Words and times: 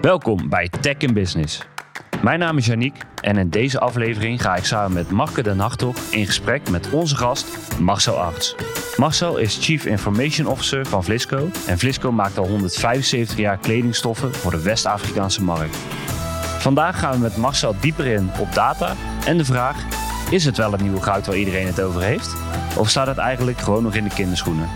Welkom 0.00 0.48
bij 0.48 0.68
Tech 0.80 0.96
in 0.96 1.14
Business. 1.14 1.62
Mijn 2.22 2.38
naam 2.38 2.56
is 2.56 2.66
Janiek 2.66 3.02
en 3.20 3.36
in 3.36 3.50
deze 3.50 3.80
aflevering 3.80 4.42
ga 4.42 4.56
ik 4.56 4.64
samen 4.64 4.92
met 4.92 5.10
Marke 5.10 5.42
de 5.42 5.54
Nachtog 5.54 5.96
in 6.10 6.26
gesprek 6.26 6.70
met 6.70 6.90
onze 6.90 7.16
gast 7.16 7.78
Marcel 7.78 8.18
Arts. 8.18 8.54
Marcel 8.96 9.36
is 9.36 9.58
Chief 9.60 9.84
Information 9.84 10.46
Officer 10.46 10.86
van 10.86 11.04
Vlisco 11.04 11.48
en 11.66 11.78
Vlisco 11.78 12.12
maakt 12.12 12.38
al 12.38 12.46
175 12.46 13.36
jaar 13.36 13.58
kledingstoffen 13.58 14.34
voor 14.34 14.50
de 14.50 14.62
West-Afrikaanse 14.62 15.42
markt. 15.42 15.76
Vandaag 16.58 16.98
gaan 16.98 17.12
we 17.12 17.18
met 17.18 17.36
Marcel 17.36 17.74
dieper 17.80 18.06
in 18.06 18.30
op 18.38 18.52
data 18.52 18.94
en 19.26 19.36
de 19.36 19.44
vraag: 19.44 19.84
is 20.30 20.44
het 20.44 20.56
wel 20.56 20.72
het 20.72 20.80
nieuwe 20.80 21.02
goud 21.02 21.26
waar 21.26 21.36
iedereen 21.36 21.66
het 21.66 21.80
over 21.80 22.02
heeft? 22.02 22.36
Of 22.76 22.88
staat 22.88 23.06
het 23.06 23.18
eigenlijk 23.18 23.58
gewoon 23.58 23.82
nog 23.82 23.94
in 23.94 24.04
de 24.04 24.14
kinderschoenen? 24.14 24.68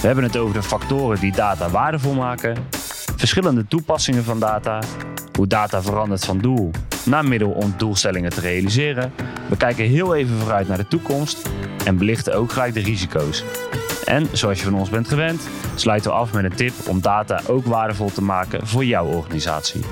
We 0.00 0.06
hebben 0.06 0.24
het 0.24 0.36
over 0.36 0.54
de 0.54 0.62
factoren 0.62 1.20
die 1.20 1.32
data 1.32 1.68
waardevol 1.68 2.14
maken, 2.14 2.56
verschillende 3.22 3.66
toepassingen 3.66 4.24
van 4.24 4.40
data, 4.40 4.82
hoe 5.36 5.46
data 5.46 5.82
verandert 5.82 6.24
van 6.24 6.38
doel 6.38 6.70
naar 7.04 7.24
middel 7.24 7.50
om 7.50 7.74
doelstellingen 7.76 8.30
te 8.30 8.40
realiseren. 8.40 9.12
We 9.48 9.56
kijken 9.56 9.84
heel 9.84 10.14
even 10.14 10.38
vooruit 10.38 10.68
naar 10.68 10.76
de 10.76 10.88
toekomst 10.88 11.48
en 11.84 11.98
belichten 11.98 12.34
ook 12.34 12.52
gelijk 12.52 12.74
de 12.74 12.80
risico's. 12.80 13.44
En 14.04 14.28
zoals 14.32 14.58
je 14.58 14.64
van 14.64 14.74
ons 14.74 14.88
bent 14.90 15.08
gewend, 15.08 15.48
sluiten 15.74 16.10
we 16.10 16.16
af 16.16 16.32
met 16.32 16.44
een 16.44 16.54
tip 16.54 16.72
om 16.88 17.00
data 17.00 17.40
ook 17.46 17.64
waardevol 17.64 18.10
te 18.10 18.22
maken 18.22 18.66
voor 18.66 18.84
jouw 18.84 19.06
organisatie. 19.06 19.84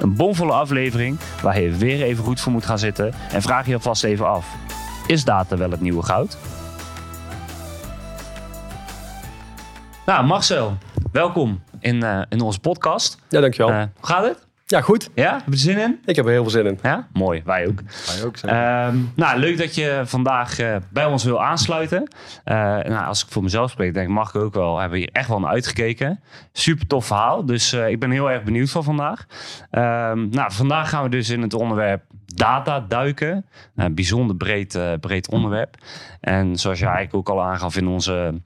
Een 0.00 0.14
bomvolle 0.14 0.52
aflevering 0.52 1.18
waar 1.42 1.60
je 1.60 1.70
weer 1.70 2.02
even 2.02 2.24
goed 2.24 2.40
voor 2.40 2.52
moet 2.52 2.66
gaan 2.66 2.78
zitten 2.78 3.14
en 3.32 3.42
vraag 3.42 3.66
je 3.66 3.74
alvast 3.74 4.04
even 4.04 4.28
af: 4.28 4.46
is 5.06 5.24
data 5.24 5.56
wel 5.56 5.70
het 5.70 5.80
nieuwe 5.80 6.02
goud? 6.02 6.38
Nou, 10.06 10.26
Marcel, 10.26 10.76
welkom 11.12 11.60
in, 11.86 12.04
uh, 12.04 12.22
in 12.28 12.40
onze 12.40 12.60
podcast. 12.60 13.18
Ja, 13.28 13.40
dankjewel. 13.40 13.70
Uh, 13.70 13.78
hoe 13.78 14.06
gaat 14.06 14.24
het? 14.24 14.46
Ja, 14.68 14.80
goed. 14.80 15.10
Ja, 15.14 15.32
heb 15.32 15.42
je 15.44 15.50
er 15.50 15.58
zin 15.58 15.78
in? 15.78 16.00
Ik 16.04 16.16
heb 16.16 16.24
er 16.24 16.30
heel 16.30 16.42
veel 16.42 16.50
zin 16.50 16.66
in. 16.66 16.78
Ja, 16.82 17.08
mooi. 17.12 17.42
Wij 17.44 17.66
ook. 17.66 17.80
Wij 18.06 18.24
ook, 18.24 18.36
uh, 18.36 18.88
nou, 19.14 19.38
leuk 19.38 19.58
dat 19.58 19.74
je 19.74 20.02
vandaag 20.04 20.60
uh, 20.60 20.76
bij 20.90 21.04
ons 21.04 21.24
wil 21.24 21.42
aansluiten. 21.42 22.02
Uh, 22.44 22.54
nou, 22.64 23.06
als 23.06 23.24
ik 23.24 23.30
voor 23.30 23.42
mezelf 23.42 23.70
spreek, 23.70 23.94
denk 23.94 24.08
ik, 24.08 24.14
mag 24.14 24.28
ik 24.28 24.40
ook 24.40 24.54
wel. 24.54 24.78
Hebben 24.78 24.98
we 24.98 25.04
hier 25.04 25.12
echt 25.12 25.28
wel 25.28 25.40
naar 25.40 25.50
uitgekeken. 25.50 26.20
Super 26.52 26.86
tof 26.86 27.06
verhaal. 27.06 27.44
Dus 27.44 27.72
ik 27.72 28.00
ben 28.00 28.10
heel 28.10 28.30
erg 28.30 28.42
benieuwd 28.42 28.70
van 28.70 28.84
vandaag. 28.84 29.26
Ehm, 29.70 30.28
nou, 30.28 30.52
vandaag 30.52 30.88
gaan 30.88 31.02
we 31.02 31.08
dus 31.08 31.30
in 31.30 31.42
het 31.42 31.54
onderwerp 31.54 32.02
data 32.26 32.80
duiken. 32.80 33.46
Een 33.76 33.94
bijzonder 33.94 34.36
breed, 34.36 34.78
breed 35.00 35.30
onderwerp. 35.30 35.76
En 36.20 36.56
zoals 36.56 36.78
je 36.78 36.84
eigenlijk 36.84 37.14
ook 37.14 37.28
al 37.28 37.42
aangaf 37.42 37.76
in 37.76 37.86
onze 37.86 38.40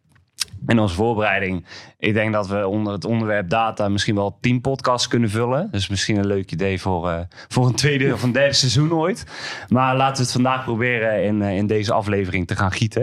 in 0.70 0.78
onze 0.78 0.94
voorbereiding. 0.94 1.64
Ik 1.98 2.14
denk 2.14 2.32
dat 2.32 2.48
we 2.48 2.66
onder 2.66 2.92
het 2.92 3.04
onderwerp 3.04 3.48
data 3.48 3.88
misschien 3.88 4.14
wel 4.14 4.38
tien 4.40 4.60
podcasts 4.60 5.08
kunnen 5.08 5.30
vullen. 5.30 5.68
Dus 5.70 5.88
misschien 5.88 6.16
een 6.16 6.26
leuk 6.26 6.52
idee 6.52 6.80
voor, 6.80 7.08
uh, 7.08 7.18
voor 7.48 7.66
een 7.66 7.74
tweede 7.74 8.12
of 8.12 8.22
een 8.22 8.32
derde 8.32 8.52
seizoen 8.52 8.92
ooit. 8.92 9.26
Maar 9.68 9.96
laten 9.96 10.16
we 10.16 10.22
het 10.22 10.32
vandaag 10.32 10.64
proberen 10.64 11.24
in, 11.24 11.40
uh, 11.40 11.56
in 11.56 11.66
deze 11.66 11.92
aflevering 11.92 12.46
te 12.46 12.56
gaan 12.56 12.72
gieten. 12.72 13.02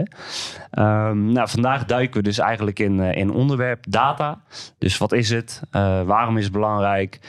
Um, 0.78 1.32
nou, 1.32 1.48
vandaag 1.48 1.84
duiken 1.84 2.16
we 2.16 2.22
dus 2.22 2.38
eigenlijk 2.38 2.78
in, 2.78 2.98
uh, 2.98 3.14
in 3.14 3.32
onderwerp 3.32 3.84
data. 3.88 4.40
Dus 4.78 4.98
wat 4.98 5.12
is 5.12 5.30
het? 5.30 5.60
waarom 6.04 6.36
is 6.36 6.44
het 6.44 6.52
belangrijk? 6.52 7.20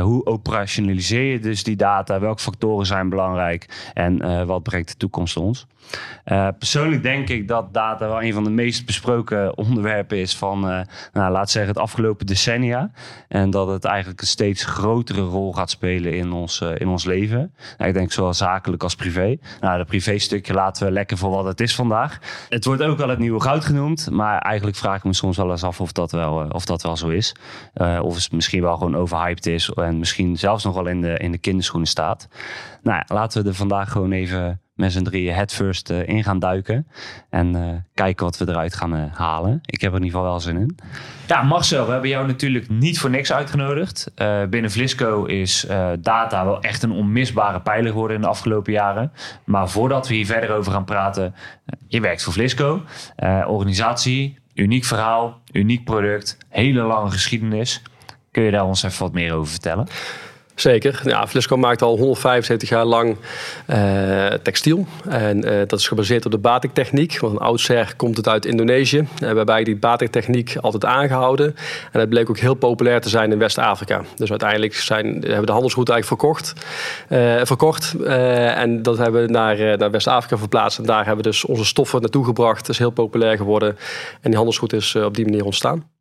Hoe 0.00 0.26
operationaliseer 0.26 1.32
je 1.32 1.38
dus 1.38 1.62
die 1.62 1.76
data? 1.76 2.20
Welke 2.20 2.42
factoren 2.42 2.86
zijn 2.86 3.08
belangrijk? 3.08 3.90
En 3.94 4.46
wat 4.46 4.62
brengt 4.62 4.88
de 4.88 4.96
toekomst 4.96 5.36
ons? 5.36 5.66
persoonlijk 6.58 7.02
denk 7.02 7.28
ik 7.28 7.48
dat 7.48 7.74
data 7.74 8.08
wel 8.08 8.22
een 8.22 8.32
van 8.32 8.44
de 8.44 8.50
meest 8.50 8.86
besproken 8.86 9.56
onderwerpen 9.56 10.18
is 10.18 10.36
van, 10.36 10.60
nou, 11.12 11.32
laat 11.32 11.50
zeggen, 11.50 11.72
het 11.72 11.82
afgelopen 11.82 12.26
decennia. 12.26 12.90
En 13.28 13.50
dat 13.50 13.68
het 13.68 13.84
eigenlijk 13.84 14.20
een 14.20 14.26
steeds 14.26 14.64
grotere 14.64 15.20
rol 15.20 15.52
gaat 15.52 15.70
spelen 15.70 16.14
in 16.14 16.32
ons, 16.32 16.60
in 16.60 16.88
ons 16.88 17.04
leven. 17.04 17.54
Nou, 17.78 17.90
ik 17.90 17.96
denk 17.96 18.12
zowel 18.12 18.34
zakelijk 18.34 18.82
als 18.82 18.94
privé. 18.94 19.36
Nou, 19.60 19.78
dat 19.78 19.86
privé 19.86 20.18
stukje 20.18 20.54
laten 20.54 20.86
we 20.86 20.92
lekker 20.92 21.18
voor 21.18 21.30
wat 21.30 21.44
het 21.44 21.60
is 21.60 21.74
vandaag. 21.74 22.18
Het 22.48 22.64
wordt 22.64 22.82
ook 22.82 22.98
wel 22.98 23.08
het 23.08 23.18
nieuwe 23.18 23.40
goud 23.40 23.64
genoemd. 23.64 24.10
Maar 24.10 24.38
eigenlijk 24.38 24.76
vraag 24.76 24.96
ik 24.96 25.04
me 25.04 25.12
soms 25.12 25.36
wel 25.36 25.50
eens 25.50 25.64
af 25.64 25.80
of 25.80 25.92
dat 25.92 26.12
wel, 26.12 26.46
of 26.48 26.64
dat 26.64 26.82
wel 26.82 26.96
zo 26.96 27.08
is. 27.08 27.34
of 28.00 28.14
het 28.14 28.32
misschien 28.32 28.62
wel 28.62 28.76
gewoon 28.76 28.96
overhyped 28.96 29.46
is. 29.46 29.71
En 29.74 29.98
misschien 29.98 30.36
zelfs 30.36 30.64
nog 30.64 30.74
wel 30.74 30.86
in 30.86 31.00
de, 31.00 31.18
in 31.18 31.32
de 31.32 31.38
kinderschoenen 31.38 31.88
staat. 31.88 32.28
Nou, 32.82 33.02
laten 33.06 33.42
we 33.42 33.48
er 33.48 33.54
vandaag 33.54 33.90
gewoon 33.90 34.12
even 34.12 34.60
met 34.74 34.92
z'n 34.92 35.02
drieën 35.02 35.34
headfirst 35.34 35.90
uh, 35.90 36.08
in 36.08 36.24
gaan 36.24 36.38
duiken. 36.38 36.86
En 37.30 37.56
uh, 37.56 37.68
kijken 37.94 38.24
wat 38.24 38.38
we 38.38 38.48
eruit 38.48 38.74
gaan 38.74 38.96
uh, 38.96 39.02
halen. 39.12 39.58
Ik 39.64 39.80
heb 39.80 39.90
er 39.90 39.98
in 39.98 40.04
ieder 40.04 40.18
geval 40.18 40.32
wel 40.32 40.40
zin 40.40 40.56
in. 40.56 40.76
Ja, 41.26 41.42
Marcel, 41.42 41.86
we 41.86 41.92
hebben 41.92 42.10
jou 42.10 42.26
natuurlijk 42.26 42.68
niet 42.68 42.98
voor 42.98 43.10
niks 43.10 43.32
uitgenodigd. 43.32 44.12
binnen 44.50 44.70
Vlisco 44.70 45.24
is 45.24 45.66
data 46.00 46.44
wel 46.44 46.60
echt 46.60 46.82
een 46.82 46.90
onmisbare 46.90 47.60
pijler 47.60 47.90
geworden 47.90 48.16
in 48.16 48.22
de 48.22 48.28
afgelopen 48.28 48.72
jaren. 48.72 49.12
Maar 49.44 49.68
voordat 49.68 50.08
we 50.08 50.14
hier 50.14 50.26
verder 50.26 50.50
over 50.50 50.72
gaan 50.72 50.84
praten, 50.84 51.34
je 51.88 52.00
werkt 52.00 52.22
voor 52.22 52.32
Vlisco. 52.32 52.82
organisatie, 53.46 54.38
uniek 54.54 54.84
verhaal, 54.84 55.40
uniek 55.52 55.84
product, 55.84 56.38
hele 56.48 56.82
lange 56.82 57.10
geschiedenis. 57.10 57.82
Kun 58.32 58.42
je 58.42 58.50
daar 58.50 58.64
ons 58.64 58.82
even 58.82 59.02
wat 59.02 59.12
meer 59.12 59.34
over 59.34 59.50
vertellen? 59.50 59.88
Zeker. 60.54 61.00
Ja, 61.04 61.26
Flisco 61.26 61.56
maakt 61.56 61.82
al 61.82 61.96
175 61.96 62.68
jaar 62.68 62.84
lang 62.84 63.16
uh, 63.66 64.26
textiel. 64.26 64.86
En 65.08 65.46
uh, 65.46 65.58
dat 65.66 65.78
is 65.78 65.88
gebaseerd 65.88 66.24
op 66.24 66.30
de 66.30 66.38
batiktechniek. 66.38 67.18
Want 67.18 67.32
een 67.32 67.38
oudsher 67.38 67.94
komt 67.96 68.16
het 68.16 68.28
uit 68.28 68.44
Indonesië. 68.44 69.08
Uh, 69.22 69.32
waarbij 69.32 69.64
die 69.64 69.76
batiktechniek 69.76 70.56
altijd 70.60 70.84
aangehouden. 70.84 71.56
En 71.92 72.00
dat 72.00 72.08
bleek 72.08 72.30
ook 72.30 72.38
heel 72.38 72.54
populair 72.54 73.00
te 73.00 73.08
zijn 73.08 73.32
in 73.32 73.38
West-Afrika. 73.38 74.02
Dus 74.16 74.30
uiteindelijk 74.30 74.74
zijn, 74.74 75.06
hebben 75.06 75.40
we 75.40 75.46
de 75.46 75.52
handelsroute 75.52 75.92
eigenlijk 75.92 76.22
verkocht, 76.22 76.52
verkocht. 77.48 77.94
en 78.04 78.82
dat 78.82 78.98
hebben 78.98 79.26
we 79.26 79.32
naar, 79.32 79.78
naar 79.78 79.90
West-Afrika 79.90 80.36
verplaatst. 80.36 80.78
En 80.78 80.84
daar 80.84 81.04
hebben 81.04 81.24
we 81.24 81.30
dus 81.30 81.44
onze 81.44 81.64
stoffen 81.64 82.00
naartoe 82.00 82.24
gebracht. 82.24 82.60
Dat 82.60 82.68
is 82.68 82.78
heel 82.78 82.90
populair 82.90 83.36
geworden. 83.36 83.76
En 84.20 84.30
die 84.30 84.34
handelsroute 84.34 84.76
is 84.76 84.96
op 84.96 85.14
die 85.14 85.24
manier 85.24 85.44
ontstaan. 85.44 85.91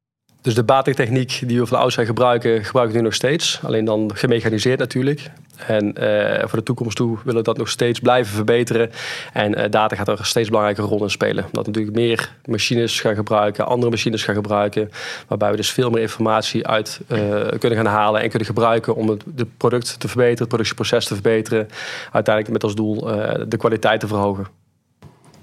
Dus 0.41 0.55
de 0.55 0.63
batiktechniek 0.63 1.43
die 1.45 1.59
we 1.59 1.65
van 1.65 1.79
oudsher 1.79 2.05
gebruiken, 2.05 2.63
gebruiken 2.63 2.95
we 2.95 3.01
nu 3.01 3.07
nog 3.07 3.15
steeds. 3.15 3.59
Alleen 3.63 3.85
dan 3.85 4.11
gemechaniseerd 4.13 4.79
natuurlijk. 4.79 5.31
En 5.67 5.85
uh, 5.85 6.39
voor 6.39 6.59
de 6.59 6.63
toekomst 6.63 6.95
toe 6.95 7.17
willen 7.23 7.39
we 7.39 7.43
dat 7.43 7.57
nog 7.57 7.69
steeds 7.69 7.99
blijven 7.99 8.33
verbeteren. 8.33 8.91
En 9.33 9.59
uh, 9.59 9.65
data 9.69 9.95
gaat 9.95 10.07
er 10.07 10.19
een 10.19 10.25
steeds 10.25 10.47
belangrijke 10.47 10.81
rol 10.81 11.03
in 11.03 11.09
spelen. 11.09 11.45
Dat 11.51 11.65
we 11.65 11.71
natuurlijk 11.71 11.95
meer 11.95 12.35
machines 12.45 12.99
gaan 12.99 13.15
gebruiken, 13.15 13.65
andere 13.65 13.91
machines 13.91 14.23
gaan 14.23 14.35
gebruiken. 14.35 14.89
Waarbij 15.27 15.51
we 15.51 15.55
dus 15.55 15.71
veel 15.71 15.89
meer 15.89 16.01
informatie 16.01 16.67
uit 16.67 17.01
uh, 17.07 17.47
kunnen 17.59 17.77
gaan 17.77 17.93
halen 17.93 18.21
en 18.21 18.29
kunnen 18.29 18.47
gebruiken 18.47 18.95
om 18.95 19.09
het 19.09 19.23
de 19.25 19.47
product 19.57 19.99
te 19.99 20.07
verbeteren, 20.07 20.39
het 20.39 20.47
productieproces 20.47 21.05
te 21.05 21.13
verbeteren. 21.13 21.67
Uiteindelijk 22.11 22.53
met 22.53 22.63
als 22.63 22.75
doel 22.75 22.99
de 23.47 23.57
kwaliteit 23.57 23.99
te 23.99 24.07
verhogen. 24.07 24.47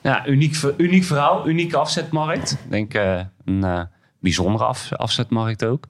Ja, 0.00 0.26
uniek, 0.26 0.56
uniek 0.76 1.04
verhaal, 1.04 1.48
unieke 1.48 1.76
afzetmarkt. 1.76 2.50
Ik 2.50 2.70
denk 2.70 2.94
een 3.44 3.88
bijzondere 4.18 4.64
af, 4.64 4.92
afzetmarkt 4.92 5.64
ook. 5.64 5.84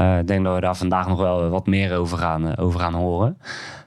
Uh, 0.00 0.18
ik 0.18 0.26
denk 0.26 0.44
dat 0.44 0.54
we 0.54 0.60
daar 0.60 0.76
vandaag 0.76 1.08
nog 1.08 1.18
wel 1.18 1.48
wat 1.48 1.66
meer 1.66 1.96
over 1.96 2.18
gaan, 2.18 2.46
uh, 2.46 2.52
over 2.56 2.80
gaan 2.80 2.94
horen. 2.94 3.38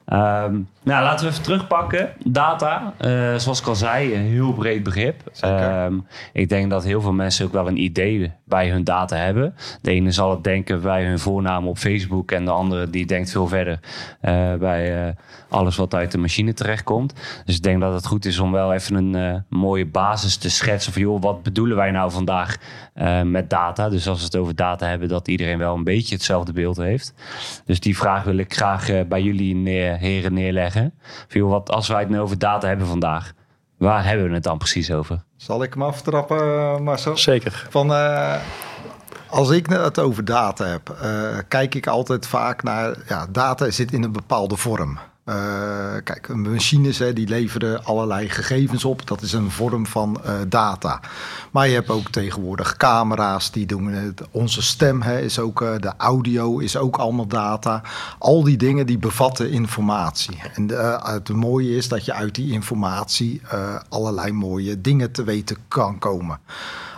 Um, 0.06 0.70
nou, 0.84 1.04
laten 1.04 1.26
we 1.26 1.32
even 1.32 1.44
terugpakken. 1.44 2.14
Data, 2.26 2.94
uh, 3.02 3.36
zoals 3.36 3.60
ik 3.60 3.68
al 3.68 3.76
zei, 3.76 4.16
een 4.16 4.22
heel 4.22 4.54
breed 4.54 4.84
begrip. 4.84 5.22
Um, 5.46 6.08
ik 6.34 6.50
denk 6.50 6.70
dat 6.70 6.84
heel 6.84 7.02
veel 7.02 7.14
mensen 7.14 7.46
ook 7.46 7.52
wel 7.52 7.68
een 7.68 7.82
idee 7.82 8.32
bij 8.44 8.70
hun 8.70 8.84
data 8.84 9.16
hebben. 9.16 9.56
De 9.82 9.92
ene 9.92 10.12
zal 10.12 10.32
het 10.32 10.44
denken 10.44 10.82
bij 10.82 11.06
hun 11.06 11.20
voornaam 11.20 11.68
op 11.68 11.78
Facebook 11.78 12.32
en 12.32 12.46
de 12.46 12.52
andere 12.52 12.90
die 12.90 13.06
denkt 13.06 13.32
veel 13.32 13.48
verder 13.48 13.80
uh, 14.22 14.54
bij 14.54 15.06
uh, 15.08 15.14
alles 15.50 15.76
wat 15.76 15.94
uit 15.94 16.12
de 16.12 16.18
machine 16.18 16.54
terechtkomt. 16.54 17.14
Dus 17.46 17.56
ik 17.56 17.64
denk 17.64 17.82
dat 17.82 17.94
het 17.94 18.08
goed 18.08 18.26
is 18.26 18.40
om 18.40 18.52
wel 18.52 18.74
even 18.74 18.96
een 18.96 19.44
mooie 19.50 19.86
basis 19.86 20.38
te 20.38 20.50
schetsen 20.50 20.94
van 20.94 21.02
joh, 21.02 21.22
wat 21.22 21.44
bedoelen 21.44 21.78
wij 21.78 21.92
nou 21.92 22.12
vandaag 22.12 22.58
met 23.24 23.50
data? 23.50 23.90
Dus 23.90 24.08
als 24.08 24.20
we 24.20 24.26
het 24.26 24.36
over 24.36 24.56
data 24.56 24.88
hebben, 24.88 25.08
dat 25.08 25.28
iedereen 25.28 25.58
wel 25.58 25.76
een 25.76 25.84
beetje 25.84 26.16
hetzelfde 26.16 26.54
beeld 26.54 26.78
heeft. 26.78 27.14
Dus 27.66 27.80
die 27.80 27.98
vraag 27.98 28.24
wil 28.24 28.38
ik 28.38 28.54
graag 28.54 29.08
bij 29.08 29.22
jullie 29.22 29.56
neer, 29.56 29.93
heren 30.00 30.34
neerleggen 30.34 30.72
zeggen. 31.28 31.50
wat, 31.50 31.72
als 31.72 31.88
wij 31.88 32.00
het 32.00 32.10
nu 32.10 32.20
over 32.20 32.38
data 32.38 32.68
hebben 32.68 32.88
vandaag, 32.88 33.34
waar 33.78 34.06
hebben 34.06 34.28
we 34.28 34.34
het 34.34 34.44
dan 34.44 34.58
precies 34.58 34.92
over? 34.92 35.24
Zal 35.36 35.64
ik 35.64 35.74
hem 35.74 35.84
aftrappen, 35.84 36.38
eh, 36.38 36.78
Marcel? 36.78 37.18
Zeker. 37.18 37.68
Van, 37.70 37.92
uh, 37.92 38.36
als 39.30 39.50
ik 39.50 39.68
het 39.68 40.00
over 40.00 40.26
data 40.26 40.66
heb, 40.66 40.98
uh, 41.04 41.38
kijk 41.48 41.76
ik 41.76 41.88
altijd 41.88 42.28
vaak 42.28 42.64
naar... 42.64 42.96
Ja, 43.08 43.28
data 43.30 43.70
zit 43.70 43.94
in 43.94 44.04
een 44.04 44.12
bepaalde 44.12 44.56
vorm. 44.56 45.00
Uh, 45.26 45.36
kijk, 46.04 46.36
machines 46.36 46.98
hè, 46.98 47.14
die 47.14 47.28
leveren 47.28 47.86
allerlei 47.86 48.30
gegevens 48.30 48.86
op. 48.86 49.08
Dat 49.08 49.22
is 49.22 49.34
een 49.34 49.52
vorm 49.52 49.86
van 49.86 50.22
uh, 50.26 50.34
data. 50.48 51.00
Maar 51.52 51.68
je 51.68 51.74
hebt 51.74 51.90
ook 51.90 52.10
tegenwoordig 52.10 52.78
camera's 52.78 53.52
die 53.52 53.66
doen 53.66 53.88
het. 53.88 54.22
Onze 54.32 54.62
stem 54.62 55.02
hè, 55.02 55.20
is 55.20 55.40
ook, 55.40 55.62
uh, 55.62 55.70
de 55.80 55.94
audio 55.98 56.58
is 56.58 56.78
ook 56.78 56.98
allemaal 56.98 57.28
data. 57.28 57.82
Al 58.20 58.44
die 58.44 58.58
dingen 58.58 58.86
die 58.86 58.98
bevatten 58.98 59.52
informatie. 59.52 60.42
En 60.54 60.70
het 61.04 61.30
mooie 61.30 61.76
is 61.76 61.88
dat 61.88 62.06
je 62.06 62.14
uit 62.14 62.36
die 62.36 62.52
informatie 62.52 63.42
allerlei 63.90 64.32
mooie 64.32 64.82
dingen 64.82 65.12
te 65.12 65.24
weten 65.24 65.58
kan 65.68 66.00
komen. 66.00 66.40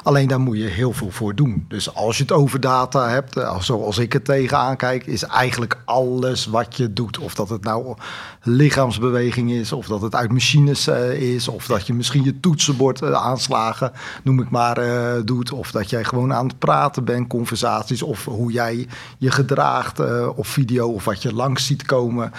Alleen 0.06 0.28
daar 0.28 0.40
moet 0.40 0.58
je 0.58 0.64
heel 0.64 0.94
veel 0.94 1.12
voor 1.12 1.36
doen. 1.36 1.66
Dus 1.68 1.94
als 1.94 2.18
je 2.18 2.24
het 2.24 2.32
over 2.32 2.60
data 2.60 3.10
hebt, 3.10 3.38
eh, 3.38 3.60
zoals 3.60 3.98
ik 3.98 4.14
het 4.14 4.26
tegenaan 4.26 4.76
kijk, 4.76 5.06
is 5.06 5.24
eigenlijk 5.24 5.82
alles 5.86 6.46
wat 6.46 6.78
je 6.78 6.94
doet. 6.94 7.20
Of 7.20 7.36
dat 7.36 7.50
het 7.50 7.64
nou 7.64 7.96
lichaamsbeweging 8.42 9.52
is, 9.52 9.72
of 9.72 9.88
dat 9.88 10.02
het 10.02 10.16
uit 10.16 10.32
machines 10.32 10.88
uh, 10.88 11.12
is, 11.12 11.48
of 11.48 11.66
dat 11.66 11.88
je 11.88 11.94
misschien 11.94 12.24
je 12.24 12.40
toetsenbord 12.40 13.02
uh, 13.02 13.12
aanslagen, 13.12 13.92
noem 14.24 14.42
ik 14.42 14.50
maar, 14.50 14.80
doet. 15.26 15.52
Of 15.52 15.72
dat 15.72 15.90
jij 15.90 16.04
gewoon 16.04 16.34
aan 16.34 16.48
het 16.48 16.60
praten 16.60 17.04
bent, 17.04 17.28
conversaties, 17.28 18.02
of 18.02 18.26
hoe 18.26 18.52
jij 18.52 18.88
je 19.18 19.32
gedraagt 19.32 20.00
op 20.36 20.48
video, 20.48 20.88
of 20.90 21.06
wat 21.06 21.22
je 21.22 21.34
langs 21.34 21.66
ziet 21.66 21.86
komen. 21.86 22.32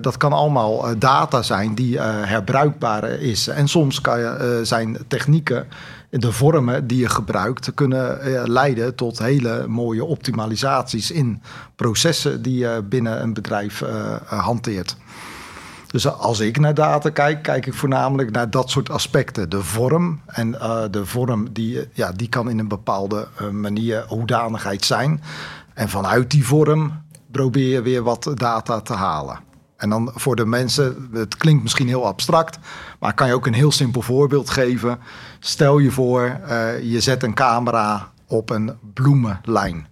dat 0.00 0.16
kan 0.16 0.32
allemaal 0.32 0.98
data 0.98 1.42
zijn 1.42 1.74
die 1.74 2.00
herbruikbaar 2.00 3.04
is. 3.04 3.48
En 3.48 3.68
soms 3.68 4.00
kan 4.00 4.18
je, 4.18 4.60
zijn 4.62 4.98
technieken 5.08 5.66
de 6.20 6.32
vormen 6.32 6.86
die 6.86 6.98
je 6.98 7.08
gebruikt 7.08 7.74
kunnen 7.74 8.20
eh, 8.20 8.42
leiden 8.44 8.94
tot 8.94 9.18
hele 9.18 9.66
mooie 9.66 10.04
optimalisaties 10.04 11.10
in 11.10 11.42
processen 11.76 12.42
die 12.42 12.58
je 12.58 12.84
binnen 12.88 13.22
een 13.22 13.34
bedrijf 13.34 13.80
uh, 13.80 14.14
hanteert. 14.26 14.96
Dus 15.86 16.06
als 16.06 16.40
ik 16.40 16.58
naar 16.58 16.74
data 16.74 17.10
kijk, 17.10 17.42
kijk 17.42 17.66
ik 17.66 17.74
voornamelijk 17.74 18.30
naar 18.30 18.50
dat 18.50 18.70
soort 18.70 18.90
aspecten. 18.90 19.50
De 19.50 19.62
vorm. 19.62 20.20
En 20.26 20.50
de 20.90 21.06
vorm 21.06 21.52
die, 21.52 21.88
ja, 21.92 22.12
die 22.12 22.28
kan 22.28 22.50
in 22.50 22.58
een 22.58 22.68
bepaalde 22.68 23.28
manier 23.50 24.04
hoedanigheid 24.08 24.84
zijn. 24.84 25.22
En 25.74 25.88
vanuit 25.88 26.30
die 26.30 26.46
vorm 26.46 27.02
probeer 27.30 27.68
je 27.68 27.82
weer 27.82 28.02
wat 28.02 28.32
data 28.34 28.80
te 28.80 28.94
halen. 28.94 29.38
En 29.84 29.90
dan 29.90 30.10
voor 30.14 30.36
de 30.36 30.46
mensen, 30.46 31.08
het 31.12 31.36
klinkt 31.36 31.62
misschien 31.62 31.88
heel 31.88 32.06
abstract, 32.06 32.58
maar 32.98 33.14
kan 33.14 33.26
je 33.26 33.34
ook 33.34 33.46
een 33.46 33.54
heel 33.54 33.72
simpel 33.72 34.02
voorbeeld 34.02 34.50
geven. 34.50 34.98
Stel 35.38 35.78
je 35.78 35.90
voor, 35.90 36.40
uh, 36.48 36.82
je 36.82 37.00
zet 37.00 37.22
een 37.22 37.34
camera 37.34 38.12
op 38.26 38.50
een 38.50 38.72
bloemenlijn. 38.94 39.86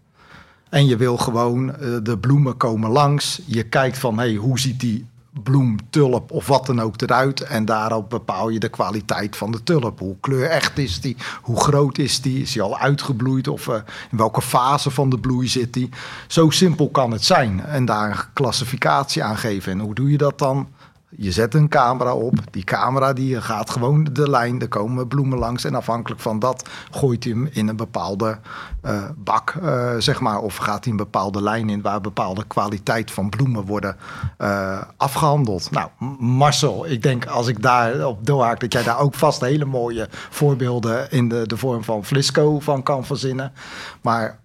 En 0.69 0.87
je 0.87 0.97
wil 0.97 1.17
gewoon, 1.17 1.69
uh, 1.69 1.97
de 2.03 2.19
bloemen 2.19 2.57
komen 2.57 2.91
langs. 2.91 3.41
Je 3.47 3.63
kijkt 3.63 3.99
van, 3.99 4.19
hey, 4.19 4.35
hoe 4.35 4.59
ziet 4.59 4.81
die 4.81 5.07
bloem, 5.43 5.77
tulp 5.91 6.31
of 6.31 6.47
wat 6.47 6.67
dan 6.67 6.81
ook 6.81 7.01
eruit. 7.01 7.41
En 7.41 7.65
daarop 7.65 8.11
bepaal 8.11 8.49
je 8.49 8.59
de 8.59 8.69
kwaliteit 8.69 9.37
van 9.37 9.53
de 9.53 9.63
tulp. 9.63 9.99
Hoe 9.99 10.17
kleurecht 10.21 10.79
is 10.79 11.01
die? 11.01 11.17
Hoe 11.43 11.61
groot 11.61 11.99
is 11.99 12.21
die? 12.21 12.43
Is 12.43 12.53
die 12.53 12.63
al 12.63 12.79
uitgebloeid? 12.79 13.49
Of 13.49 13.67
uh, 13.67 13.75
in 14.11 14.17
welke 14.19 14.43
fase 14.43 14.91
van 14.91 15.11
de 15.11 15.19
bloei 15.19 15.49
zit 15.49 15.73
die? 15.73 15.89
Zo 16.27 16.51
simpel 16.51 16.91
kan 16.91 17.11
het 17.11 17.25
zijn. 17.25 17.65
En 17.65 17.85
daar 17.85 18.11
een 18.11 18.33
klassificatie 18.33 19.25
aan 19.25 19.37
geven. 19.37 19.73
En 19.73 19.81
hoe 19.81 19.95
doe 19.95 20.11
je 20.11 20.19
dat 20.19 20.39
dan? 20.39 20.69
Je 21.17 21.33
zet 21.33 21.55
een 21.55 21.69
camera 21.69 22.15
op. 22.15 22.35
Die 22.51 22.65
camera 22.65 23.13
die 23.13 23.41
gaat 23.41 23.71
gewoon 23.71 24.09
de 24.13 24.31
lijn. 24.31 24.61
Er 24.61 24.69
komen 24.69 25.09
bloemen 25.09 25.39
langs. 25.39 25.65
En 25.65 25.75
afhankelijk 25.75 26.21
van 26.21 26.39
dat 26.39 26.69
gooit 26.91 27.25
hij 27.25 27.33
hem 27.33 27.49
in 27.53 27.69
een 27.69 27.77
bepaalde 27.77 28.39
uh, 28.85 29.03
bak, 29.17 29.55
uh, 29.63 29.91
zeg 29.99 30.21
maar. 30.21 30.39
Of 30.39 30.57
gaat 30.57 30.85
hij 30.85 30.93
een 30.93 30.99
bepaalde 30.99 31.43
lijn 31.43 31.71
in 31.71 31.83
waar 31.83 32.01
bepaalde 32.01 32.45
kwaliteit 32.47 33.11
van 33.11 33.31
bloemen 33.31 33.65
worden 33.65 33.97
uh, 34.39 34.83
afgehandeld. 34.97 35.71
Nou, 35.71 35.89
Marcel, 36.19 36.87
ik 36.87 37.03
denk 37.03 37.27
als 37.27 37.47
ik 37.47 37.63
daar 37.63 38.07
op 38.07 38.27
doorhaak 38.27 38.61
dat 38.61 38.73
jij 38.73 38.83
daar 38.83 38.99
ook 38.99 39.15
vast 39.15 39.41
hele 39.41 39.65
mooie 39.65 40.09
voorbeelden 40.11 41.11
in 41.11 41.29
de, 41.29 41.47
de 41.47 41.57
vorm 41.57 41.85
van 41.85 42.05
Flisco 42.05 42.61
van 42.61 42.83
kan 42.83 43.05
verzinnen. 43.05 43.53
Maar 44.01 44.39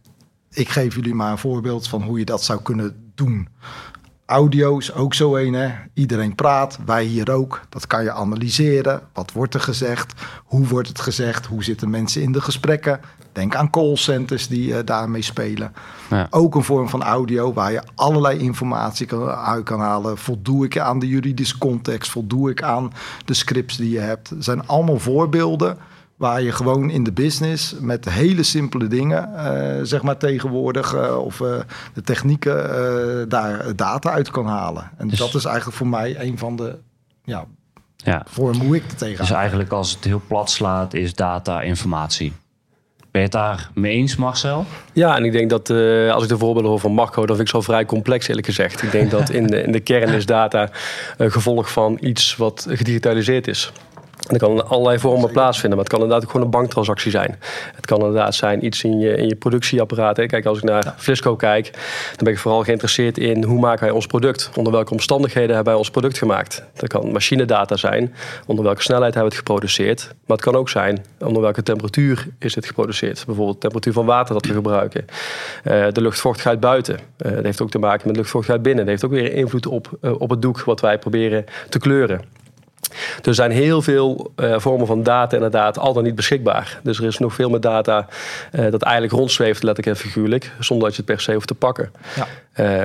ik 0.52 0.70
geef 0.70 0.96
jullie 0.96 1.16
maar 1.16 1.32
een 1.32 1.38
voorbeeld 1.38 1.88
van 1.88 2.02
hoe 2.02 2.20
je 2.20 2.26
dat 2.26 2.44
zou 2.44 2.62
kunnen 2.62 3.12
doen. 3.16 3.48
Audio 4.28 4.78
is 4.78 4.94
ook 4.94 5.14
zo 5.14 5.36
een, 5.36 5.54
hè? 5.54 5.70
Iedereen 5.94 6.36
praat, 6.36 6.80
wij 6.86 7.04
hier 7.04 7.32
ook. 7.32 7.62
Dat 7.70 7.88
kan 7.88 8.04
je 8.04 8.12
analyseren. 8.12 9.02
Wat 9.14 9.32
wordt 9.32 9.54
er 9.54 9.60
gezegd? 9.60 10.14
Hoe 10.46 10.68
wordt 10.68 10.88
het 10.88 11.00
gezegd? 11.00 11.46
Hoe 11.46 11.64
zitten 11.64 11.90
mensen 11.90 12.22
in 12.22 12.32
de 12.32 12.42
gesprekken? 12.42 13.00
Denk 13.32 13.56
aan 13.56 13.70
callcenters 13.70 14.48
die 14.48 14.70
uh, 14.70 14.78
daarmee 14.86 15.22
spelen. 15.22 15.74
Ja. 16.10 16.28
Ook 16.30 16.56
een 16.56 16.64
vorm 16.64 16.90
van 16.90 17.04
audio 17.04 17.54
waar 17.54 17.72
je 17.72 17.84
allerlei 17.96 18.40
informatie 18.40 19.06
kan, 19.06 19.30
uit 19.30 19.64
kan 19.64 19.80
halen. 19.80 20.18
Voldoe 20.18 20.66
ik 20.66 20.78
aan 20.78 21.00
de 21.00 21.08
juridische 21.08 21.58
context? 21.58 22.12
Voldoe 22.12 22.50
ik 22.50 22.64
aan 22.64 22.94
de 23.26 23.34
scripts 23.34 23.78
die 23.78 23.90
je 23.90 24.00
hebt? 24.00 24.30
Het 24.30 24.44
zijn 24.44 24.68
allemaal 24.68 25.00
voorbeelden 25.00 25.78
Waar 26.18 26.42
je 26.42 26.52
gewoon 26.52 26.90
in 26.90 27.04
de 27.04 27.12
business 27.12 27.76
met 27.80 28.10
hele 28.10 28.44
simpele 28.44 28.88
dingen, 28.88 29.30
uh, 29.36 29.84
zeg 29.84 30.02
maar 30.02 30.18
tegenwoordig, 30.18 30.94
uh, 30.94 31.18
of 31.18 31.40
uh, 31.40 31.60
de 31.94 32.02
technieken, 32.02 32.56
daar 33.30 33.76
data 33.76 34.12
uit 34.12 34.30
kan 34.30 34.46
halen. 34.46 34.92
En 34.98 35.08
dus, 35.08 35.20
dat 35.20 35.36
is 35.36 35.46
eigenlijk 35.46 35.78
voor 35.78 35.88
mij 35.88 36.20
een 36.20 36.38
van 36.38 36.56
de 36.56 36.78
ja, 37.24 37.46
ja. 37.96 38.26
vormen 38.30 38.66
hoe 38.66 38.76
ik 38.76 38.84
er 38.92 38.96
tegenaan. 38.96 39.26
Dus 39.26 39.36
eigenlijk 39.36 39.72
als 39.72 39.92
het 39.92 40.04
heel 40.04 40.22
plat 40.28 40.50
slaat, 40.50 40.94
is 40.94 41.14
data 41.14 41.62
informatie. 41.62 42.34
Ben 43.12 43.22
je 43.22 43.28
het 43.28 43.32
daar 43.32 43.70
mee 43.74 43.96
eens, 43.96 44.16
Marcel? 44.16 44.66
Ja, 44.94 45.16
en 45.16 45.24
ik 45.26 45.32
denk 45.32 45.50
dat 45.50 45.70
als 46.14 46.24
ik 46.24 46.30
de 46.30 46.38
voorbeelden 46.38 46.72
hoor 46.72 46.80
van 46.80 46.94
Marco, 46.94 47.26
dan 47.26 47.36
vind 47.36 47.48
ik 47.48 47.54
zo 47.54 47.62
vrij 47.62 47.86
complex 47.86 48.28
eerlijk 48.28 48.48
gezegd. 48.48 48.84
Ik 48.84 48.92
denk 48.92 49.12
dat 49.12 49.30
in 49.30 49.48
de, 49.48 49.64
in 49.64 49.72
de 49.72 49.80
kern 49.80 50.14
is 50.14 50.26
data 50.26 50.70
een 51.18 51.32
gevolg 51.32 51.72
van 51.72 51.98
iets 52.02 52.36
wat 52.36 52.66
gedigitaliseerd 52.70 53.48
is. 53.48 53.72
Dat 54.28 54.38
kan 54.38 54.68
allerlei 54.70 55.00
vormen 55.00 55.32
plaatsvinden. 55.32 55.78
Maar 55.78 55.86
het 55.86 55.94
kan 55.94 56.02
inderdaad 56.02 56.26
ook 56.26 56.32
gewoon 56.32 56.46
een 56.46 56.52
banktransactie 56.52 57.12
zijn. 57.12 57.40
Het 57.76 57.86
kan 57.86 57.98
inderdaad 57.98 58.36
zijn 58.36 58.66
iets 58.66 58.84
in 58.84 59.00
je, 59.00 59.16
in 59.16 59.28
je 59.28 59.36
productieapparaat. 59.36 60.26
Kijk, 60.26 60.46
als 60.46 60.58
ik 60.58 60.64
naar 60.64 60.94
Flisco 60.98 61.36
kijk, 61.36 61.72
dan 62.16 62.24
ben 62.24 62.34
ik 62.34 62.40
vooral 62.40 62.64
geïnteresseerd 62.64 63.18
in 63.18 63.44
hoe 63.44 63.60
maken 63.60 63.84
wij 63.84 63.94
ons 63.94 64.06
product? 64.06 64.50
Onder 64.56 64.74
welke 64.74 64.92
omstandigheden 64.92 65.56
hebben 65.56 65.74
wij 65.74 65.82
ons 65.82 65.92
product 65.92 66.18
gemaakt? 66.18 66.64
Dat 66.74 66.90
kan 66.90 67.12
machinedata 67.12 67.76
zijn. 67.76 68.14
Onder 68.46 68.64
welke 68.64 68.82
snelheid 68.82 69.14
hebben 69.14 69.32
we 69.32 69.38
het 69.38 69.48
geproduceerd? 69.48 70.08
Maar 70.26 70.38
het 70.38 70.46
kan 70.46 70.56
ook 70.56 70.70
zijn 70.70 71.06
onder 71.20 71.42
welke 71.42 71.64
temperatuur 71.64 72.28
is 72.40 72.56
het 72.56 72.66
geproduceerd. 72.66 73.24
Bijvoorbeeld 73.26 73.56
de 73.56 73.62
temperatuur 73.62 73.94
van 73.94 74.06
water 74.06 74.34
dat 74.34 74.46
we 74.46 74.54
gebruiken. 74.54 75.06
Uh, 75.64 75.86
de 75.92 76.02
luchtvochtigheid 76.02 76.60
buiten. 76.60 77.00
Uh, 77.26 77.32
dat 77.32 77.44
heeft 77.44 77.62
ook 77.62 77.70
te 77.70 77.80
maken 77.80 78.08
met 78.08 78.16
luchtvochtigheid 78.16 78.64
binnen. 78.64 78.84
Dat 78.84 78.92
heeft 78.94 79.06
ook 79.06 79.20
weer 79.20 79.34
invloed 79.34 79.66
op, 79.66 79.98
uh, 80.02 80.22
op 80.22 80.30
het 80.30 80.42
doek 80.42 80.62
wat 80.62 80.82
wij 80.82 80.98
proberen 81.00 81.46
te 81.70 81.80
kleuren. 81.80 82.22
Er 83.24 83.34
zijn 83.34 83.52
heel 83.52 83.82
veel 83.82 84.32
uh, 84.36 84.60
vormen 84.60 84.88
van 84.88 85.04
data 85.04 85.36
inderdaad 85.36 85.80
al 85.80 85.94
dan 85.94 86.04
niet 86.04 86.16
beschikbaar. 86.16 86.80
Dus 86.84 86.98
er 86.98 87.06
is 87.06 87.18
nog 87.18 87.34
veel 87.34 87.50
meer 87.50 87.60
data 87.60 88.08
uh, 88.52 88.72
dat 88.72 88.82
eigenlijk 88.82 89.14
rondzweeft, 89.14 89.64
letterlijk 89.64 89.98
en 89.98 90.04
figuurlijk, 90.06 90.52
zonder 90.60 90.88
dat 90.88 90.96
je 90.96 91.02
het 91.02 91.12
per 91.12 91.22
se 91.22 91.34
hoeft 91.34 91.48
te 91.48 91.56
pakken. 91.56 91.92
Ja. 92.16 92.28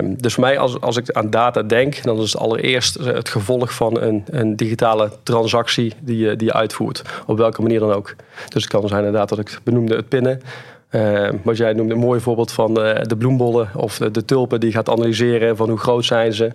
Uh, 0.03 0.15
dus 0.17 0.35
voor 0.35 0.45
mij, 0.45 0.59
als, 0.59 0.81
als 0.81 0.97
ik 0.97 1.11
aan 1.11 1.31
data 1.31 1.63
denk, 1.63 2.03
dan 2.03 2.19
is 2.19 2.33
het 2.33 2.43
allereerst 2.43 2.95
het 2.95 3.29
gevolg 3.29 3.75
van 3.75 4.01
een, 4.01 4.25
een 4.31 4.57
digitale 4.57 5.11
transactie 5.23 5.93
die 6.01 6.19
je, 6.19 6.37
die 6.37 6.47
je 6.47 6.53
uitvoert. 6.53 7.03
Op 7.27 7.39
welke 7.39 7.63
manier 7.63 7.81
dan 7.81 7.93
ook. 7.93 8.15
Dus 8.49 8.63
het 8.63 8.73
kan 8.73 8.89
zijn 8.89 9.05
inderdaad 9.05 9.29
dat 9.29 9.39
ik 9.39 9.59
benoemde 9.63 9.97
het 9.97 10.09
pinnen. 10.09 10.43
Uh, 10.93 11.29
wat 11.43 11.57
jij 11.57 11.73
noemde 11.73 11.95
een 11.95 12.01
mooi 12.01 12.21
voorbeeld 12.21 12.53
van 12.53 12.87
uh, 12.87 12.95
de 13.03 13.17
bloembollen 13.17 13.71
of 13.77 13.99
de, 13.99 14.11
de, 14.11 14.25
tulpen 14.25 14.61
die 14.61 14.73
gaat 14.73 14.89
analyseren 14.89 15.57
van 15.57 15.69
hoe 15.69 15.79
groot 15.79 16.05
zijn 16.05 16.33
ze. 16.33 16.53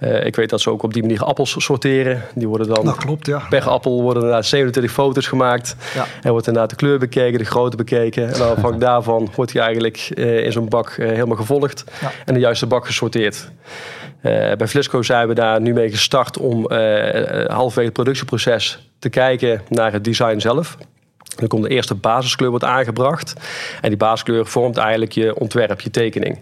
Uh, 0.00 0.26
ik 0.26 0.36
weet 0.36 0.50
dat 0.50 0.60
ze 0.60 0.70
ook 0.70 0.82
op 0.82 0.92
die 0.92 1.02
manier 1.02 1.24
appels 1.24 1.54
sorteren. 1.58 2.22
Die 2.34 2.48
worden 2.48 2.66
dan 2.66 2.84
dat 2.84 2.96
klopt, 2.96 3.26
ja. 3.26 3.46
per 3.48 3.68
appel 3.68 4.02
worden 4.02 4.22
inderdaad 4.22 4.46
27 4.46 4.92
foto's 4.92 5.26
gemaakt. 5.26 5.76
Ja. 5.94 6.06
En 6.22 6.30
wordt 6.30 6.46
inderdaad 6.46 6.70
de 6.70 6.76
kleur 6.76 6.98
bekeken, 6.98 7.38
de 7.38 7.44
grootte 7.44 7.76
bekeken. 7.76 8.26
En 8.26 8.38
dan 8.38 8.48
afhankelijk 8.48 8.80
daarvan 8.90 9.30
wordt 9.34 9.52
hij 9.52 9.62
eigenlijk 9.62 9.98
in 10.16 10.52
zo'n 10.52 10.68
bak 10.68 10.94
helemaal 10.96 11.36
gevolgd 11.36 11.84
ja. 12.00 12.10
en 12.24 12.34
de 12.34 12.40
juiste 12.40 12.66
bak 12.66 12.86
gesorteerd. 12.86 13.50
bij 14.58 14.68
Flisco 14.68 15.02
zijn 15.02 15.28
we 15.28 15.34
daar 15.34 15.60
nu 15.60 15.72
mee 15.72 15.90
gestart 15.90 16.38
om 16.38 16.72
halverwege 17.46 17.84
het 17.84 17.92
productieproces 17.92 18.90
te 18.98 19.08
kijken 19.08 19.62
naar 19.68 19.92
het 19.92 20.04
design 20.04 20.38
zelf. 20.38 20.76
Dan 21.36 21.48
komt 21.48 21.62
de 21.62 21.68
eerste 21.68 21.94
basiskleur 21.94 22.50
wordt 22.50 22.64
aangebracht. 22.64 23.34
En 23.80 23.88
die 23.88 23.98
basiskleur 23.98 24.46
vormt 24.46 24.76
eigenlijk 24.76 25.12
je 25.12 25.38
ontwerp, 25.38 25.80
je 25.80 25.90
tekening. 25.90 26.38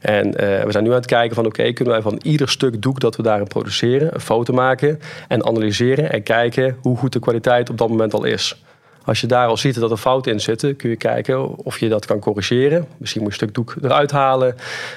En 0.00 0.26
uh, 0.26 0.34
we 0.34 0.72
zijn 0.72 0.84
nu 0.84 0.90
aan 0.90 0.96
het 0.96 1.06
kijken 1.06 1.34
van 1.34 1.46
oké, 1.46 1.72
kunnen 1.72 1.94
wij 1.94 2.02
van 2.02 2.20
ieder 2.22 2.48
stuk 2.48 2.82
doek 2.82 3.00
dat 3.00 3.16
we 3.16 3.22
daarin 3.22 3.46
produceren, 3.46 4.14
een 4.14 4.20
foto 4.20 4.52
maken 4.52 5.00
en 5.28 5.46
analyseren 5.46 6.12
en 6.12 6.22
kijken 6.22 6.76
hoe 6.82 6.96
goed 6.96 7.12
de 7.12 7.20
kwaliteit 7.20 7.70
op 7.70 7.78
dat 7.78 7.88
moment 7.88 8.14
al 8.14 8.24
is. 8.24 8.62
Als 9.08 9.20
je 9.20 9.26
daar 9.26 9.46
al 9.46 9.56
ziet 9.56 9.80
dat 9.80 9.90
er 9.90 9.96
fouten 9.96 10.32
in 10.32 10.40
zitten, 10.40 10.76
kun 10.76 10.90
je 10.90 10.96
kijken 10.96 11.56
of 11.56 11.78
je 11.78 11.88
dat 11.88 12.06
kan 12.06 12.18
corrigeren. 12.18 12.86
Misschien 12.98 13.22
moet 13.22 13.34
je 13.34 13.42
een 13.42 13.48
stuk 13.48 13.54
doek 13.54 13.76
eruit 13.82 14.10
halen. 14.10 14.54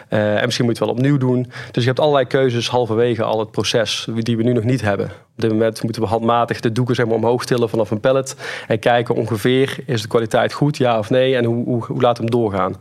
Uh, 0.10 0.38
en 0.38 0.46
misschien 0.46 0.66
moet 0.66 0.78
je 0.78 0.84
het 0.84 0.94
wel 0.94 1.04
opnieuw 1.04 1.18
doen. 1.18 1.52
Dus 1.72 1.84
je 1.84 1.90
hebt 1.90 2.00
allerlei 2.00 2.26
keuzes 2.26 2.70
halverwege 2.70 3.24
al 3.24 3.40
het 3.40 3.52
proces 3.52 4.08
die 4.16 4.38
we 4.38 4.44
nu 4.44 4.54
nog 4.54 4.64
niet 4.64 4.82
hebben. 4.82 5.06
Op 5.06 5.42
dit 5.42 5.52
moment 5.52 5.84
moeten 5.84 6.02
we 6.02 6.08
handmatig 6.08 6.60
de 6.60 6.72
doeken 6.72 6.96
zeg 6.96 7.06
maar, 7.06 7.16
omhoog 7.16 7.46
tillen 7.46 7.70
vanaf 7.70 7.92
een 7.92 8.00
pallet. 8.00 8.36
En 8.68 8.80
kijken 8.80 9.16
ongeveer, 9.16 9.78
is 9.86 10.02
de 10.02 10.08
kwaliteit 10.08 10.54
goed, 10.54 10.78
ja 10.78 10.98
of 10.98 11.10
nee? 11.10 11.36
En 11.36 11.46
hoe, 11.46 11.66
hoe, 11.66 11.86
hoe 11.86 12.02
laat 12.02 12.18
hem 12.18 12.30
doorgaan? 12.30 12.76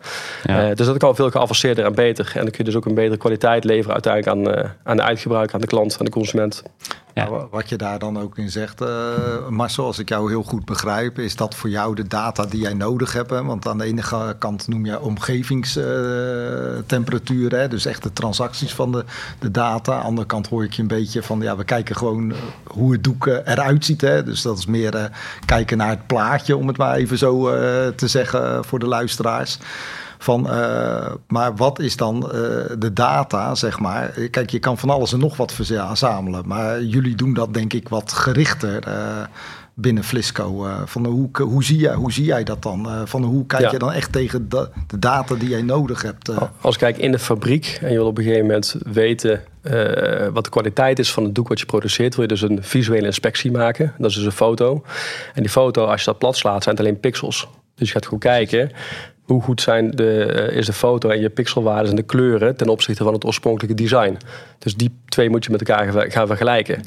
Ja. 0.45 0.69
Uh, 0.69 0.75
dus 0.75 0.87
dat 0.87 0.97
kan 0.97 1.15
veel 1.15 1.31
geavanceerder 1.31 1.85
en 1.85 1.95
beter. 1.95 2.27
En 2.35 2.41
dan 2.41 2.51
kun 2.51 2.59
je 2.59 2.65
dus 2.65 2.77
ook 2.77 2.87
een 2.87 2.95
betere 2.95 3.17
kwaliteit 3.17 3.65
leveren 3.65 3.93
uiteindelijk 3.93 4.49
aan, 4.49 4.59
uh, 4.59 4.71
aan 4.83 4.97
de 4.97 5.03
eindgebruiker, 5.03 5.55
aan 5.55 5.61
de 5.61 5.67
klant, 5.67 5.97
aan 5.99 6.05
de 6.05 6.11
consument. 6.11 6.63
Ja. 7.29 7.47
wat 7.51 7.69
je 7.69 7.77
daar 7.77 7.99
dan 7.99 8.19
ook 8.19 8.39
in 8.39 8.51
zegt, 8.51 8.81
uh, 8.81 8.89
Marcel, 9.49 9.85
als 9.85 9.99
ik 9.99 10.09
jou 10.09 10.31
heel 10.31 10.43
goed 10.43 10.65
begrijp, 10.65 11.19
is 11.19 11.37
dat 11.37 11.55
voor 11.55 11.71
jou 11.71 11.95
de 11.95 12.07
data 12.07 12.47
die 12.47 12.61
jij 12.61 12.75
nodig 12.75 13.13
hebt. 13.13 13.31
Hè? 13.31 13.45
Want 13.45 13.67
aan 13.67 13.79
de 13.79 13.85
ene 13.85 14.03
kant 14.39 14.69
noem 14.69 14.87
je 14.87 15.01
omgevingstemperatuur, 15.01 17.63
uh, 17.63 17.71
dus 17.71 17.87
echt 17.87 18.03
de 18.03 18.13
transacties 18.13 18.75
van 18.75 18.93
de, 18.93 19.05
de 19.39 19.51
data. 19.51 19.93
Aan 19.93 20.01
de 20.01 20.07
andere 20.07 20.27
kant 20.27 20.49
hoor 20.49 20.65
ik 20.65 20.73
je 20.73 20.83
een 20.83 20.89
beetje 20.89 21.23
van, 21.23 21.41
ja, 21.41 21.57
we 21.57 21.65
kijken 21.65 21.97
gewoon 21.97 22.33
hoe 22.65 22.93
het 22.93 23.05
doek 23.05 23.27
eruit 23.27 23.85
ziet. 23.85 24.01
Hè? 24.01 24.23
Dus 24.23 24.43
dat 24.43 24.59
is 24.59 24.67
meer 24.67 25.11
kijken 25.47 25.77
naar 25.77 25.91
het 25.91 26.07
plaatje, 26.07 26.57
om 26.57 26.69
het 26.69 26.77
maar 26.77 26.95
even 26.95 27.19
zo 27.19 27.43
te 27.95 28.09
zeggen 28.09 28.65
voor 28.65 28.79
de 28.79 28.87
luisteraars. 28.87 29.59
Van, 30.23 30.47
uh, 30.47 31.13
maar 31.29 31.57
wat 31.57 31.79
is 31.79 31.97
dan 31.97 32.17
uh, 32.17 32.31
de 32.79 32.91
data, 32.93 33.55
zeg 33.55 33.79
maar? 33.79 34.09
Kijk, 34.31 34.51
je 34.51 34.59
kan 34.59 34.79
van 34.79 34.91
alles 34.91 35.13
en 35.13 35.19
nog 35.19 35.37
wat 35.37 35.53
verzamelen. 35.53 36.47
Maar 36.47 36.83
jullie 36.83 37.15
doen 37.15 37.35
dat 37.35 37.55
denk 37.55 37.73
ik 37.73 37.89
wat 37.89 38.13
gerichter 38.13 38.89
uh, 38.89 38.95
binnen 39.75 40.05
Flisco. 40.05 40.67
van 40.85 41.07
hoe, 41.07 41.29
hoe, 41.33 41.65
zie 41.65 41.79
jij, 41.79 41.95
hoe 41.95 42.13
zie 42.13 42.25
jij 42.25 42.45
dat 42.45 42.63
dan? 42.63 42.89
van 43.05 43.23
hoe 43.23 43.47
kijk 43.47 43.63
ja. 43.63 43.71
je 43.71 43.79
dan 43.79 43.93
echt 43.93 44.13
tegen 44.13 44.49
de, 44.49 44.69
de, 44.87 44.99
data 44.99 45.35
die 45.35 45.49
jij 45.49 45.63
nodig 45.63 46.03
hebt? 46.03 46.31
Als 46.61 46.75
ik 46.75 46.81
kijk 46.81 46.99
in 46.99 47.13
de 47.13 47.19
fabriek 47.19 47.79
en 47.83 47.91
je 47.91 47.97
wil 47.97 48.07
op 48.07 48.19
een 48.19 48.25
gegeven 48.25 48.47
moment 48.47 48.77
weten 48.93 49.43
wat 50.33 50.45
de 50.45 50.51
kwaliteit 50.51 50.99
is 50.99 51.13
van 51.13 51.25
het 51.25 51.35
doek 51.35 51.49
wat 51.49 51.61
je 51.61 51.67
produceert, 51.67 52.15
wil 52.15 52.25
je 52.25 52.31
dus 52.31 52.43
een 52.43 52.59
visuele 52.63 53.07
inspectie 53.07 53.51
maken. 53.51 53.95
Dat 53.99 54.11
is 54.11 54.17
dus 54.17 54.25
een 54.25 54.33
foto. 54.33 54.83
En 55.35 55.43
die 55.43 55.51
foto, 55.51 55.85
als 55.85 56.01
je 56.01 56.07
dat 56.07 56.19
plat 56.19 56.37
slaat, 56.37 56.63
zijn 56.63 56.77
het 56.77 56.85
alleen 56.85 57.01
pixels. 57.01 57.49
Dus 57.75 57.89
je 57.89 57.95
gaat 57.95 58.07
goed 58.07 58.21
kijken 58.21 58.71
hoe 59.35 59.43
goed 59.43 59.61
zijn 59.61 59.91
de, 59.91 60.25
eh, 60.25 60.57
is 60.57 60.67
de 60.67 60.73
foto 60.73 61.09
en 61.09 61.21
je 61.21 61.31
pixelwaarden 61.31 61.91
en 61.91 61.97
de 61.97 62.03
kleuren 62.03 62.57
ten 62.57 62.69
opzichte 62.69 63.05
van 63.05 63.13
het 63.13 63.25
oorspronkelijke 63.25 63.83
design. 63.83 64.17
Dus 64.59 64.75
die 64.75 64.91
twee 65.09 65.31
moet 65.31 65.45
je 65.45 65.51
met 65.51 65.69
elkaar 65.69 66.11
gaan 66.11 66.27
vergelijken. 66.27 66.83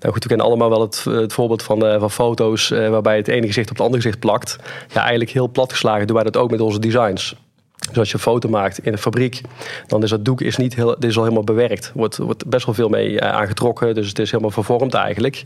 Nou 0.00 0.12
goed, 0.12 0.22
we 0.22 0.28
kennen 0.28 0.46
allemaal 0.46 0.70
wel 0.70 0.80
het, 0.80 1.04
het 1.04 1.32
voorbeeld 1.32 1.62
van, 1.62 1.84
uh, 1.84 2.00
van 2.00 2.10
foto's 2.10 2.68
waarbij 2.68 3.16
het 3.16 3.28
ene 3.28 3.46
gezicht 3.46 3.70
op 3.70 3.76
het 3.76 3.84
andere 3.84 4.02
gezicht 4.02 4.20
plakt. 4.20 4.56
Ja, 4.88 5.00
eigenlijk 5.00 5.30
heel 5.30 5.48
plat 5.48 5.72
geslagen 5.72 6.06
doen 6.06 6.16
wij 6.16 6.24
dat 6.24 6.36
ook 6.36 6.50
met 6.50 6.60
onze 6.60 6.78
designs. 6.78 7.36
Dus 7.88 7.98
als 7.98 8.08
je 8.08 8.14
een 8.14 8.20
foto 8.20 8.48
maakt 8.48 8.78
in 8.78 8.92
een 8.92 8.98
fabriek, 8.98 9.40
dan 9.86 10.02
is 10.02 10.10
dat 10.10 10.24
doek 10.24 10.40
is 10.40 10.56
niet 10.56 10.74
heel, 10.74 10.96
is 10.96 11.16
al 11.16 11.22
helemaal 11.22 11.44
bewerkt. 11.44 11.92
Wordt, 11.94 12.16
wordt 12.16 12.46
best 12.46 12.66
wel 12.66 12.74
veel 12.74 12.88
mee 12.88 13.22
aangetrokken, 13.22 13.94
dus 13.94 14.08
het 14.08 14.18
is 14.18 14.30
helemaal 14.30 14.50
vervormd 14.50 14.94
eigenlijk. 14.94 15.42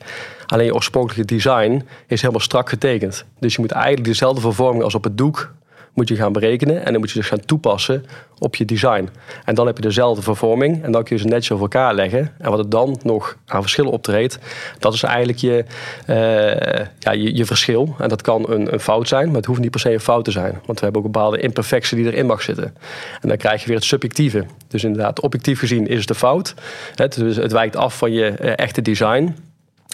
Alleen 0.46 0.66
je 0.66 0.74
oorspronkelijke 0.74 1.34
design 1.34 1.86
is 2.06 2.20
helemaal 2.20 2.42
strak 2.42 2.68
getekend. 2.68 3.24
Dus 3.38 3.54
je 3.54 3.60
moet 3.60 3.70
eigenlijk 3.70 4.04
dezelfde 4.04 4.40
vervorming 4.40 4.82
als 4.84 4.94
op 4.94 5.04
het 5.04 5.18
doek 5.18 5.52
moet 5.94 6.08
je 6.08 6.16
gaan 6.16 6.32
berekenen. 6.32 6.84
En 6.84 6.92
dan 6.92 7.00
moet 7.00 7.10
je 7.10 7.18
dus 7.18 7.28
gaan 7.28 7.44
toepassen 7.44 8.04
op 8.38 8.56
je 8.56 8.64
design. 8.64 9.08
En 9.44 9.54
dan 9.54 9.66
heb 9.66 9.76
je 9.76 9.82
dezelfde 9.82 10.22
vervorming. 10.22 10.82
En 10.82 10.92
dan 10.92 11.04
kun 11.04 11.16
je 11.16 11.22
ze 11.22 11.28
netjes 11.28 11.50
over 11.50 11.62
elkaar 11.64 11.94
leggen. 11.94 12.32
En 12.38 12.50
wat 12.50 12.58
er 12.58 12.68
dan 12.68 13.00
nog 13.02 13.36
aan 13.46 13.60
verschillen 13.60 13.90
optreedt, 13.90 14.38
dat 14.78 14.94
is 14.94 15.02
eigenlijk 15.02 15.38
je, 15.38 15.64
uh, 16.06 16.86
ja, 16.98 17.12
je, 17.12 17.36
je, 17.36 17.44
verschil. 17.44 17.94
En 17.98 18.08
dat 18.08 18.22
kan 18.22 18.50
een, 18.50 18.72
een, 18.72 18.80
fout 18.80 19.08
zijn, 19.08 19.26
maar 19.26 19.36
het 19.36 19.46
hoeft 19.46 19.60
niet 19.60 19.70
per 19.70 19.80
se 19.80 19.92
een 19.92 20.00
fout 20.00 20.24
te 20.24 20.30
zijn. 20.30 20.60
Want 20.66 20.78
we 20.78 20.84
hebben 20.84 21.02
ook 21.02 21.12
bepaalde 21.12 21.38
imperfectie 21.38 21.96
die 21.96 22.06
erin 22.06 22.26
mag 22.26 22.42
zitten. 22.42 22.74
En 23.20 23.28
dan 23.28 23.36
krijg 23.36 23.60
je 23.60 23.66
weer 23.66 23.76
het 23.76 23.84
subjectieve. 23.84 24.44
Dus 24.68 24.84
inderdaad, 24.84 25.20
objectief 25.20 25.58
gezien 25.58 25.86
is 25.86 26.00
het 26.00 26.10
een 26.10 26.16
fout. 26.16 26.54
Het, 26.94 27.14
dus 27.14 27.36
het 27.36 27.52
wijkt 27.52 27.76
af 27.76 27.98
van 27.98 28.12
je 28.12 28.34
uh, 28.40 28.52
echte 28.56 28.82
design. 28.82 29.36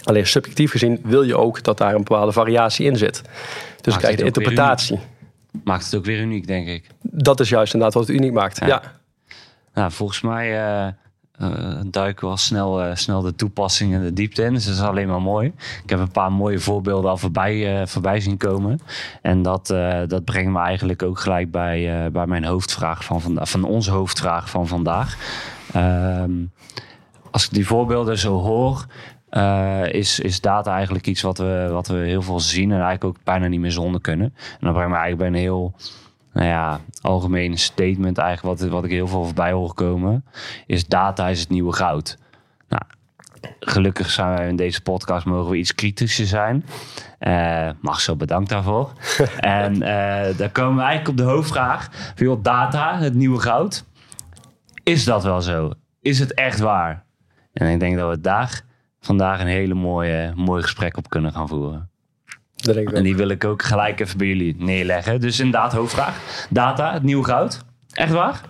Alleen 0.03 0.27
subjectief 0.27 0.71
gezien 0.71 0.99
wil 1.03 1.23
je 1.23 1.37
ook 1.37 1.63
dat 1.63 1.77
daar 1.77 1.93
een 1.93 2.03
bepaalde 2.03 2.31
variatie 2.31 2.85
in 2.85 2.97
zit. 2.97 3.21
Dus 3.81 3.93
dan 3.93 3.97
krijg 3.97 4.15
je 4.15 4.19
de 4.19 4.25
interpretatie 4.25 4.99
maakt 5.63 5.85
het 5.85 5.95
ook 5.95 6.05
weer 6.05 6.19
uniek, 6.19 6.47
denk 6.47 6.67
ik. 6.67 6.87
Dat 7.01 7.39
is 7.39 7.49
juist 7.49 7.73
inderdaad 7.73 7.97
wat 7.99 8.07
het 8.07 8.17
uniek 8.17 8.33
maakt. 8.33 8.65
Ja. 8.65 8.81
Nou, 9.73 9.91
volgens 9.91 10.21
mij 10.21 10.49
uh, 10.51 10.87
uh, 11.41 11.79
duiken 11.85 12.25
we 12.25 12.31
al 12.31 12.37
snel, 12.37 12.85
uh, 12.85 12.95
snel 12.95 13.21
de 13.21 13.35
toepassingen 13.35 14.01
de 14.01 14.13
diepte 14.13 14.43
in. 14.43 14.53
Dus 14.53 14.65
dat 14.65 14.73
is 14.73 14.81
alleen 14.81 15.07
maar 15.07 15.21
mooi. 15.21 15.53
Ik 15.83 15.89
heb 15.89 15.99
een 15.99 16.11
paar 16.11 16.31
mooie 16.31 16.59
voorbeelden 16.59 17.09
al 17.09 17.17
voorbij, 17.17 17.87
voorbij 17.87 18.19
zien 18.19 18.37
komen. 18.37 18.79
En 19.21 19.41
dat, 19.41 19.67
dat 20.07 20.25
brengt 20.25 20.51
me 20.51 20.59
eigenlijk 20.59 21.03
ook 21.03 21.19
gelijk 21.19 21.51
bij, 21.51 22.09
bij 22.11 22.25
mijn 22.25 22.45
hoofdvraag 22.45 23.03
van, 23.03 23.21
vandaag, 23.21 23.49
van 23.49 23.63
onze 23.63 23.91
hoofdvraag 23.91 24.49
van 24.49 24.67
vandaag. 24.67 25.17
Ehm, 25.73 26.31
als 27.31 27.45
ik 27.45 27.53
die 27.53 27.67
voorbeelden 27.67 28.17
zo 28.17 28.39
hoor, 28.39 28.85
uh, 29.31 29.93
is, 29.93 30.19
is 30.19 30.41
data 30.41 30.73
eigenlijk 30.73 31.07
iets 31.07 31.21
wat 31.21 31.37
we, 31.37 31.67
wat 31.71 31.87
we 31.87 31.97
heel 31.97 32.21
veel 32.21 32.39
zien 32.39 32.71
en 32.71 32.81
eigenlijk 32.81 33.03
ook 33.03 33.23
bijna 33.23 33.47
niet 33.47 33.59
meer 33.59 33.71
zonder 33.71 34.01
kunnen. 34.01 34.33
En 34.35 34.59
dan 34.59 34.73
brengt 34.73 34.91
me 34.91 34.97
eigenlijk 34.97 35.17
bij 35.17 35.27
een 35.27 35.45
heel 35.45 35.73
nou 36.33 36.47
ja, 36.47 36.79
algemeen 37.01 37.57
statement 37.57 38.17
eigenlijk 38.17 38.59
wat, 38.59 38.69
wat 38.69 38.83
ik 38.83 38.91
heel 38.91 39.07
veel 39.07 39.25
voorbij 39.25 39.51
hoor 39.51 39.73
komen. 39.73 40.25
Is 40.65 40.87
data 40.87 41.27
is 41.27 41.39
het 41.39 41.49
nieuwe 41.49 41.73
goud. 41.73 42.17
Nou, 42.69 42.81
gelukkig 43.59 44.09
zijn 44.09 44.35
wij 44.35 44.47
in 44.47 44.55
deze 44.55 44.81
podcast 44.81 45.25
mogen 45.25 45.51
we 45.51 45.57
iets 45.57 45.75
kritischer 45.75 46.25
zijn. 46.25 46.65
Uh, 47.19 47.69
mag 47.81 48.01
zo 48.01 48.15
bedankt 48.15 48.49
daarvoor. 48.49 48.91
en 49.39 49.73
uh, 49.73 49.79
daar 50.37 50.49
komen 50.51 50.75
we 50.75 50.81
eigenlijk 50.81 51.07
op 51.07 51.17
de 51.17 51.31
hoofdvraag. 51.31 51.89
Veel 52.15 52.41
data, 52.41 52.97
het 52.97 53.13
nieuwe 53.13 53.39
goud. 53.39 53.85
Is 54.83 55.03
dat 55.03 55.23
wel 55.23 55.41
zo? 55.41 55.71
Is 56.01 56.19
het 56.19 56.33
echt 56.33 56.59
waar? 56.59 57.03
En 57.53 57.67
ik 57.67 57.79
denk 57.79 57.97
dat 57.97 58.09
we 58.09 58.21
daar 58.21 58.61
vandaag 58.99 59.39
een 59.39 59.47
hele 59.47 59.73
mooie, 59.73 60.33
mooi 60.35 60.61
gesprek 60.61 60.97
op 60.97 61.09
kunnen 61.09 61.31
gaan 61.31 61.47
voeren. 61.47 61.89
Dat 62.55 62.75
denk 62.75 62.89
ik 62.89 62.95
en 62.95 63.03
die 63.03 63.15
wil 63.15 63.29
ik 63.29 63.43
ook 63.43 63.63
gelijk 63.63 63.99
even 63.99 64.17
bij 64.17 64.27
jullie 64.27 64.55
neerleggen. 64.57 65.21
Dus 65.21 65.39
inderdaad, 65.39 65.73
hoofdvraag. 65.73 66.45
Data, 66.49 66.93
het 66.93 67.03
nieuwe 67.03 67.23
goud. 67.23 67.65
Echt 67.91 68.11
waar? 68.11 68.41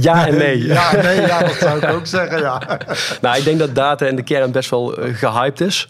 Ja 0.00 0.26
en 0.26 0.36
nee. 0.44 0.66
ja, 0.66 0.96
nee, 0.96 1.20
ja, 1.20 1.40
dat 1.40 1.54
zou 1.54 1.78
ik 1.78 1.90
ook 1.96 2.06
zeggen, 2.06 2.40
ja. 2.40 2.78
nou, 3.20 3.36
ik 3.36 3.44
denk 3.44 3.58
dat 3.58 3.74
data 3.74 4.06
in 4.06 4.16
de 4.16 4.22
kern 4.22 4.52
best 4.52 4.70
wel 4.70 4.98
uh, 4.98 5.14
gehyped 5.14 5.60
is. 5.60 5.88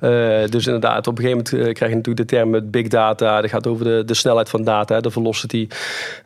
Ja. 0.00 0.42
Uh, 0.42 0.48
dus 0.48 0.66
inderdaad, 0.66 1.06
op 1.06 1.18
een 1.18 1.24
gegeven 1.24 1.44
moment 1.52 1.68
uh, 1.68 1.74
krijg 1.74 1.90
je 1.90 1.96
natuurlijk 1.96 2.28
de 2.28 2.36
term 2.36 2.50
met 2.50 2.70
big 2.70 2.88
data. 2.88 3.40
Dat 3.40 3.50
gaat 3.50 3.66
over 3.66 3.84
de, 3.84 4.02
de 4.06 4.14
snelheid 4.14 4.48
van 4.48 4.64
data, 4.64 5.00
de 5.00 5.10
velocity. 5.10 5.68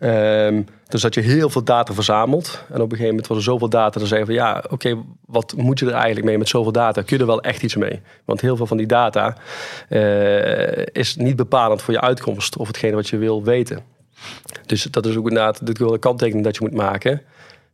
Um, 0.01 0.67
dus 0.89 1.03
dat 1.03 1.15
je 1.15 1.21
heel 1.21 1.51
veel 1.51 1.65
data 1.65 1.95
verzamelt. 1.95 2.65
En 2.69 2.75
op 2.75 2.81
een 2.81 2.91
gegeven 2.91 3.09
moment 3.09 3.27
was 3.27 3.37
er 3.37 3.43
zoveel 3.43 3.69
data, 3.69 3.99
dan 3.99 4.09
zeggen 4.09 4.27
van 4.27 4.37
ja, 4.37 4.65
oké, 4.71 4.97
wat 5.27 5.55
moet 5.57 5.79
je 5.79 5.87
er 5.87 5.93
eigenlijk 5.93 6.27
mee 6.27 6.39
met 6.39 6.49
zoveel 6.49 6.73
data? 6.73 7.03
Kun 7.03 7.17
je 7.17 7.23
er 7.23 7.29
wel 7.29 7.43
echt 7.43 7.63
iets 7.63 7.77
mee? 7.77 8.01
Want 8.25 8.41
heel 8.41 8.57
veel 8.57 8.67
van 8.67 8.77
die 8.77 8.87
data 8.87 9.37
is 10.93 11.17
niet 11.17 11.37
bepalend 11.37 11.83
voor 11.83 11.95
je 11.95 12.01
uitkomst 12.01 12.57
of 12.57 12.67
hetgene 12.67 12.95
wat 12.95 13.09
je 13.09 13.17
wil 13.17 13.43
weten. 13.43 13.99
Dus 14.67 14.83
dat 14.83 15.07
is 15.07 15.17
ook 15.17 15.29
inderdaad 15.29 15.67
de 15.67 15.99
kanttekening 15.99 16.45
dat 16.45 16.57
je 16.57 16.63
moet 16.63 16.75
maken. 16.75 17.23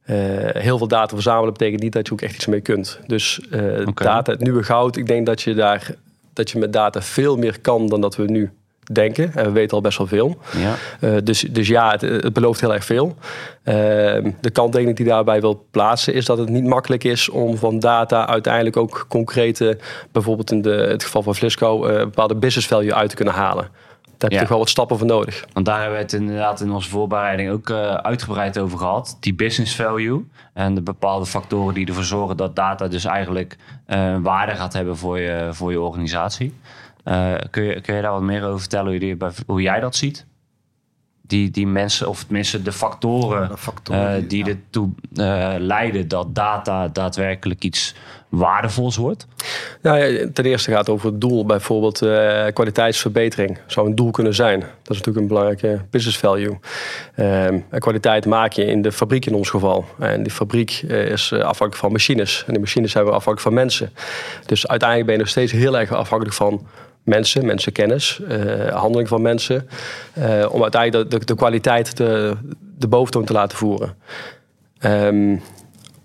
Uh, 0.07 0.17
heel 0.53 0.79
veel 0.79 0.89
data 0.89 1.15
verzamelen 1.15 1.53
betekent 1.53 1.83
niet 1.83 1.93
dat 1.93 2.07
je 2.07 2.13
ook 2.13 2.21
echt 2.21 2.35
iets 2.35 2.47
mee 2.47 2.61
kunt. 2.61 3.01
Dus 3.07 3.41
uh, 3.51 3.87
data, 3.95 4.33
het 4.33 4.41
nieuwe 4.41 4.63
goud, 4.63 4.97
ik 4.97 5.07
denk 5.07 5.27
dat 5.27 5.43
je 5.43 5.55
daar 5.55 5.95
dat 6.33 6.51
je 6.51 6.59
met 6.59 6.73
data 6.73 7.03
veel 7.03 7.37
meer 7.37 7.61
kan 7.61 7.89
dan 7.89 8.01
dat 8.01 8.17
we 8.17 8.25
nu 8.25 8.51
denken. 8.93 9.33
En 9.35 9.45
we 9.45 9.51
weten 9.51 9.77
al 9.77 9.83
best 9.83 9.99
wel 9.99 10.07
veel. 10.07 10.39
Ja. 10.57 10.75
Uh, 11.01 11.17
dus, 11.25 11.41
dus 11.41 11.69
ja, 11.69 11.91
het, 11.91 12.01
het, 12.01 12.33
belooft 12.33 12.61
heel 12.61 12.75
erg 12.75 12.85
veel. 12.85 13.17
de 14.41 14.51
kanttekening 14.53 14.97
die 14.97 15.07
daarbij 15.07 15.41
wil 15.41 15.67
plaatsen 15.71 16.15
is 16.15 16.25
dat 16.25 16.39
het 16.39 16.49
niet 16.49 16.65
makkelijk 16.65 17.05
is 17.05 17.29
om 17.29 17.57
van 17.57 17.79
data 17.79 18.27
uiteindelijk 18.27 18.77
ook 18.77 19.07
concrete, 19.09 19.79
bijvoorbeeld 20.13 20.51
in 20.51 20.63
de, 20.63 20.71
het 20.71 21.05
geval 21.05 21.23
van 21.23 21.35
Flisco, 21.35 21.81
bepaalde 21.81 22.35
business 22.35 22.69
value 22.69 22.95
uit 22.95 23.11
te 23.11 23.17
kunnen 23.17 23.35
halen. 23.35 23.69
Daar 24.19 24.31
heb 24.31 24.33
je 24.33 24.39
toch 24.39 24.49
wel 24.49 24.59
wat 24.59 24.69
stappen 24.69 24.99
voor 24.99 25.07
nodig. 25.07 25.45
Want 25.53 25.67
daar 25.67 25.79
hebben 25.81 25.97
we 25.97 26.03
het 26.03 26.13
inderdaad 26.13 26.61
in 26.61 26.71
onze 26.71 26.89
voorbereiding 26.89 27.51
ook 27.51 27.69
uh, 27.69 27.95
uitgebreid 27.95 28.59
over 28.59 28.79
gehad. 28.79 29.17
Die 29.21 29.35
business 29.35 29.77
value 29.77 30.25
en 30.53 30.75
de 30.75 30.83
bepaalde 30.83 31.27
factoren 31.27 31.75
die 31.75 31.87
ervoor 31.87 32.05
zorgen 32.05 32.37
dat 32.37 32.57
data 32.57 32.89
dus 32.89 33.05
eigenlijk 33.05 33.57
uh, 33.87 34.17
waarde 34.23 34.55
gaat 34.55 34.73
hebben 34.73 34.97
voor 34.97 35.19
je, 35.19 35.49
voor 35.53 35.71
je 35.71 35.81
organisatie. 35.81 36.55
Uh, 37.05 37.35
kun, 37.51 37.63
je, 37.63 37.81
kun 37.81 37.95
je 37.95 38.03
daar 38.03 38.13
wat 38.13 38.23
meer 38.23 38.45
over 38.45 38.61
vertellen 38.61 38.93
hoe, 38.93 39.07
je, 39.07 39.17
hoe 39.47 39.63
jij 39.63 39.81
dat 39.81 39.97
ziet? 39.97 40.27
Die, 41.27 41.51
die 41.51 41.67
mensen, 41.67 42.09
of 42.09 42.25
tenminste 42.25 42.63
de 42.63 42.73
factoren, 42.73 43.49
de 43.49 43.57
factoren 43.57 44.29
die 44.29 44.45
ja. 44.45 44.51
ertoe 44.51 44.89
leiden 45.59 46.09
dat 46.09 46.35
data 46.35 46.89
daadwerkelijk 46.89 47.65
iets 47.65 47.95
waardevols 48.29 48.97
wordt? 48.97 49.27
Nou, 49.83 50.31
ten 50.33 50.45
eerste 50.45 50.71
gaat 50.71 50.79
het 50.79 50.89
over 50.89 51.11
het 51.11 51.21
doel, 51.21 51.47
bijvoorbeeld 51.47 52.03
uh, 52.03 52.45
kwaliteitsverbetering. 52.53 53.59
Zou 53.67 53.87
een 53.87 53.95
doel 53.95 54.11
kunnen 54.11 54.35
zijn. 54.35 54.61
Dat 54.61 54.69
is 54.97 54.97
natuurlijk 54.97 55.17
een 55.17 55.27
belangrijke 55.27 55.81
business 55.91 56.19
value. 56.19 56.59
En 57.15 57.65
kwaliteit 57.79 58.27
maak 58.27 58.53
je 58.53 58.65
in 58.65 58.83
de 58.83 58.93
fabriek 58.93 59.27
in 59.27 59.35
ons 59.35 59.51
geval. 59.51 59.85
En 59.99 60.23
die 60.23 60.33
fabriek 60.33 60.71
is 60.83 61.31
eh, 61.33 61.39
afhankelijk 61.39 61.77
van 61.77 61.93
machines. 61.93 62.45
En 62.47 62.53
die 62.53 62.63
machines 62.63 62.91
zijn 62.91 63.05
weer 63.05 63.13
afhankelijk 63.13 63.43
van 63.43 63.55
mensen. 63.65 63.93
Dus 64.47 64.67
uiteindelijk 64.69 65.09
ben 65.09 65.17
je 65.17 65.23
nog 65.23 65.33
steeds 65.33 65.53
heel 65.53 65.79
erg 65.79 65.93
afhankelijk 65.93 66.37
van 66.37 66.67
mensen, 67.07 67.47
mensenkennis, 67.47 68.21
uh, 68.29 68.69
handeling 68.69 69.09
van 69.09 69.23
mensen. 69.23 69.69
Uh, 70.19 70.47
om 70.51 70.63
uiteindelijk 70.63 71.11
de, 71.11 71.19
de, 71.19 71.25
de 71.25 71.35
kwaliteit 71.35 71.97
de, 71.97 72.37
de 72.79 72.89
boventoon 72.89 73.25
te 73.25 73.33
laten 73.33 73.59
voeren. 73.59 73.97
Um, 74.81 75.43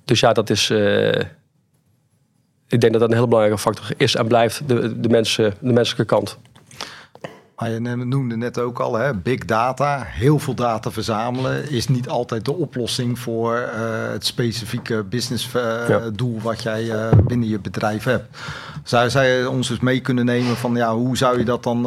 dus 0.06 0.20
ja, 0.20 0.34
dat 0.34 0.50
is 0.50 0.72
ik 2.72 2.82
denk 2.82 2.92
dat 2.92 3.02
dat 3.02 3.10
een 3.10 3.18
heel 3.18 3.28
belangrijke 3.28 3.62
factor 3.62 3.86
is 3.98 4.16
en 4.16 4.28
blijft 4.28 4.68
de, 4.68 5.00
de, 5.00 5.10
mensen, 5.10 5.54
de 5.60 5.74
menselijke 5.74 6.16
kant. 6.16 6.38
Maar 7.56 7.70
je 7.70 7.80
noemde 7.80 8.36
net 8.36 8.60
ook 8.60 8.80
al, 8.80 8.94
hè, 8.94 9.14
big 9.16 9.46
data, 9.46 10.04
heel 10.06 10.40
veel 10.40 10.54
data 10.54 10.92
verzamelen 10.92 11.70
is 11.70 11.88
niet 11.88 12.10
altijd 12.10 12.46
de 12.46 12.54
oplossing 12.54 13.20
voor 13.20 13.58
uh, 13.58 14.12
het 14.12 14.26
specifieke 14.26 15.04
business 15.04 15.56
uh, 15.56 15.62
ja. 15.88 16.10
doel 16.10 16.40
wat 16.42 16.64
jij 16.64 16.84
uh, 16.84 17.10
binnen 17.24 17.50
je 17.50 17.60
bedrijf 17.60 18.04
hebt. 18.04 18.38
Zou 18.84 19.10
zij 19.10 19.46
ons 19.46 19.68
dus 19.68 19.80
mee 19.80 20.00
kunnen 20.00 20.26
nemen 20.26 20.56
van 20.56 20.76
ja, 20.76 20.94
hoe 20.94 21.18
zou 21.18 21.38
je 21.38 21.46
dat 21.46 21.64
dan 21.64 21.86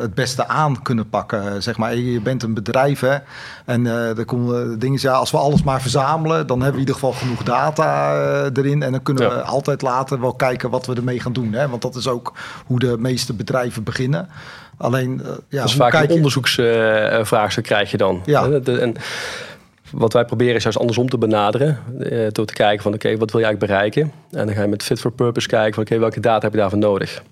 het 0.00 0.14
beste 0.14 0.48
aan 0.48 0.82
kunnen 0.82 1.08
pakken? 1.08 1.62
Zeg 1.62 1.76
maar, 1.76 1.96
je 1.96 2.20
bent 2.20 2.42
een 2.42 2.54
bedrijf 2.54 3.00
hè, 3.00 3.16
en 3.64 3.86
er 3.86 4.24
komen 4.24 4.78
dingen, 4.78 4.98
ja, 5.02 5.12
als 5.12 5.30
we 5.30 5.36
alles 5.36 5.62
maar 5.62 5.80
verzamelen, 5.80 6.46
dan 6.46 6.62
hebben 6.62 6.80
we 6.80 6.86
in 6.86 6.88
ieder 6.88 6.94
geval 6.94 7.12
genoeg 7.12 7.42
data 7.42 8.14
erin 8.52 8.82
en 8.82 8.90
dan 8.90 9.02
kunnen 9.02 9.28
we 9.28 9.42
altijd 9.42 9.82
later 9.82 10.20
wel 10.20 10.34
kijken 10.34 10.70
wat 10.70 10.86
we 10.86 10.94
ermee 10.94 11.20
gaan 11.20 11.32
doen. 11.32 11.52
Hè? 11.52 11.68
Want 11.68 11.82
dat 11.82 11.94
is 11.94 12.08
ook 12.08 12.32
hoe 12.66 12.78
de 12.78 12.96
meeste 12.98 13.32
bedrijven 13.32 13.82
beginnen. 13.82 14.28
Alleen, 14.76 15.20
uh, 15.24 15.28
ja, 15.48 15.62
dus 15.62 15.74
vaak 15.74 15.92
een 15.92 16.10
onderzoeksvraagstuk 16.10 17.64
krijg 17.64 17.90
je 17.90 17.96
dan. 17.96 18.22
Ja. 18.24 18.48
en 18.48 18.94
wat 19.92 20.12
wij 20.12 20.24
proberen 20.24 20.54
is 20.54 20.62
juist 20.62 20.78
andersom 20.78 21.08
te 21.08 21.18
benaderen. 21.18 21.78
Uh, 21.98 22.26
door 22.32 22.46
te 22.46 22.52
kijken 22.52 22.82
van 22.82 22.94
oké, 22.94 23.16
wat 23.16 23.30
wil 23.30 23.40
je 23.40 23.46
eigenlijk 23.46 23.72
bereiken? 23.72 24.12
En 24.30 24.46
dan 24.46 24.54
ga 24.54 24.62
je 24.62 24.68
met 24.68 24.82
fit 24.82 25.00
for 25.00 25.12
purpose 25.12 25.48
kijken 25.48 25.74
van 25.74 25.82
oké, 25.82 25.98
welke 25.98 26.20
data 26.20 26.42
heb 26.42 26.52
je 26.52 26.58
daarvoor 26.58 26.78
nodig? 26.78 27.22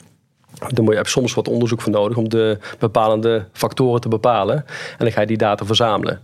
Dan 0.69 0.85
moet 0.85 0.95
je 0.95 1.01
soms 1.03 1.35
wat 1.35 1.49
onderzoek 1.49 1.81
voor 1.81 1.93
nodig 1.93 2.17
om 2.17 2.29
de 2.29 2.59
bepalende 2.79 3.45
factoren 3.53 4.01
te 4.01 4.09
bepalen. 4.09 4.57
En 4.57 4.65
dan 4.99 5.13
ga 5.13 5.21
je 5.21 5.27
die 5.27 5.37
data 5.37 5.65
verzamelen. 5.65 6.21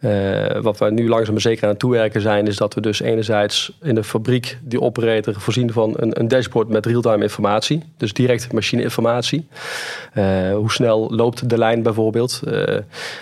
Uh, 0.00 0.60
wat 0.60 0.78
we 0.78 0.90
nu 0.90 1.08
langzaam 1.08 1.32
maar 1.32 1.42
zeker 1.42 1.62
aan 1.62 1.68
het 1.68 1.78
toewerken 1.78 2.20
zijn, 2.20 2.46
is 2.46 2.56
dat 2.56 2.74
we 2.74 2.80
dus 2.80 3.00
enerzijds 3.00 3.72
in 3.82 3.94
de 3.94 4.04
fabriek 4.04 4.58
die 4.62 4.80
operator 4.80 5.34
voorzien 5.40 5.72
van 5.72 5.94
een, 5.96 6.20
een 6.20 6.28
dashboard 6.28 6.68
met 6.68 6.86
real-time 6.86 7.22
informatie. 7.22 7.82
Dus 7.96 8.12
direct 8.12 8.52
machineinformatie. 8.52 9.46
Uh, 10.14 10.52
hoe 10.52 10.70
snel 10.70 11.10
loopt 11.10 11.48
de 11.48 11.58
lijn 11.58 11.82
bijvoorbeeld. 11.82 12.40
Uh, 12.44 12.68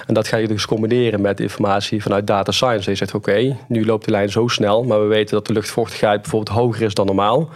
en 0.06 0.14
dat 0.14 0.28
ga 0.28 0.36
je 0.36 0.48
dus 0.48 0.66
combineren 0.66 1.20
met 1.20 1.40
informatie 1.40 2.02
vanuit 2.02 2.26
data 2.26 2.52
science. 2.52 2.90
Je 2.90 2.96
zegt 2.96 3.14
oké, 3.14 3.56
nu 3.68 3.86
loopt 3.86 4.04
de 4.04 4.10
lijn 4.10 4.30
zo 4.30 4.48
snel, 4.48 4.84
maar 4.84 5.00
we 5.00 5.06
weten 5.06 5.34
dat 5.34 5.46
de 5.46 5.52
luchtvochtigheid 5.52 6.20
bijvoorbeeld 6.22 6.56
hoger 6.56 6.82
is 6.82 6.94
dan 6.94 7.06
normaal. 7.06 7.48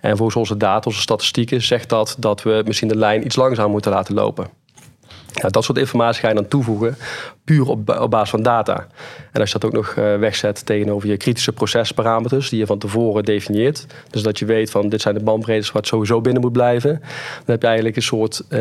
En 0.00 0.16
volgens 0.16 0.36
onze 0.36 0.56
data, 0.56 0.82
onze 0.86 1.00
statistieken, 1.00 1.62
zegt 1.62 1.88
dat 1.88 2.16
dat 2.18 2.42
we 2.42 2.62
misschien 2.66 2.88
de 2.88 2.96
lijn 2.96 3.24
iets 3.24 3.36
langzamer 3.36 3.70
moeten 3.70 3.92
laten 3.92 4.14
lopen. 4.14 4.57
Dat 5.40 5.64
soort 5.64 5.78
informatie 5.78 6.20
ga 6.20 6.28
je 6.28 6.34
dan 6.34 6.48
toevoegen, 6.48 6.96
puur 7.44 7.68
op, 7.68 7.98
op 8.00 8.10
basis 8.10 8.30
van 8.30 8.42
data. 8.42 8.86
En 9.32 9.40
als 9.40 9.52
je 9.52 9.58
dat 9.58 9.70
ook 9.70 9.76
nog 9.76 9.94
uh, 9.98 10.16
wegzet 10.16 10.66
tegenover 10.66 11.08
je 11.08 11.16
kritische 11.16 11.52
procesparameters, 11.52 12.48
die 12.48 12.58
je 12.58 12.66
van 12.66 12.78
tevoren 12.78 13.24
definieert, 13.24 13.86
dus 14.10 14.22
dat 14.22 14.38
je 14.38 14.44
weet 14.44 14.70
van 14.70 14.88
dit 14.88 15.00
zijn 15.00 15.14
de 15.14 15.22
bandbreedtes 15.22 15.72
het 15.72 15.86
sowieso 15.86 16.20
binnen 16.20 16.42
moet 16.42 16.52
blijven, 16.52 16.90
dan 16.90 17.44
heb 17.44 17.60
je 17.60 17.66
eigenlijk 17.66 17.96
een 17.96 18.02
soort, 18.02 18.42
uh, 18.48 18.58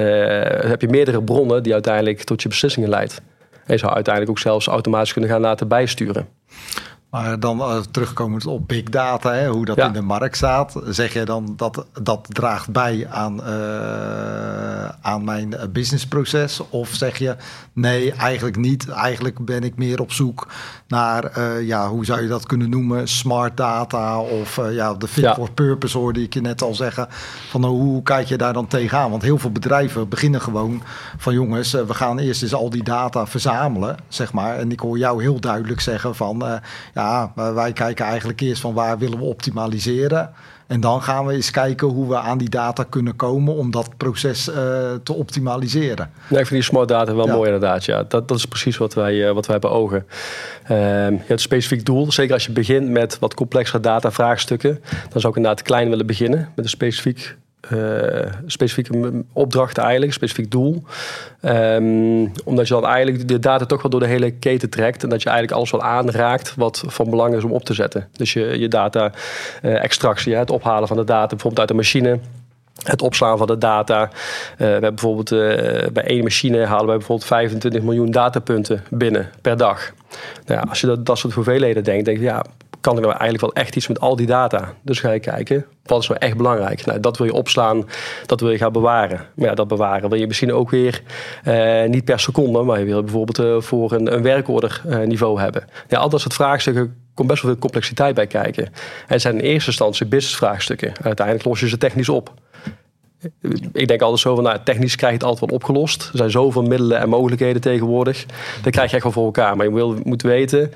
heb 0.69 0.81
je 0.81 0.87
meerdere 0.87 1.23
bronnen 1.23 1.63
die 1.63 1.73
uiteindelijk 1.73 2.23
tot 2.23 2.41
je 2.41 2.49
beslissingen 2.49 2.89
leidt. 2.89 3.21
En 3.51 3.73
je 3.73 3.79
zou 3.79 3.93
uiteindelijk 3.93 4.37
ook 4.37 4.43
zelfs 4.43 4.67
automatisch 4.67 5.11
kunnen 5.11 5.29
gaan 5.29 5.41
laten 5.41 5.67
bijsturen. 5.67 6.27
Maar 7.09 7.39
dan 7.39 7.59
uh, 7.59 7.79
terugkomend 7.91 8.45
op 8.45 8.67
big 8.67 8.83
data, 8.83 9.33
hè, 9.33 9.49
hoe 9.49 9.65
dat 9.65 9.77
in 9.77 9.91
de 9.91 10.01
markt 10.01 10.35
staat, 10.35 10.81
zeg 10.85 11.13
je 11.13 11.25
dan 11.25 11.53
dat 11.55 11.85
dat 12.01 12.27
draagt 12.29 12.69
bij 12.69 13.07
aan, 13.09 13.39
uh, 13.39 14.89
aan 15.01 15.23
mijn 15.23 15.55
businessproces? 15.71 16.61
Of 16.69 16.89
zeg 16.89 17.17
je 17.17 17.35
nee, 17.73 18.11
eigenlijk 18.11 18.57
niet. 18.57 18.89
Eigenlijk 18.89 19.45
ben 19.45 19.63
ik 19.63 19.75
meer 19.75 20.01
op 20.01 20.11
zoek 20.11 20.47
naar, 20.87 21.37
uh, 21.37 21.67
ja, 21.67 21.89
hoe 21.89 22.05
zou 22.05 22.21
je 22.21 22.27
dat 22.27 22.45
kunnen 22.45 22.69
noemen? 22.69 23.07
Smart 23.07 23.57
data 23.57 24.19
of 24.19 24.59
ja, 24.71 24.93
de 24.93 25.07
fit 25.07 25.23
ja. 25.23 25.33
for 25.33 25.51
purpose 25.51 25.97
hoorde 25.97 26.21
ik 26.21 26.33
je 26.33 26.41
net 26.41 26.61
al 26.61 26.75
zeggen. 26.75 27.07
Van 27.49 27.65
hoe 27.65 28.03
kijk 28.03 28.27
je 28.27 28.37
daar 28.37 28.53
dan 28.53 28.67
tegenaan? 28.67 29.09
Want 29.09 29.21
heel 29.21 29.37
veel 29.37 29.51
bedrijven 29.51 30.09
beginnen 30.09 30.41
gewoon 30.41 30.81
van 31.17 31.33
jongens, 31.33 31.71
we 31.71 31.93
gaan 31.93 32.19
eerst 32.19 32.41
eens 32.41 32.53
al 32.53 32.69
die 32.69 32.83
data 32.83 33.27
verzamelen, 33.27 33.97
zeg 34.07 34.33
maar. 34.33 34.57
En 34.57 34.71
ik 34.71 34.79
hoor 34.79 34.97
jou 34.97 35.21
heel 35.21 35.39
duidelijk 35.39 35.81
zeggen 35.81 36.15
van 36.15 36.61
ja, 36.93 37.31
wij 37.35 37.73
kijken 37.73 38.05
eigenlijk 38.05 38.41
eerst 38.41 38.61
van 38.61 38.73
waar 38.73 38.97
willen 38.97 39.17
we 39.17 39.23
optimaliseren. 39.23 40.29
En 40.67 40.79
dan 40.79 41.01
gaan 41.01 41.25
we 41.25 41.33
eens 41.33 41.51
kijken 41.51 41.87
hoe 41.87 42.09
we 42.09 42.17
aan 42.17 42.37
die 42.37 42.49
data 42.49 42.83
kunnen 42.83 43.15
komen 43.15 43.55
om 43.55 43.71
dat 43.71 43.89
proces 43.97 44.49
uh, 44.49 44.55
te 45.03 45.13
optimaliseren. 45.13 46.09
Ja, 46.27 46.39
ik 46.39 46.47
vind 46.47 46.49
die 46.49 46.61
smart 46.61 46.87
data 46.87 47.15
wel 47.15 47.25
ja. 47.25 47.33
mooi 47.33 47.45
inderdaad. 47.45 47.85
Ja. 47.85 48.03
Dat, 48.03 48.27
dat 48.27 48.37
is 48.37 48.45
precies 48.45 48.77
wat 48.77 48.93
wij, 48.93 49.13
uh, 49.13 49.31
wat 49.31 49.45
wij 49.45 49.57
hebben 49.59 49.71
ogen. 49.71 50.05
Uh, 50.71 50.76
je 50.79 51.17
hebt 51.17 51.29
een 51.29 51.39
specifiek 51.39 51.85
doel. 51.85 52.11
Zeker 52.11 52.33
als 52.33 52.45
je 52.45 52.51
begint 52.51 52.89
met 52.89 53.19
wat 53.19 53.33
complexere 53.33 53.79
data 53.79 54.11
vraagstukken. 54.11 54.79
Dan 55.09 55.21
zou 55.21 55.27
ik 55.27 55.35
inderdaad 55.37 55.61
klein 55.61 55.89
willen 55.89 56.05
beginnen. 56.05 56.51
Met 56.55 56.65
een 56.65 56.71
specifiek 56.71 57.35
uh, 57.73 58.31
specifieke 58.45 59.23
opdracht 59.33 59.77
eigenlijk, 59.77 60.13
specifiek 60.13 60.51
doel. 60.51 60.83
Um, 61.41 62.31
omdat 62.43 62.67
je 62.67 62.73
dan 62.73 62.85
eigenlijk 62.85 63.27
de 63.27 63.39
data 63.39 63.65
toch 63.65 63.81
wel 63.81 63.91
door 63.91 63.99
de 63.99 64.07
hele 64.07 64.31
keten 64.31 64.69
trekt. 64.69 65.03
En 65.03 65.09
dat 65.09 65.21
je 65.21 65.29
eigenlijk 65.29 65.57
alles 65.57 65.71
wel 65.71 65.83
aanraakt 65.83 66.53
wat 66.55 66.83
van 66.87 67.09
belang 67.09 67.35
is 67.35 67.43
om 67.43 67.51
op 67.51 67.63
te 67.63 67.73
zetten. 67.73 68.07
Dus 68.11 68.33
je, 68.33 68.59
je 68.59 68.67
data 68.67 69.11
uh, 69.63 69.83
extractie, 69.83 70.35
het 70.35 70.49
ophalen 70.49 70.87
van 70.87 70.97
de 70.97 71.03
data 71.03 71.27
bijvoorbeeld 71.27 71.59
uit 71.59 71.67
de 71.67 71.73
machine. 71.73 72.19
Het 72.83 73.01
opslaan 73.01 73.37
van 73.37 73.47
de 73.47 73.57
data. 73.57 74.01
Uh, 74.01 74.09
we 74.57 74.63
hebben 74.63 74.95
bijvoorbeeld 74.95 75.29
bij 75.93 76.03
één 76.03 76.23
machine 76.23 76.65
halen 76.65 76.87
wij 76.87 76.97
bijvoorbeeld 76.97 77.27
25 77.27 77.81
miljoen 77.81 78.11
datapunten 78.11 78.83
binnen 78.89 79.29
per 79.41 79.57
dag. 79.57 79.91
Nou 80.45 80.59
ja, 80.59 80.65
als 80.69 80.81
je 80.81 80.87
dat, 80.87 81.05
dat 81.05 81.17
soort 81.17 81.33
hoeveelheden 81.33 81.83
denkt, 81.83 82.05
denk 82.05 82.17
je 82.17 82.23
ja, 82.23 82.43
kan 82.81 82.95
er 82.95 83.01
nou 83.01 83.13
eigenlijk 83.13 83.53
wel 83.53 83.63
echt 83.63 83.75
iets 83.75 83.87
met 83.87 83.99
al 83.99 84.15
die 84.15 84.27
data? 84.27 84.73
Dus 84.81 84.99
ga 84.99 85.11
je 85.11 85.19
kijken, 85.19 85.65
wat 85.83 86.01
is 86.01 86.07
nou 86.07 86.19
echt 86.19 86.37
belangrijk? 86.37 86.85
Nou, 86.85 86.99
dat 86.99 87.17
wil 87.17 87.27
je 87.27 87.33
opslaan, 87.33 87.85
dat 88.25 88.39
wil 88.39 88.51
je 88.51 88.57
gaan 88.57 88.71
bewaren. 88.71 89.25
Maar 89.35 89.47
ja, 89.47 89.53
dat 89.53 89.67
bewaren 89.67 90.09
wil 90.09 90.19
je 90.19 90.27
misschien 90.27 90.53
ook 90.53 90.69
weer 90.69 91.01
eh, 91.43 91.83
niet 91.89 92.05
per 92.05 92.19
seconde, 92.19 92.61
maar 92.61 92.79
je 92.79 92.85
wil 92.85 93.03
bijvoorbeeld 93.03 93.65
voor 93.65 93.91
een, 93.91 94.13
een 94.13 94.21
werkorder 94.21 94.81
niveau 95.05 95.39
hebben. 95.39 95.67
Ja, 95.87 95.97
al 95.97 96.09
dat 96.09 96.21
soort 96.21 96.33
vraagstukken 96.33 96.95
komt 97.13 97.27
best 97.27 97.41
wel 97.41 97.51
veel 97.51 97.59
complexiteit 97.59 98.15
bij 98.15 98.27
kijken. 98.27 98.65
En 98.65 98.71
het 99.05 99.21
zijn 99.21 99.33
in 99.33 99.39
eerste 99.39 99.69
instantie 99.69 100.05
business 100.05 100.37
vraagstukken. 100.37 100.93
Uiteindelijk 101.01 101.45
los 101.45 101.59
je 101.59 101.67
ze 101.67 101.77
technisch 101.77 102.09
op. 102.09 102.33
Ik 103.73 103.87
denk 103.87 104.01
altijd 104.01 104.19
zo 104.21 104.35
van, 104.35 104.43
nou, 104.43 104.57
technisch 104.63 104.95
krijg 104.95 105.11
je 105.11 105.17
het 105.17 105.27
altijd 105.27 105.49
wel 105.49 105.59
opgelost. 105.59 106.09
Er 106.11 106.17
zijn 106.17 106.31
zoveel 106.31 106.61
middelen 106.61 106.99
en 106.99 107.09
mogelijkheden 107.09 107.61
tegenwoordig. 107.61 108.25
Dat 108.61 108.71
krijg 108.71 108.89
je 108.89 108.95
echt 108.95 109.03
wel 109.03 109.13
voor 109.13 109.25
elkaar. 109.25 109.55
Maar 109.55 109.65
je 109.65 109.73
wil, 109.73 109.95
moet 110.03 110.21
weten, 110.21 110.71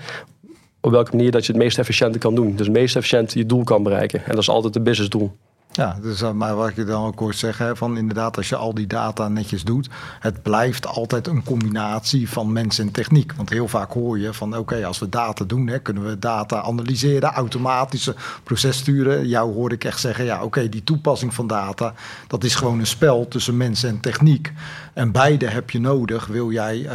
op 0.81 0.91
welke 0.91 1.15
manier 1.15 1.31
dat 1.31 1.45
je 1.45 1.51
het 1.51 1.61
meest 1.61 1.79
efficiënte 1.79 2.17
kan 2.17 2.35
doen. 2.35 2.55
Dus 2.55 2.67
het 2.67 2.75
meest 2.75 2.95
efficiënt 2.95 3.33
je 3.33 3.45
doel 3.45 3.63
kan 3.63 3.83
bereiken. 3.83 4.19
En 4.19 4.29
dat 4.29 4.39
is 4.39 4.49
altijd 4.49 4.73
het 4.73 4.83
businessdoel. 4.83 5.31
Ja, 5.73 5.97
dus, 6.01 6.23
maar 6.33 6.55
wat 6.55 6.77
ik 6.77 6.87
dan 6.87 7.05
ook 7.05 7.19
hoor 7.19 7.33
zeggen, 7.33 7.77
van 7.77 7.97
inderdaad, 7.97 8.37
als 8.37 8.49
je 8.49 8.55
al 8.55 8.73
die 8.73 8.87
data 8.87 9.27
netjes 9.27 9.63
doet, 9.63 9.89
het 10.19 10.41
blijft 10.41 10.87
altijd 10.87 11.27
een 11.27 11.43
combinatie 11.43 12.29
van 12.29 12.51
mens 12.51 12.79
en 12.79 12.91
techniek. 12.91 13.33
Want 13.33 13.49
heel 13.49 13.67
vaak 13.67 13.91
hoor 13.91 14.19
je 14.19 14.33
van, 14.33 14.57
oké, 14.57 14.85
als 14.85 14.99
we 14.99 15.09
data 15.09 15.45
doen, 15.45 15.67
hè, 15.67 15.79
kunnen 15.79 16.05
we 16.05 16.19
data 16.19 16.61
analyseren, 16.61 17.31
automatische 17.31 18.15
proces 18.43 18.77
sturen. 18.77 19.27
Jou 19.27 19.53
hoor 19.53 19.71
ik 19.71 19.83
echt 19.83 19.99
zeggen, 19.99 20.25
ja, 20.25 20.43
oké, 20.43 20.69
die 20.69 20.83
toepassing 20.83 21.33
van 21.33 21.47
data, 21.47 21.93
dat 22.27 22.43
is 22.43 22.55
gewoon 22.55 22.79
een 22.79 22.87
spel 22.87 23.27
tussen 23.27 23.57
mens 23.57 23.83
en 23.83 23.99
techniek. 23.99 24.51
En 24.93 25.11
beide 25.11 25.47
heb 25.47 25.69
je 25.69 25.79
nodig, 25.79 26.27
wil 26.27 26.51
jij 26.51 26.77
uh, 26.77 26.91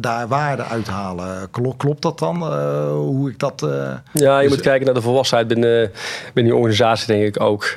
daar 0.00 0.28
waarde 0.28 0.62
uithalen. 0.62 1.50
Klopt, 1.50 1.76
klopt 1.76 2.02
dat 2.02 2.18
dan, 2.18 2.36
uh, 2.42 2.90
hoe 2.90 3.30
ik 3.30 3.38
dat... 3.38 3.66
ja, 4.12 4.38
je 4.38 4.48
dus, 4.48 4.56
moet 4.56 4.64
kijken 4.64 4.84
naar 4.84 4.94
de 4.94 5.00
volwassenheid 5.00 5.48
binnen, 5.48 5.90
binnen 6.34 6.52
die 6.52 6.62
organisatie, 6.62 7.06
denk 7.06 7.26
ik 7.26 7.40
ook. 7.40 7.76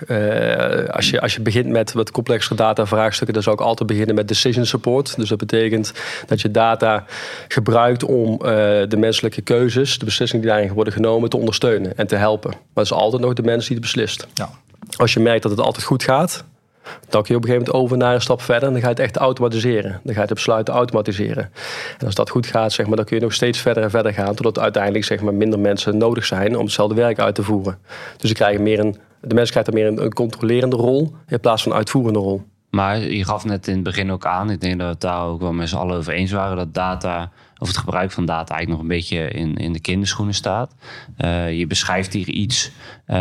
Als, 0.91 1.09
je, 1.09 1.21
als 1.21 1.35
je 1.35 1.41
begint 1.41 1.67
met 1.67 1.93
wat 1.93 2.11
complexere 2.11 2.55
data 2.55 2.85
vraagstukken, 2.85 3.33
dan 3.33 3.43
zou 3.43 3.55
ik 3.55 3.61
altijd 3.61 3.89
beginnen 3.89 4.15
met 4.15 4.27
decision 4.27 4.65
support. 4.65 5.15
Dus 5.15 5.29
dat 5.29 5.37
betekent 5.37 5.93
dat 6.27 6.41
je 6.41 6.51
data 6.51 7.05
gebruikt 7.47 8.03
om 8.03 8.37
de 8.37 8.97
menselijke 8.97 9.41
keuzes, 9.41 9.99
de 9.99 10.05
beslissingen 10.05 10.45
die 10.45 10.53
daarin 10.53 10.73
worden 10.73 10.93
genomen, 10.93 11.29
te 11.29 11.37
ondersteunen 11.37 11.97
en 11.97 12.07
te 12.07 12.15
helpen. 12.15 12.49
Maar 12.49 12.83
het 12.83 12.85
is 12.85 12.93
altijd 12.93 13.21
nog 13.21 13.33
de 13.33 13.43
mens 13.43 13.67
die 13.67 13.75
het 13.75 13.85
beslist. 13.85 14.27
Ja. 14.33 14.49
Als 14.97 15.13
je 15.13 15.19
merkt 15.19 15.43
dat 15.43 15.51
het 15.51 15.61
altijd 15.61 15.85
goed 15.85 16.03
gaat, 16.03 16.43
dan 17.09 17.23
kun 17.23 17.33
je 17.33 17.35
op 17.35 17.43
een 17.43 17.49
gegeven 17.49 17.71
moment 17.71 17.73
over 17.73 17.97
naar 17.97 18.13
een 18.13 18.21
stap 18.21 18.41
verder 18.41 18.67
en 18.67 18.73
dan 18.73 18.81
ga 18.81 18.87
je 18.87 18.93
het 18.93 19.03
echt 19.03 19.17
automatiseren. 19.17 19.99
Dan 20.03 20.13
ga 20.13 20.21
je 20.21 20.27
de 20.27 20.33
besluiten 20.33 20.73
automatiseren. 20.73 21.51
En 21.97 22.05
als 22.05 22.15
dat 22.15 22.29
goed 22.29 22.47
gaat, 22.47 22.71
zeg 22.71 22.87
maar, 22.87 22.95
dan 22.95 23.05
kun 23.05 23.17
je 23.17 23.23
nog 23.23 23.33
steeds 23.33 23.59
verder 23.59 23.83
en 23.83 23.89
verder 23.89 24.13
gaan, 24.13 24.35
totdat 24.35 24.59
uiteindelijk 24.59 25.05
zeg 25.05 25.21
maar, 25.21 25.33
minder 25.33 25.59
mensen 25.59 25.97
nodig 25.97 26.25
zijn 26.25 26.57
om 26.57 26.63
hetzelfde 26.63 26.95
werk 26.95 27.19
uit 27.19 27.35
te 27.35 27.43
voeren. 27.43 27.77
Dus 28.17 28.29
je 28.29 28.35
krijgt 28.35 28.59
meer 28.59 28.79
een 28.79 28.97
de 29.21 29.35
mens 29.35 29.49
krijgt 29.49 29.67
er 29.67 29.73
meer 29.73 29.87
een, 29.87 30.03
een 30.03 30.13
controlerende 30.13 30.75
rol 30.75 31.15
in 31.27 31.39
plaats 31.39 31.63
van 31.63 31.71
een 31.71 31.77
uitvoerende 31.77 32.19
rol. 32.19 32.41
Maar 32.69 32.99
je 32.99 33.25
gaf 33.25 33.45
net 33.45 33.67
in 33.67 33.73
het 33.73 33.83
begin 33.83 34.11
ook 34.11 34.25
aan, 34.25 34.49
ik 34.49 34.61
denk 34.61 34.77
dat 34.77 34.85
we 34.85 34.91
het 34.91 35.01
daar 35.01 35.25
ook 35.25 35.41
wel 35.41 35.53
met 35.53 35.69
z'n 35.69 35.75
allen 35.75 35.97
over 35.97 36.13
eens 36.13 36.31
waren, 36.31 36.57
dat 36.57 36.73
data, 36.73 37.31
of 37.59 37.67
het 37.67 37.77
gebruik 37.77 38.11
van 38.11 38.25
data 38.25 38.55
eigenlijk 38.55 38.69
nog 38.69 38.79
een 38.79 38.97
beetje 38.97 39.27
in, 39.27 39.55
in 39.55 39.73
de 39.73 39.79
kinderschoenen 39.79 40.33
staat. 40.33 40.75
Uh, 41.17 41.57
je 41.57 41.67
beschrijft 41.67 42.13
hier 42.13 42.29
iets 42.29 42.71
uh, 43.07 43.15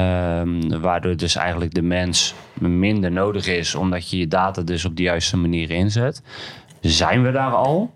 waardoor 0.81 1.17
dus 1.17 1.37
eigenlijk 1.37 1.75
de 1.75 1.83
mens 1.83 2.35
minder 2.59 3.11
nodig 3.11 3.47
is, 3.47 3.75
omdat 3.75 4.11
je 4.11 4.19
je 4.19 4.29
data 4.29 4.63
dus 4.63 4.85
op 4.85 4.97
de 4.97 5.03
juiste 5.03 5.37
manier 5.37 5.71
inzet. 5.71 6.23
Zijn 6.81 7.23
we 7.23 7.31
daar 7.31 7.53
al? 7.53 7.95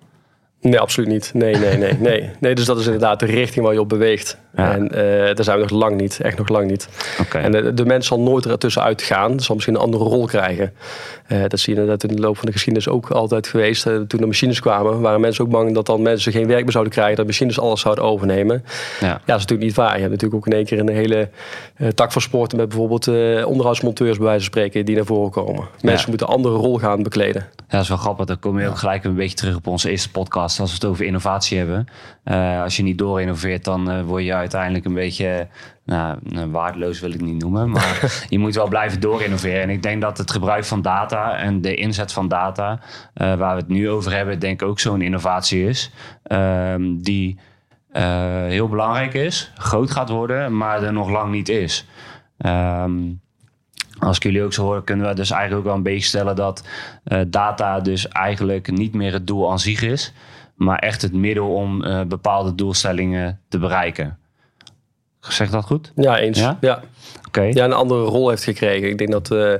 Nee, 0.60 0.80
absoluut 0.80 1.08
niet. 1.08 1.30
Nee, 1.34 1.56
nee, 1.56 1.76
nee, 1.76 1.92
nee. 1.92 2.30
nee 2.40 2.54
dus 2.54 2.64
dat 2.64 2.78
is 2.78 2.84
inderdaad 2.84 3.20
de 3.20 3.26
richting 3.26 3.64
waar 3.64 3.74
je 3.74 3.80
op 3.80 3.88
beweegt. 3.88 4.38
En 4.54 4.84
uh, 4.84 4.98
daar 5.34 5.44
zijn 5.44 5.56
we 5.56 5.62
nog 5.62 5.70
lang 5.70 6.00
niet, 6.00 6.20
echt 6.20 6.38
nog 6.38 6.48
lang 6.48 6.70
niet. 6.70 6.88
Okay. 7.20 7.42
En 7.42 7.52
de, 7.52 7.74
de, 7.74 7.84
mens 7.84 8.06
zal 8.06 8.20
nooit 8.20 8.44
er 8.44 8.58
tussenuit 8.58 9.02
gaan, 9.02 9.40
zal 9.40 9.54
misschien 9.54 9.76
een 9.76 9.80
andere 9.80 10.04
rol 10.04 10.26
krijgen. 10.26 10.72
Uh, 11.28 11.42
dat 11.48 11.60
zie 11.60 11.74
je 11.74 11.80
inderdaad 11.80 12.10
in 12.10 12.16
de 12.16 12.22
loop 12.22 12.36
van 12.36 12.46
de 12.46 12.52
geschiedenis 12.52 12.88
ook 12.88 13.10
altijd 13.10 13.46
geweest. 13.46 13.86
Uh, 13.86 14.00
toen 14.00 14.20
de 14.20 14.26
machines 14.26 14.60
kwamen, 14.60 15.00
waren 15.00 15.20
mensen 15.20 15.44
ook 15.44 15.50
bang 15.50 15.74
dat 15.74 15.86
dan 15.86 16.02
mensen 16.02 16.32
geen 16.32 16.46
werk 16.46 16.62
meer 16.62 16.72
zouden 16.72 16.92
krijgen, 16.92 17.16
dat 17.16 17.26
machines 17.26 17.60
alles 17.60 17.80
zouden 17.80 18.04
overnemen. 18.04 18.64
Ja, 19.00 19.06
ja 19.06 19.12
dat 19.12 19.20
is 19.36 19.42
natuurlijk 19.42 19.62
niet 19.62 19.74
waar. 19.74 19.94
Je 19.94 20.00
hebt 20.00 20.10
natuurlijk 20.10 20.34
ook 20.34 20.46
in 20.46 20.52
één 20.52 20.64
keer 20.64 20.78
een 20.78 20.88
hele 20.88 21.28
tak 21.94 22.12
van 22.12 22.22
sporten 22.22 22.58
met 22.58 22.68
bijvoorbeeld 22.68 23.08
onderhoudsmonteurs 23.46 24.16
bij 24.16 24.26
wijze 24.26 24.40
van 24.40 24.52
spreken 24.52 24.84
die 24.84 24.96
naar 24.96 25.04
voren 25.04 25.30
komen. 25.30 25.64
Mensen 25.80 26.08
moeten 26.08 26.28
een 26.28 26.34
andere 26.34 26.54
rol 26.54 26.78
gaan 26.78 27.02
bekleden. 27.02 27.46
Ja, 27.56 27.64
dat 27.68 27.80
is 27.80 27.88
wel 27.88 27.96
grappig. 27.96 28.26
Dan 28.26 28.38
kom 28.38 28.60
je 28.60 28.68
ook 28.68 28.78
gelijk 28.78 29.04
een 29.04 29.14
beetje 29.14 29.36
terug 29.36 29.56
op 29.56 29.66
onze 29.66 29.90
eerste 29.90 30.10
podcast 30.10 30.60
als 30.60 30.68
we 30.68 30.74
het 30.74 30.84
over 30.84 31.04
innovatie 31.04 31.58
hebben. 31.58 31.86
Als 32.62 32.76
je 32.76 32.82
niet 32.82 32.98
door 32.98 33.20
innoveert, 33.20 33.64
dan 33.64 34.04
word 34.04 34.24
je 34.24 34.34
uiteindelijk 34.34 34.84
een 34.84 34.94
beetje 34.94 35.48
nou, 35.84 36.18
nou, 36.22 36.50
waardeloos 36.50 37.00
wil 37.00 37.12
ik 37.12 37.20
niet 37.20 37.42
noemen, 37.42 37.70
maar 37.70 38.24
je 38.28 38.38
moet 38.38 38.54
wel 38.54 38.68
blijven 38.68 39.00
doorinnoveren. 39.00 39.62
En 39.62 39.70
ik 39.70 39.82
denk 39.82 40.00
dat 40.00 40.18
het 40.18 40.30
gebruik 40.30 40.64
van 40.64 40.82
data 40.82 41.36
en 41.36 41.60
de 41.60 41.74
inzet 41.74 42.12
van 42.12 42.28
data, 42.28 42.72
uh, 42.72 43.34
waar 43.34 43.54
we 43.54 43.60
het 43.60 43.68
nu 43.68 43.90
over 43.90 44.12
hebben, 44.12 44.38
denk 44.38 44.62
ik 44.62 44.68
ook 44.68 44.80
zo'n 44.80 45.02
innovatie 45.02 45.68
is. 45.68 45.90
Uh, 46.26 46.74
die 46.98 47.38
heel 48.46 48.68
belangrijk 48.68 49.14
is, 49.14 49.52
groot 49.54 49.90
gaat 49.90 50.08
worden, 50.08 50.56
maar 50.56 50.82
er 50.82 50.92
nog 50.92 51.10
lang 51.10 51.30
niet 51.32 51.48
is. 51.48 51.86
Um, 52.46 53.20
als 53.98 54.16
ik 54.16 54.22
jullie 54.22 54.42
ook 54.42 54.52
zo 54.52 54.62
hoor, 54.62 54.84
kunnen 54.84 55.08
we 55.08 55.14
dus 55.14 55.30
eigenlijk 55.30 55.60
ook 55.60 55.66
wel 55.66 55.76
een 55.76 55.82
beetje 55.82 56.08
stellen 56.08 56.36
dat 56.36 56.68
data 57.26 57.80
dus 57.80 58.08
eigenlijk 58.08 58.70
niet 58.70 58.94
meer 58.94 59.12
het 59.12 59.26
doel 59.26 59.50
aan 59.50 59.58
zich 59.58 59.82
is, 59.82 60.12
maar 60.54 60.78
echt 60.78 61.02
het 61.02 61.12
middel 61.12 61.54
om 61.54 61.84
uh, 61.84 62.02
bepaalde 62.02 62.54
doelstellingen 62.54 63.40
te 63.48 63.58
bereiken. 63.58 64.18
Zeg 65.20 65.50
dat 65.50 65.64
goed? 65.64 65.92
Ja, 65.94 66.18
eens. 66.18 66.38
Ja, 66.38 66.58
ja. 66.60 66.82
Okay. 67.26 67.50
ja 67.52 67.64
een 67.64 67.72
andere 67.72 68.04
rol 68.04 68.28
heeft 68.28 68.44
gekregen. 68.44 68.88
Ik 68.88 68.98
denk 68.98 69.10
dat 69.10 69.30
uh, 69.30 69.52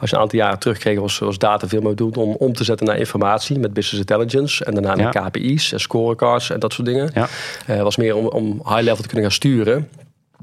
als 0.00 0.10
je 0.10 0.16
een 0.16 0.22
aantal 0.22 0.38
jaren 0.38 0.58
terugkreeg, 0.58 0.98
was, 0.98 1.18
was 1.18 1.38
data 1.38 1.68
veel 1.68 1.80
meer 1.80 1.90
bedoeld 1.90 2.16
om 2.16 2.34
om 2.34 2.52
te 2.52 2.64
zetten 2.64 2.86
naar 2.86 2.96
informatie 2.96 3.58
met 3.58 3.72
business 3.72 3.98
intelligence 3.98 4.64
en 4.64 4.74
daarna 4.74 4.94
naar 4.94 5.30
KPI's 5.30 5.72
en 5.72 5.80
scorecards 5.80 6.50
en 6.50 6.60
dat 6.60 6.72
soort 6.72 6.86
dingen. 6.86 7.10
Ja. 7.14 7.28
Uh, 7.70 7.82
was 7.82 7.96
meer 7.96 8.16
om, 8.16 8.26
om 8.26 8.44
high 8.64 8.82
level 8.82 8.96
te 8.96 9.06
kunnen 9.06 9.22
gaan 9.22 9.30
sturen. 9.30 9.88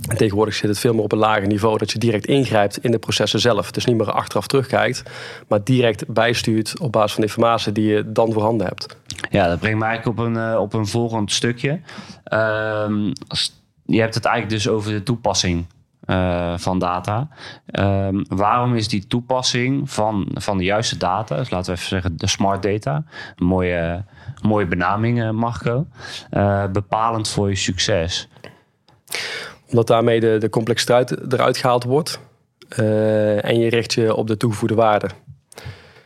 En 0.07 0.17
tegenwoordig 0.17 0.55
zit 0.55 0.69
het 0.69 0.79
veel 0.79 0.93
meer 0.93 1.03
op 1.03 1.11
een 1.11 1.17
lager 1.17 1.47
niveau 1.47 1.77
dat 1.77 1.91
je 1.91 1.99
direct 1.99 2.25
ingrijpt 2.25 2.77
in 2.77 2.91
de 2.91 2.99
processen 2.99 3.39
zelf. 3.39 3.71
Dus 3.71 3.85
niet 3.85 3.97
meer 3.97 4.11
achteraf 4.11 4.47
terugkijkt, 4.47 5.03
maar 5.47 5.63
direct 5.63 6.07
bijstuurt 6.07 6.79
op 6.79 6.91
basis 6.91 7.13
van 7.13 7.23
informatie 7.23 7.71
die 7.71 7.85
je 7.85 8.11
dan 8.11 8.33
voorhanden 8.33 8.67
hebt. 8.67 8.97
Ja, 9.29 9.47
dat 9.47 9.59
brengt 9.59 9.79
mij 9.79 9.87
eigenlijk 9.87 10.19
op 10.19 10.25
een, 10.25 10.35
uh, 10.35 10.59
op 10.59 10.73
een 10.73 10.87
volgend 10.87 11.31
stukje. 11.31 11.69
Uh, 12.33 12.85
je 13.85 13.99
hebt 13.99 14.15
het 14.15 14.25
eigenlijk 14.25 14.63
dus 14.63 14.67
over 14.67 14.91
de 14.91 15.03
toepassing 15.03 15.65
uh, 16.05 16.57
van 16.57 16.79
data. 16.79 17.27
Um, 17.79 18.25
waarom 18.27 18.75
is 18.75 18.87
die 18.87 19.07
toepassing 19.07 19.91
van, 19.91 20.27
van 20.33 20.57
de 20.57 20.63
juiste 20.63 20.97
data, 20.97 21.35
dus 21.35 21.49
laten 21.49 21.73
we 21.73 21.77
even 21.77 21.89
zeggen 21.89 22.17
de 22.17 22.27
smart 22.27 22.63
data, 22.63 23.03
een 23.35 23.45
mooie, 23.45 24.03
mooie 24.41 24.65
benaming, 24.65 25.23
uh, 25.23 25.29
Marco, 25.29 25.87
bepalend 26.71 27.29
voor 27.29 27.49
je 27.49 27.55
succes? 27.55 28.29
Omdat 29.73 29.87
daarmee 29.87 30.19
de, 30.19 30.37
de 30.37 30.49
complexiteit 30.49 31.33
eruit 31.33 31.57
gehaald 31.57 31.83
wordt 31.83 32.19
en 33.41 33.59
je 33.59 33.69
richt 33.69 33.93
je 33.93 34.15
op 34.15 34.27
de 34.27 34.37
toegevoegde 34.37 34.75
waarde. 34.75 35.09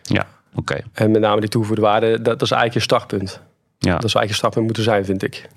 Ja, 0.02 0.28
oké. 0.50 0.60
Okay. 0.60 0.84
En 0.94 1.12
met 1.12 1.22
name 1.22 1.40
die 1.40 1.50
toegevoegde 1.50 1.84
waarde, 1.84 2.12
dat, 2.12 2.24
dat 2.24 2.42
is 2.42 2.52
eigenlijk 2.52 2.74
je 2.74 2.80
startpunt. 2.80 3.42
Ja. 3.78 3.92
Dat 3.92 4.04
is 4.04 4.14
eigenlijk 4.16 4.28
je 4.30 4.34
startpunt 4.34 4.66
moeten 4.66 4.84
zijn, 4.84 5.06
vind 5.06 5.24
ik. 5.24 5.50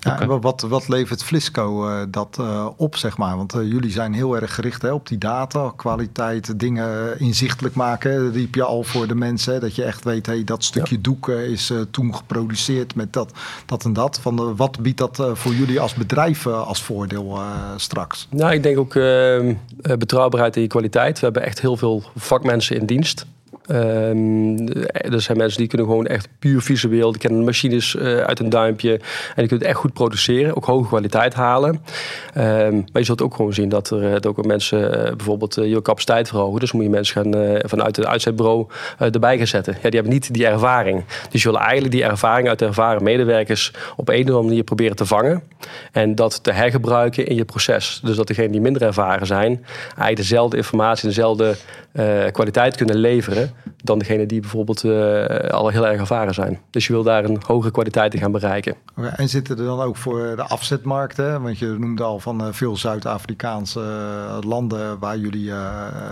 Ja, 0.00 0.26
wat, 0.26 0.60
wat 0.60 0.88
levert 0.88 1.24
Flisco 1.24 1.88
uh, 1.88 2.00
dat 2.08 2.36
uh, 2.40 2.66
op, 2.76 2.96
zeg 2.96 3.16
maar? 3.16 3.36
Want 3.36 3.54
uh, 3.54 3.62
jullie 3.62 3.90
zijn 3.90 4.12
heel 4.12 4.36
erg 4.36 4.54
gericht 4.54 4.82
hè, 4.82 4.92
op 4.92 5.08
die 5.08 5.18
data, 5.18 5.72
kwaliteit, 5.76 6.60
dingen 6.60 7.20
inzichtelijk 7.20 7.74
maken. 7.74 8.32
riep 8.32 8.54
je 8.54 8.62
al 8.62 8.82
voor 8.82 9.06
de 9.06 9.14
mensen, 9.14 9.60
dat 9.60 9.74
je 9.74 9.84
echt 9.84 10.04
weet, 10.04 10.26
hey, 10.26 10.44
dat 10.44 10.64
stukje 10.64 10.94
ja. 10.94 11.02
doek 11.02 11.28
is 11.28 11.72
toen 11.90 12.14
geproduceerd 12.14 12.94
met 12.94 13.12
dat, 13.12 13.32
dat 13.66 13.84
en 13.84 13.92
dat. 13.92 14.20
Van, 14.20 14.56
wat 14.56 14.80
biedt 14.80 14.98
dat 14.98 15.28
voor 15.32 15.54
jullie 15.54 15.80
als 15.80 15.94
bedrijf 15.94 16.46
als 16.46 16.82
voordeel 16.82 17.38
straks? 17.76 18.26
Nou, 18.30 18.52
ik 18.52 18.62
denk 18.62 18.78
ook 18.78 18.92
betrouwbaarheid 19.98 20.56
en 20.56 20.68
kwaliteit. 20.68 21.18
We 21.18 21.24
hebben 21.24 21.42
echt 21.42 21.60
heel 21.60 21.76
veel 21.76 22.02
vakmensen 22.16 22.76
in 22.76 22.86
dienst. 22.86 23.26
Um, 23.72 24.68
er 24.92 25.20
zijn 25.20 25.38
mensen 25.38 25.58
die 25.58 25.68
kunnen 25.68 25.86
gewoon 25.86 26.06
echt 26.06 26.28
puur 26.38 26.62
visueel, 26.62 27.10
die 27.12 27.20
kennen 27.20 27.44
machines 27.44 27.94
uh, 27.94 28.16
uit 28.16 28.40
een 28.40 28.48
duimpje 28.48 28.92
en 28.92 29.00
die 29.34 29.46
kunnen 29.46 29.58
het 29.58 29.62
echt 29.62 29.76
goed 29.76 29.92
produceren, 29.92 30.56
ook 30.56 30.64
hoge 30.64 30.88
kwaliteit 30.88 31.34
halen. 31.34 31.70
Um, 31.70 32.74
maar 32.74 32.88
je 32.92 33.04
zult 33.04 33.22
ook 33.22 33.34
gewoon 33.34 33.52
zien 33.52 33.68
dat 33.68 33.90
er, 33.90 34.10
dat 34.10 34.26
ook 34.26 34.46
mensen 34.46 34.90
bijvoorbeeld 35.16 35.54
je 35.54 35.82
capaciteit 35.82 36.28
verhogen. 36.28 36.60
Dus 36.60 36.72
moet 36.72 36.82
je 36.82 36.90
mensen 36.90 37.22
gaan 37.22 37.60
vanuit 37.68 37.96
het 37.96 38.06
uitzetbureau 38.06 38.66
erbij 38.98 39.36
gaan 39.36 39.46
zetten. 39.46 39.72
Ja, 39.72 39.90
die 39.90 40.00
hebben 40.00 40.12
niet 40.12 40.34
die 40.34 40.46
ervaring. 40.46 41.04
Dus 41.30 41.42
je 41.42 41.50
wil 41.50 41.60
eigenlijk 41.60 41.92
die 41.92 42.04
ervaring 42.04 42.48
uit 42.48 42.58
de 42.58 42.66
ervaren 42.66 43.02
medewerkers 43.02 43.72
op 43.96 44.08
een 44.08 44.20
of 44.20 44.26
andere 44.26 44.42
manier 44.42 44.64
proberen 44.64 44.96
te 44.96 45.06
vangen 45.06 45.42
en 45.92 46.14
dat 46.14 46.42
te 46.42 46.52
hergebruiken 46.52 47.26
in 47.26 47.36
je 47.36 47.44
proces. 47.44 48.00
Dus 48.04 48.16
dat 48.16 48.26
degenen 48.26 48.52
die 48.52 48.60
minder 48.60 48.82
ervaren 48.82 49.26
zijn, 49.26 49.64
eigenlijk 49.86 50.16
dezelfde 50.16 50.56
informatie, 50.56 51.08
dezelfde 51.08 51.56
kwaliteit 52.32 52.76
kunnen 52.76 52.96
leveren 52.96 53.50
dan 53.82 53.98
degene 53.98 54.26
die 54.26 54.40
bijvoorbeeld 54.40 54.84
uh, 54.84 55.24
al 55.50 55.68
heel 55.68 55.86
erg 55.86 56.00
ervaren 56.00 56.34
zijn. 56.34 56.60
Dus 56.70 56.86
je 56.86 56.92
wil 56.92 57.02
daar 57.02 57.24
een 57.24 57.42
hogere 57.46 57.72
kwaliteit 57.72 58.14
in 58.14 58.20
gaan 58.20 58.32
bereiken. 58.32 58.74
Okay, 58.96 59.10
en 59.10 59.28
zitten 59.28 59.58
er 59.58 59.64
dan 59.64 59.80
ook 59.80 59.96
voor 59.96 60.36
de 60.36 60.42
afzetmarkten? 60.42 61.42
Want 61.42 61.58
je 61.58 61.66
noemde 61.66 62.02
al 62.02 62.18
van 62.18 62.42
uh, 62.42 62.48
veel 62.50 62.76
Zuid-Afrikaanse 62.76 63.80
uh, 63.80 64.38
landen 64.40 64.98
waar 64.98 65.16
jullie... 65.16 65.52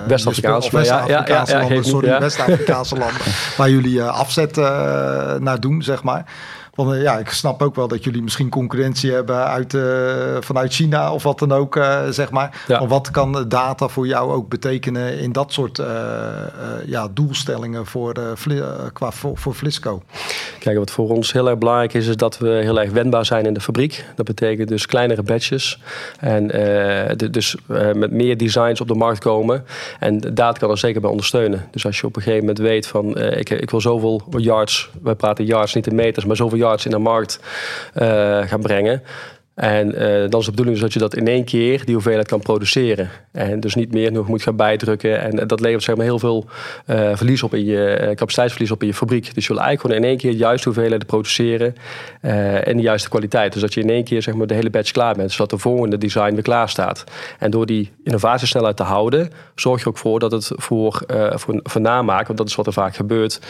West-Afrikaanse, 0.06 0.76
West-Afrikaanse 0.76 1.52
ja, 1.52 1.58
ja, 1.58 1.68
landen, 1.68 1.84
sorry, 1.84 2.20
West-Afrikaanse 2.20 2.96
landen. 3.04 3.20
Waar 3.56 3.70
jullie 3.70 4.02
afzet 4.02 4.56
naar 5.40 5.60
doen, 5.60 5.82
zeg 5.82 6.02
maar. 6.02 6.24
Want 6.76 6.94
uh, 6.94 7.02
ja, 7.02 7.18
ik 7.18 7.28
snap 7.28 7.62
ook 7.62 7.74
wel 7.74 7.88
dat 7.88 8.04
jullie 8.04 8.22
misschien 8.22 8.48
concurrentie 8.48 9.12
hebben 9.12 9.44
uit, 9.46 9.72
uh, 9.72 9.82
vanuit 10.40 10.72
China 10.72 11.12
of 11.12 11.22
wat 11.22 11.38
dan 11.38 11.52
ook, 11.52 11.76
uh, 11.76 12.08
zeg 12.08 12.30
maar. 12.30 12.64
Ja. 12.68 12.78
Maar 12.78 12.88
wat 12.88 13.10
kan 13.10 13.44
data 13.48 13.88
voor 13.88 14.06
jou 14.06 14.32
ook 14.32 14.48
betekenen 14.48 15.18
in 15.18 15.32
dat 15.32 15.52
soort 15.52 15.82
ja, 16.86 17.08
doelstellingen 17.14 17.86
voor, 17.86 18.12
qua, 18.92 19.10
voor, 19.10 19.36
voor 19.36 19.54
Flisco? 19.54 20.02
Kijk, 20.58 20.78
wat 20.78 20.90
voor 20.90 21.08
ons 21.08 21.32
heel 21.32 21.48
erg 21.48 21.58
belangrijk 21.58 21.94
is, 21.94 22.06
is 22.06 22.16
dat 22.16 22.38
we 22.38 22.48
heel 22.48 22.80
erg 22.80 22.90
wendbaar 22.90 23.24
zijn 23.24 23.46
in 23.46 23.54
de 23.54 23.60
fabriek. 23.60 24.04
Dat 24.16 24.26
betekent 24.26 24.68
dus 24.68 24.86
kleinere 24.86 25.22
batches 25.22 25.80
en 26.20 26.46
de, 26.46 27.28
dus 27.30 27.56
met 27.94 28.10
meer 28.10 28.36
designs 28.36 28.80
op 28.80 28.88
de 28.88 28.94
markt 28.94 29.18
komen. 29.18 29.64
En 29.98 30.20
data 30.20 30.58
kan 30.58 30.70
er 30.70 30.78
zeker 30.78 31.00
bij 31.00 31.10
ondersteunen. 31.10 31.68
Dus 31.70 31.86
als 31.86 32.00
je 32.00 32.06
op 32.06 32.16
een 32.16 32.22
gegeven 32.22 32.46
moment 32.46 32.66
weet 32.66 32.86
van, 32.86 33.18
ik, 33.18 33.50
ik 33.50 33.70
wil 33.70 33.80
zoveel 33.80 34.22
yards, 34.36 34.90
wij 35.02 35.14
praten 35.14 35.44
yards 35.44 35.74
niet 35.74 35.86
in 35.86 35.94
meters, 35.94 36.24
maar 36.24 36.36
zoveel 36.36 36.58
yards 36.58 36.65
in 36.84 36.90
de 36.90 36.98
markt 36.98 37.40
uh, 37.94 38.42
gaan 38.46 38.60
brengen. 38.60 39.02
En 39.56 39.88
uh, 39.88 40.30
dan 40.30 40.40
is 40.40 40.44
de 40.44 40.50
bedoeling 40.50 40.76
dus 40.76 40.80
dat 40.80 40.92
je 40.92 40.98
dat 40.98 41.16
in 41.16 41.26
één 41.26 41.44
keer 41.44 41.84
die 41.84 41.94
hoeveelheid 41.94 42.28
kan 42.28 42.40
produceren. 42.40 43.10
En 43.32 43.60
dus 43.60 43.74
niet 43.74 43.92
meer 43.92 44.12
nog 44.12 44.28
moet 44.28 44.42
gaan 44.42 44.56
bijdrukken. 44.56 45.20
En 45.20 45.46
dat 45.46 45.60
levert 45.60 45.82
zeg 45.82 45.96
maar 45.96 46.04
heel 46.04 46.18
veel 46.18 46.44
uh, 46.86 47.10
verlies 47.14 47.42
op 47.42 47.54
in 47.54 47.64
je 47.64 48.12
capaciteitsverlies 48.14 48.70
op 48.70 48.80
in 48.80 48.86
je 48.86 48.94
fabriek. 48.94 49.34
Dus 49.34 49.46
je 49.46 49.52
wil 49.52 49.62
eigenlijk 49.62 49.80
gewoon 49.80 49.96
in 49.96 50.08
één 50.08 50.16
keer 50.16 50.30
de 50.30 50.36
juiste 50.36 50.68
hoeveelheid 50.68 51.06
produceren 51.06 51.74
en 52.20 52.76
de 52.76 52.82
juiste 52.82 53.08
kwaliteit. 53.08 53.52
Dus 53.52 53.62
dat 53.62 53.74
je 53.74 53.80
in 53.80 53.90
één 53.90 54.04
keer 54.04 54.22
zeg 54.22 54.34
maar 54.34 54.46
de 54.46 54.54
hele 54.54 54.70
batch 54.70 54.90
klaar 54.90 55.14
bent, 55.14 55.32
zodat 55.32 55.50
de 55.50 55.58
volgende 55.58 55.98
design 55.98 56.32
weer 56.32 56.42
klaar 56.42 56.68
staat. 56.68 57.04
En 57.38 57.50
door 57.50 57.66
die 57.66 57.92
innovatiesnelheid 58.04 58.76
te 58.76 58.82
houden, 58.82 59.30
zorg 59.54 59.82
je 59.82 59.88
ook 59.88 59.98
voor 59.98 60.18
dat 60.18 60.32
het 60.32 60.50
voor, 60.54 61.02
voor, 61.34 61.60
voor 61.62 61.80
namaak, 61.80 62.26
want 62.26 62.38
dat 62.38 62.48
is 62.48 62.54
wat 62.54 62.66
er 62.66 62.72
vaak 62.72 62.96
gebeurt, 62.96 63.40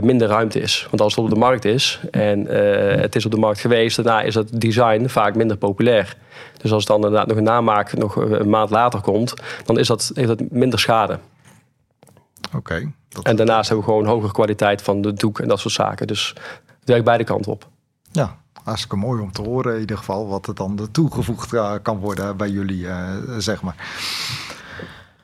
minder 0.00 0.28
ruimte 0.28 0.60
is. 0.60 0.86
Want 0.90 1.02
als 1.02 1.14
het 1.14 1.24
op 1.24 1.30
de 1.30 1.36
markt 1.36 1.64
is 1.64 2.00
en 2.10 2.46
het 3.00 3.16
is 3.16 3.24
op 3.24 3.30
de 3.30 3.38
markt 3.38 3.60
geweest, 3.60 3.96
daarna 3.96 4.22
is 4.22 4.34
dat 4.34 4.48
design 4.52 5.06
vaak 5.06 5.33
minder 5.36 5.56
populair. 5.56 6.16
Dus 6.56 6.72
als 6.72 6.82
het 6.82 6.92
dan 6.92 7.04
inderdaad 7.04 7.26
nog 7.26 7.36
een 7.36 7.42
namaak 7.42 7.92
nog 7.92 8.16
een 8.16 8.48
maand 8.48 8.70
later 8.70 9.00
komt, 9.00 9.34
dan 9.64 9.78
is 9.78 9.86
dat, 9.86 10.10
heeft 10.14 10.28
dat 10.28 10.50
minder 10.50 10.78
schade. 10.78 11.18
Oké. 12.46 12.56
Okay, 12.56 12.92
en 13.22 13.36
daarnaast 13.36 13.68
hebben 13.68 13.86
we 13.86 13.92
gewoon 13.92 14.06
hogere 14.08 14.32
kwaliteit 14.32 14.82
van 14.82 15.00
de 15.00 15.12
doek 15.12 15.38
en 15.40 15.48
dat 15.48 15.60
soort 15.60 15.74
zaken. 15.74 16.06
Dus 16.06 16.34
het 16.80 16.88
werkt 16.88 17.04
beide 17.04 17.24
kanten 17.24 17.52
op. 17.52 17.68
Ja, 18.12 18.36
hartstikke 18.64 18.96
mooi 18.96 19.22
om 19.22 19.32
te 19.32 19.42
horen 19.42 19.74
in 19.74 19.80
ieder 19.80 19.96
geval 19.96 20.28
wat 20.28 20.46
het 20.46 20.56
dan 20.56 20.88
toegevoegd 20.92 21.80
kan 21.82 21.98
worden 21.98 22.36
bij 22.36 22.48
jullie, 22.48 22.84
uh, 22.84 23.10
zeg 23.38 23.62
maar. 23.62 23.76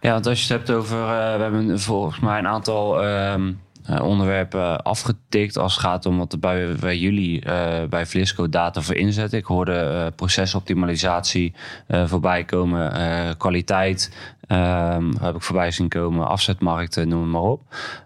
Ja, 0.00 0.12
want 0.12 0.26
als 0.26 0.46
je 0.46 0.52
het 0.52 0.66
hebt 0.66 0.78
over, 0.78 0.98
uh, 0.98 1.36
we 1.36 1.42
hebben 1.42 1.80
volgens 1.80 2.20
mij 2.20 2.38
een 2.38 2.46
aantal 2.46 3.04
um, 3.04 3.60
onderwerpen 4.02 4.82
afgetikt 4.82 5.56
als 5.56 5.72
het 5.74 5.82
gaat 5.82 6.06
om 6.06 6.18
wat 6.18 6.32
er 6.32 6.38
bij, 6.38 6.96
jullie 6.98 7.42
bij 7.88 8.06
Flisco 8.06 8.48
data 8.48 8.80
voor 8.80 8.94
inzetten. 8.94 9.38
Ik 9.38 9.44
hoorde 9.44 10.12
procesoptimalisatie 10.16 11.54
voorbij 11.88 12.44
komen, 12.44 13.36
kwaliteit, 13.36 14.38
Um, 14.52 15.12
heb 15.20 15.34
ik 15.34 15.42
voorbij 15.42 15.70
zien 15.70 15.88
komen, 15.88 16.28
afzetmarkten, 16.28 17.08
noem 17.08 17.30
maar 17.30 17.40
op. 17.40 17.62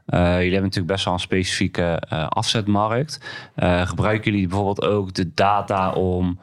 Jullie 0.06 0.22
hebben 0.26 0.62
natuurlijk 0.62 0.86
best 0.86 1.04
wel 1.04 1.14
een 1.14 1.20
specifieke 1.20 2.02
afzetmarkt. 2.28 3.20
Gebruiken 3.84 4.30
jullie 4.30 4.48
bijvoorbeeld 4.48 4.84
ook 4.84 5.14
de 5.14 5.30
data 5.34 5.92
om 5.92 6.40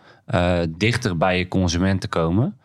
dichter 0.69 1.17
bij 1.17 1.37
je 1.37 1.47
consument 1.47 2.01
te 2.01 2.07
komen? 2.07 2.57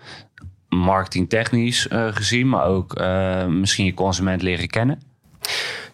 Marketingtechnisch 0.69 1.87
gezien, 1.91 2.49
maar 2.49 2.65
ook 2.65 3.01
misschien 3.49 3.85
je 3.85 3.95
consument 3.95 4.43
leren 4.43 4.69
kennen? 4.69 5.01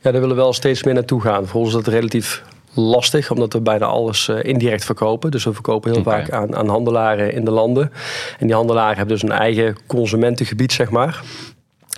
Ja, 0.03 0.11
daar 0.11 0.21
willen 0.21 0.37
we 0.37 0.43
wel 0.43 0.53
steeds 0.53 0.83
meer 0.83 0.95
naartoe 0.95 1.21
gaan. 1.21 1.47
Voor 1.47 1.61
ons 1.61 1.69
is 1.69 1.75
dat 1.75 1.95
relatief 1.95 2.43
lastig, 2.75 3.31
omdat 3.31 3.53
we 3.53 3.61
bijna 3.61 3.87
alles 3.87 4.29
uh, 4.29 4.43
indirect 4.43 4.85
verkopen. 4.85 5.31
Dus 5.31 5.45
we 5.45 5.53
verkopen 5.53 5.93
heel 5.93 6.03
vaak 6.03 6.31
aan, 6.31 6.57
aan 6.57 6.69
handelaren 6.69 7.33
in 7.33 7.45
de 7.45 7.51
landen. 7.51 7.93
En 8.39 8.47
die 8.47 8.57
handelaren 8.57 8.97
hebben 8.97 9.15
dus 9.15 9.23
een 9.23 9.39
eigen 9.39 9.77
consumentengebied, 9.87 10.73
zeg 10.73 10.91
maar. 10.91 11.23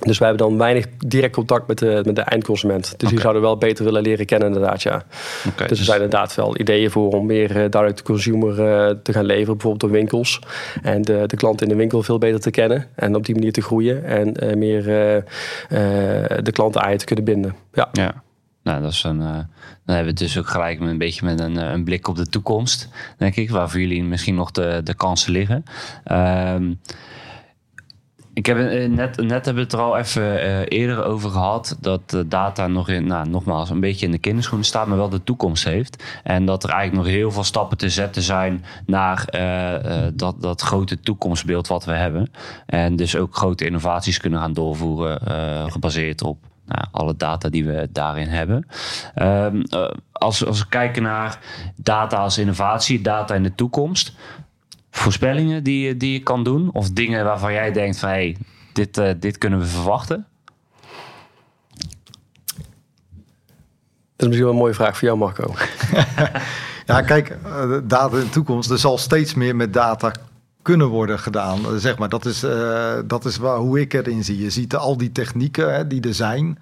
Dus 0.01 0.19
wij 0.19 0.29
hebben 0.29 0.49
dan 0.49 0.59
weinig 0.59 0.87
direct 1.07 1.35
contact 1.35 1.67
met 1.67 1.79
de, 1.79 2.03
met 2.05 2.17
de 2.17 2.23
eindconsument. 2.23 2.95
Dus 2.97 3.09
die 3.09 3.21
zouden 3.21 3.43
wel 3.43 3.57
beter 3.57 3.85
willen 3.85 4.03
leren 4.03 4.27
kennen, 4.27 4.49
inderdaad. 4.49 4.83
Ja. 4.83 5.03
dus 5.43 5.53
er 5.57 5.69
dus- 5.69 5.85
zijn 5.85 6.03
inderdaad 6.03 6.35
wel 6.35 6.59
ideeën 6.59 6.91
voor 6.91 7.13
om 7.13 7.27
meer 7.27 7.51
uh, 7.51 7.71
direct 7.71 7.97
to 7.97 8.03
consumer 8.03 8.51
uh, 8.51 8.97
te 9.03 9.13
gaan 9.13 9.25
leveren, 9.25 9.53
bijvoorbeeld 9.53 9.81
door 9.81 9.91
winkels. 9.91 10.41
En 10.83 11.03
de, 11.03 11.23
de 11.27 11.37
klant 11.37 11.63
in 11.63 11.69
de 11.69 11.75
winkel 11.75 12.03
veel 12.03 12.19
beter 12.19 12.41
te 12.41 12.51
kennen 12.51 12.87
en 12.95 13.17
op 13.17 13.27
die 13.27 13.35
manier 13.35 13.53
te 13.53 13.63
groeien 13.63 14.05
en 14.05 14.45
uh, 14.45 14.55
meer 14.55 14.83
de 16.43 16.53
klanten 16.53 16.83
aan 16.83 16.91
je 16.91 16.99
te 16.99 17.05
kunnen 17.05 17.25
binden. 17.25 17.55
Ja. 17.73 17.89
ja. 17.93 18.23
Nou, 18.63 18.83
dat 18.83 18.93
is 18.93 19.03
een, 19.03 19.21
uh, 19.21 19.33
dan 19.85 19.95
hebben 19.95 20.05
we 20.05 20.11
het 20.11 20.19
dus 20.19 20.39
ook 20.39 20.49
gelijk 20.49 20.81
met 20.81 20.89
een 20.89 20.99
beetje 20.99 21.25
met 21.25 21.41
een, 21.41 21.57
een 21.57 21.85
blik 21.85 22.09
op 22.09 22.17
de 22.17 22.27
toekomst, 22.27 22.89
denk 23.19 23.37
ik, 23.37 23.51
waar 23.51 23.71
voor 23.71 23.81
jullie 23.81 24.05
misschien 24.05 24.35
nog 24.35 24.51
de, 24.51 24.81
de 24.85 24.95
kansen 24.95 25.33
liggen. 25.33 25.65
Uh, 26.07 26.55
ik 28.35 28.47
heb 28.47 28.59
eh, 28.59 28.89
net, 28.89 29.17
net 29.17 29.45
hebben 29.45 29.55
we 29.55 29.61
het 29.61 29.73
er 29.73 29.79
al 29.79 29.97
even 29.97 30.23
uh, 30.23 30.61
eerder 30.69 31.05
over 31.05 31.31
gehad. 31.31 31.77
Dat 31.81 32.25
data 32.27 32.67
nog 32.67 32.89
in, 32.89 33.07
nou, 33.07 33.29
nogmaals, 33.29 33.71
een 33.71 33.81
beetje 33.81 34.07
in 34.07 34.13
de 34.13 34.19
kinderschoenen 34.19 34.67
staat, 34.67 34.87
maar 34.87 34.97
wel 34.97 35.09
de 35.09 35.25
toekomst 35.25 35.65
heeft. 35.65 36.05
En 36.23 36.47
dat 36.47 36.65
er 36.65 36.71
eigenlijk 36.71 37.07
nog 37.07 37.15
heel 37.15 37.31
veel 37.31 37.45
stappen 37.45 37.77
te 37.77 37.89
zetten 37.89 38.23
zijn 38.23 38.65
naar 38.87 39.29
uh, 39.35 40.07
dat, 40.15 40.43
dat 40.43 40.61
grote 40.61 41.01
toekomstbeeld 41.01 41.67
wat 41.67 41.85
we 41.85 41.93
hebben. 41.93 42.31
En 42.67 42.97
dus 42.97 43.17
ook 43.17 43.37
grote 43.37 43.67
innovaties 43.67 44.19
kunnen 44.19 44.41
gaan 44.41 44.53
doorvoeren, 44.53 45.21
gebaseerd 45.71 46.23
op 46.23 46.39
nou, 46.67 46.85
alle 46.91 47.17
data 47.17 47.49
die 47.49 47.65
we 47.65 47.89
daarin 47.93 48.29
hebben. 48.29 48.67
Um, 49.15 49.63
als, 50.13 50.47
als 50.47 50.59
we 50.59 50.69
kijken 50.69 51.03
naar 51.03 51.39
data 51.77 52.17
als 52.17 52.39
innovatie, 52.39 53.01
data 53.01 53.35
in 53.35 53.43
de 53.43 53.55
toekomst 53.55 54.15
voorspellingen 54.97 55.63
die, 55.63 55.97
die 55.97 56.13
je 56.13 56.23
kan 56.23 56.45
doen? 56.45 56.71
Of 56.73 56.91
dingen 56.91 57.25
waarvan 57.25 57.53
jij 57.53 57.73
denkt 57.73 57.99
van 57.99 58.09
hey, 58.09 58.37
dit, 58.73 58.99
uh, 58.99 59.11
dit 59.17 59.39
kunnen 59.39 59.59
we 59.59 59.67
verwachten? 59.67 60.27
Dat 64.17 64.23
is 64.23 64.27
misschien 64.27 64.45
wel 64.45 64.53
een 64.53 64.61
mooie 64.61 64.75
vraag 64.75 64.99
voor 64.99 65.09
jou, 65.09 65.19
Marco. 65.19 65.55
ja, 66.87 67.03
kijk, 67.03 67.37
uh, 67.47 67.79
data 67.85 68.17
in 68.17 68.23
de 68.23 68.29
toekomst. 68.29 68.71
Er 68.71 68.79
zal 68.79 68.99
steeds 68.99 69.35
meer 69.35 69.57
met 69.57 69.73
data 69.73 70.13
kunnen 70.65 70.89
worden 70.89 71.19
gedaan. 71.19 71.79
Zeg 71.79 71.99
maar, 71.99 72.09
dat 72.09 72.25
is, 72.25 72.45
uh, 72.45 72.95
dat 73.07 73.25
is 73.25 73.37
waar, 73.37 73.57
hoe 73.57 73.81
ik 73.81 73.95
erin 73.95 74.25
zie. 74.25 74.43
Je 74.43 74.51
ziet 74.51 74.77
al 74.77 74.97
die 74.97 75.13
technieken 75.13 75.75
hè, 75.75 75.87
die 75.87 76.01
er 76.01 76.15
zijn. 76.15 76.59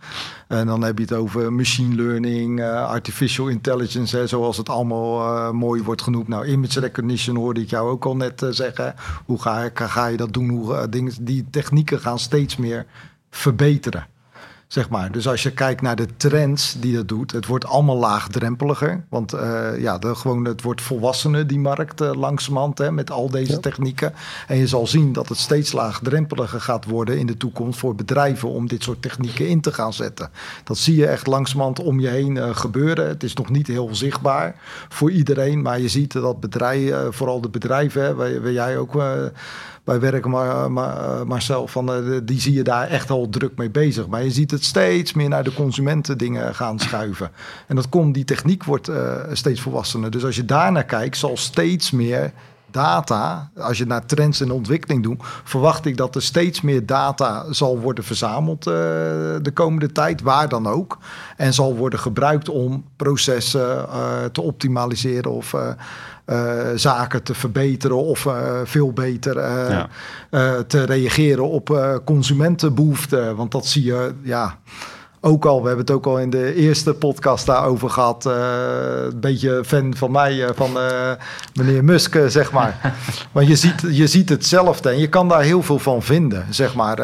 En 0.48 0.66
dan 0.66 0.82
heb 0.82 0.98
je 0.98 1.04
het 1.04 1.12
over 1.12 1.52
machine 1.52 1.94
learning, 1.94 2.58
uh, 2.58 2.86
artificial 2.86 3.48
intelligence, 3.48 4.26
zoals 4.26 4.56
het 4.56 4.68
allemaal 4.68 5.52
mooi 5.52 5.82
wordt 5.82 6.02
genoemd. 6.02 6.28
Nou, 6.28 6.46
image 6.46 6.80
recognition 6.80 7.36
hoorde 7.36 7.60
ik 7.60 7.70
jou 7.70 7.90
ook 7.90 8.04
al 8.04 8.16
net 8.16 8.46
zeggen. 8.50 8.94
Hoe 9.24 9.40
ga, 9.40 9.70
ga 9.74 10.06
je 10.06 10.16
dat 10.16 10.32
doen? 10.32 10.48
Hoe, 10.48 10.88
dingen, 10.88 11.12
die 11.20 11.46
technieken 11.50 12.00
gaan 12.00 12.18
steeds 12.18 12.56
meer 12.56 12.86
verbeteren. 13.30 14.06
Zeg 14.72 14.88
maar. 14.88 15.12
Dus 15.12 15.28
als 15.28 15.42
je 15.42 15.52
kijkt 15.52 15.82
naar 15.82 15.96
de 15.96 16.06
trends 16.16 16.76
die 16.80 16.94
dat 16.94 17.08
doet, 17.08 17.32
het 17.32 17.46
wordt 17.46 17.66
allemaal 17.66 17.96
laagdrempeliger. 17.96 19.04
Want 19.08 19.34
uh, 19.34 19.68
ja, 19.78 19.98
de, 19.98 20.14
gewoon, 20.14 20.44
het 20.44 20.62
wordt 20.62 20.82
volwassenen, 20.82 21.46
die 21.46 21.58
markt, 21.58 22.00
uh, 22.00 22.12
langzamerhand, 22.14 22.78
hè, 22.78 22.92
met 22.92 23.10
al 23.10 23.30
deze 23.30 23.60
technieken. 23.60 24.14
En 24.46 24.56
je 24.56 24.66
zal 24.66 24.86
zien 24.86 25.12
dat 25.12 25.28
het 25.28 25.38
steeds 25.38 25.72
laagdrempeliger 25.72 26.60
gaat 26.60 26.84
worden 26.84 27.18
in 27.18 27.26
de 27.26 27.36
toekomst 27.36 27.78
voor 27.78 27.94
bedrijven 27.94 28.48
om 28.48 28.68
dit 28.68 28.82
soort 28.82 29.02
technieken 29.02 29.48
in 29.48 29.60
te 29.60 29.72
gaan 29.72 29.92
zetten. 29.92 30.30
Dat 30.64 30.78
zie 30.78 30.96
je 30.96 31.06
echt 31.06 31.26
langzamerhand 31.26 31.80
om 31.80 32.00
je 32.00 32.08
heen 32.08 32.36
uh, 32.36 32.56
gebeuren. 32.56 33.08
Het 33.08 33.22
is 33.22 33.34
nog 33.34 33.50
niet 33.50 33.66
heel 33.66 33.94
zichtbaar 33.94 34.54
voor 34.88 35.10
iedereen, 35.10 35.62
maar 35.62 35.80
je 35.80 35.88
ziet 35.88 36.12
dat 36.12 36.40
bedrijven, 36.40 37.14
vooral 37.14 37.40
de 37.40 37.48
bedrijven, 37.48 38.02
hè, 38.02 38.14
waar, 38.14 38.42
waar 38.42 38.52
jij 38.52 38.78
ook 38.78 38.94
bij 39.84 40.00
werken, 40.00 40.30
maar, 40.30 40.70
Marcel, 41.26 41.66
van, 41.68 42.12
uh, 42.12 42.20
die 42.24 42.40
zie 42.40 42.52
je 42.52 42.62
daar 42.62 42.88
echt 42.88 43.10
al 43.10 43.28
druk 43.28 43.56
mee 43.56 43.70
bezig. 43.70 44.06
Maar 44.06 44.24
je 44.24 44.30
ziet 44.30 44.50
het 44.50 44.64
steeds 44.64 45.12
meer 45.12 45.28
naar 45.28 45.44
de 45.44 45.54
consumenten 45.54 46.18
dingen 46.18 46.54
gaan 46.54 46.78
schuiven. 46.78 47.30
En 47.66 47.76
dat 47.76 47.88
komt, 47.88 48.14
die 48.14 48.24
techniek 48.24 48.64
wordt 48.64 48.88
uh, 48.88 49.12
steeds 49.32 49.60
volwassener. 49.60 50.10
Dus 50.10 50.24
als 50.24 50.36
je 50.36 50.44
daarnaar 50.44 50.84
kijkt, 50.84 51.16
zal 51.16 51.36
steeds 51.36 51.90
meer 51.90 52.32
data, 52.70 53.50
als 53.56 53.78
je 53.78 53.86
naar 53.86 54.06
trends 54.06 54.40
en 54.40 54.50
ontwikkeling 54.50 55.02
doet, 55.02 55.22
verwacht 55.44 55.86
ik 55.86 55.96
dat 55.96 56.14
er 56.14 56.22
steeds 56.22 56.60
meer 56.60 56.86
data 56.86 57.52
zal 57.52 57.78
worden 57.78 58.04
verzameld 58.04 58.66
uh, 58.66 58.72
de 59.42 59.50
komende 59.54 59.92
tijd, 59.92 60.22
waar 60.22 60.48
dan 60.48 60.66
ook. 60.66 60.98
En 61.36 61.54
zal 61.54 61.76
worden 61.76 61.98
gebruikt 61.98 62.48
om 62.48 62.84
processen 62.96 63.86
te 64.32 64.40
optimaliseren 64.40 65.32
of 65.32 65.54
zaken 66.74 67.22
te 67.22 67.34
verbeteren 67.34 67.96
of 67.96 68.26
veel 68.64 68.92
beter 68.92 69.40
ja. 69.40 69.88
te 70.66 70.84
reageren 70.84 71.48
op 71.48 72.00
consumentenbehoeften. 72.04 73.36
Want 73.36 73.52
dat 73.52 73.66
zie 73.66 73.84
je, 73.84 74.14
ja 74.22 74.58
ook 75.24 75.44
al, 75.44 75.60
we 75.60 75.66
hebben 75.66 75.86
het 75.86 75.94
ook 75.94 76.06
al 76.06 76.18
in 76.18 76.30
de 76.30 76.54
eerste 76.54 76.94
podcast 76.94 77.46
daarover 77.46 77.90
gehad. 77.90 78.26
Uh, 78.26 78.34
een 79.04 79.20
beetje 79.20 79.62
fan 79.64 79.96
van 79.96 80.10
mij, 80.10 80.34
uh, 80.34 80.48
van 80.54 80.76
uh, 80.76 81.10
meneer 81.54 81.84
Musk, 81.84 82.16
zeg 82.26 82.52
maar. 82.52 82.96
maar 83.32 83.44
je 83.44 83.56
ziet, 83.56 83.82
je 83.90 84.06
ziet 84.06 84.28
hetzelfde 84.28 84.88
en 84.90 84.98
je 84.98 85.08
kan 85.08 85.28
daar 85.28 85.42
heel 85.42 85.62
veel 85.62 85.78
van 85.78 86.02
vinden, 86.02 86.46
zeg 86.50 86.74
maar. 86.74 86.98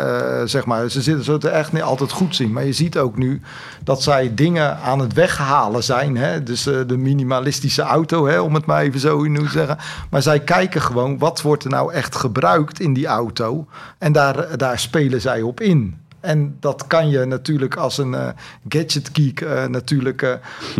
zeg 0.48 0.64
maar. 0.64 0.90
Ze 0.90 1.02
zitten 1.02 1.24
zo 1.24 1.38
echt 1.38 1.72
niet 1.72 1.82
altijd 1.82 2.10
goed 2.10 2.36
zien. 2.36 2.52
Maar 2.52 2.64
je 2.64 2.72
ziet 2.72 2.98
ook 2.98 3.16
nu 3.16 3.40
dat 3.84 4.02
zij 4.02 4.34
dingen 4.34 4.78
aan 4.78 4.98
het 4.98 5.12
weghalen 5.12 5.84
zijn. 5.84 6.16
Hè? 6.16 6.42
Dus 6.42 6.62
de 6.62 6.96
minimalistische 6.96 7.82
auto, 7.82 8.26
hè, 8.26 8.40
om 8.40 8.54
het 8.54 8.66
maar 8.66 8.82
even 8.82 9.00
zo 9.00 9.22
te 9.22 9.48
zeggen. 9.48 9.78
Maar 10.10 10.22
zij 10.22 10.40
kijken 10.40 10.82
gewoon, 10.82 11.18
wat 11.18 11.42
wordt 11.42 11.64
er 11.64 11.70
nou 11.70 11.92
echt 11.92 12.16
gebruikt 12.16 12.80
in 12.80 12.92
die 12.92 13.06
auto? 13.06 13.66
En 13.98 14.12
daar, 14.12 14.56
daar 14.56 14.78
spelen 14.78 15.20
zij 15.20 15.42
op 15.42 15.60
in. 15.60 16.06
En 16.20 16.56
dat 16.60 16.86
kan 16.86 17.08
je 17.08 17.24
natuurlijk 17.24 17.76
als 17.76 17.98
een 17.98 18.12
uh, 18.12 18.28
gadget 18.68 19.10
geek 19.12 19.40
uh, 19.40 19.66
natuurlijk 19.66 20.22
uh, 20.22 20.32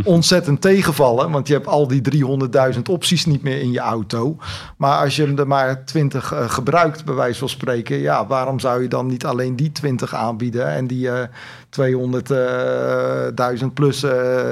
ontzettend 0.05 0.61
tegenvallen. 0.71 1.31
Want 1.31 1.49
je 1.49 1.55
hebt 1.55 1.67
al 1.67 1.89
die 1.89 2.27
300.000 2.75 2.81
opties 2.91 3.27
niet 3.27 3.43
meer 3.43 3.61
in 3.61 3.73
je 3.73 3.79
auto. 3.79 4.37
Maar 4.77 4.99
als 4.99 5.17
je 5.17 5.35
er 5.35 5.47
maar 5.47 5.85
20 5.85 6.33
gebruikt, 6.47 7.05
bij 7.05 7.15
wijze 7.15 7.39
van 7.39 7.49
spreken. 7.49 7.99
Ja, 7.99 8.27
waarom 8.27 8.61
zou 8.61 8.83
je 8.83 8.89
dan 8.89 9.07
niet 9.07 9.25
alleen 9.25 9.57
die 9.57 9.73
20 9.73 10.15
aanbieden 10.15 10.67
en 10.67 10.87
die 10.87 11.11
200.000 11.71 13.67
plus 13.75 14.05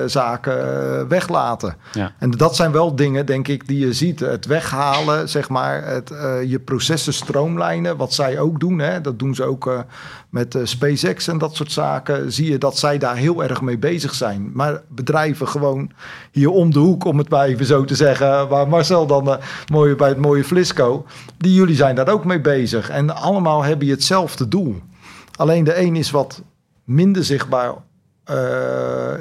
zaken 0.07 1.09
weglaten? 1.09 1.76
Ja. 1.92 2.12
En 2.18 2.31
dat 2.31 2.57
zijn 2.57 2.72
wel 2.72 2.96
dingen, 2.96 3.26
denk 3.26 3.48
ik, 3.48 3.68
die 3.68 3.79
je 3.79 3.92
ziet. 3.92 4.20
Het 4.20 4.46
weghalen, 4.46 5.29
zeg 5.29 5.48
maar, 5.48 5.85
het, 5.85 6.09
je 6.46 6.61
processen 6.64 7.12
stroomlijnen, 7.12 7.96
wat 7.96 8.12
zij 8.12 8.38
ook 8.38 8.61
doen. 8.61 8.79
Hè, 8.79 9.00
dat 9.00 9.18
doen 9.18 9.35
ze 9.35 9.44
ook 9.44 9.85
met 10.31 10.59
SpaceX 10.62 11.29
en 11.29 11.38
dat 11.38 11.57
soort 11.57 11.72
zaken, 11.72 12.33
zie 12.33 12.50
je 12.50 12.59
dat 12.59 12.79
zij 12.79 12.98
daar 12.98 13.16
heel 13.16 13.42
erg 13.42 13.61
mee 13.61 13.79
bezig 13.79 14.14
zijn. 14.14 14.50
Maar 14.55 14.83
bedrijven 14.88 15.48
gewoon 15.48 15.90
hier 16.33 16.50
om 16.50 16.72
de 16.72 16.79
hoek, 16.79 17.05
om 17.05 17.18
het 17.18 17.29
maar 17.29 17.46
even 17.46 17.66
zo 17.66 17.85
te 17.85 17.94
zeggen, 17.94 18.48
waar 18.48 18.68
Marcel 18.68 19.07
dan 19.07 19.29
uh, 19.29 19.37
mooi 19.70 19.94
bij 19.94 20.09
het 20.09 20.18
mooie 20.18 20.44
Flisco, 20.44 21.07
die 21.38 21.55
jullie 21.55 21.76
zijn 21.76 21.94
daar 21.94 22.09
ook 22.09 22.24
mee 22.24 22.40
bezig. 22.40 22.90
En 22.90 23.16
allemaal 23.16 23.62
hebben 23.62 23.87
je 23.87 23.92
hetzelfde 23.92 24.48
doel. 24.48 24.81
Alleen 25.37 25.64
de 25.64 25.81
een 25.81 25.96
is 25.96 26.11
wat 26.11 26.42
minder 26.87 27.25
zichtbaar 27.25 27.75
uh, 28.31 28.37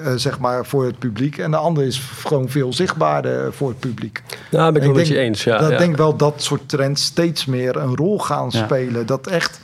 uh, 0.06 0.13
zeg 0.15 0.39
maar 0.39 0.65
voor 0.65 0.86
het 0.86 0.99
publiek. 0.99 1.38
En 1.38 1.51
de 1.51 1.58
ander 1.58 1.84
is 1.84 1.99
gewoon 1.99 2.49
veel 2.49 2.73
zichtbaarder 2.73 3.54
voor 3.54 3.69
het 3.69 3.80
publiek. 3.80 4.23
Ja, 4.51 4.71
ben 4.71 4.82
ik 4.82 4.88
wel 4.88 4.97
met 4.97 5.08
je 5.08 5.17
eens. 5.17 5.43
Ja, 5.43 5.58
dat 5.58 5.69
ja. 5.69 5.78
denk 5.78 5.97
wel 5.97 6.15
dat 6.15 6.41
soort 6.41 6.69
trends 6.69 7.04
steeds 7.04 7.45
meer 7.45 7.75
een 7.75 7.95
rol 7.95 8.19
gaan 8.19 8.51
spelen. 8.51 9.06
Dat 9.06 9.28
echt 9.28 9.60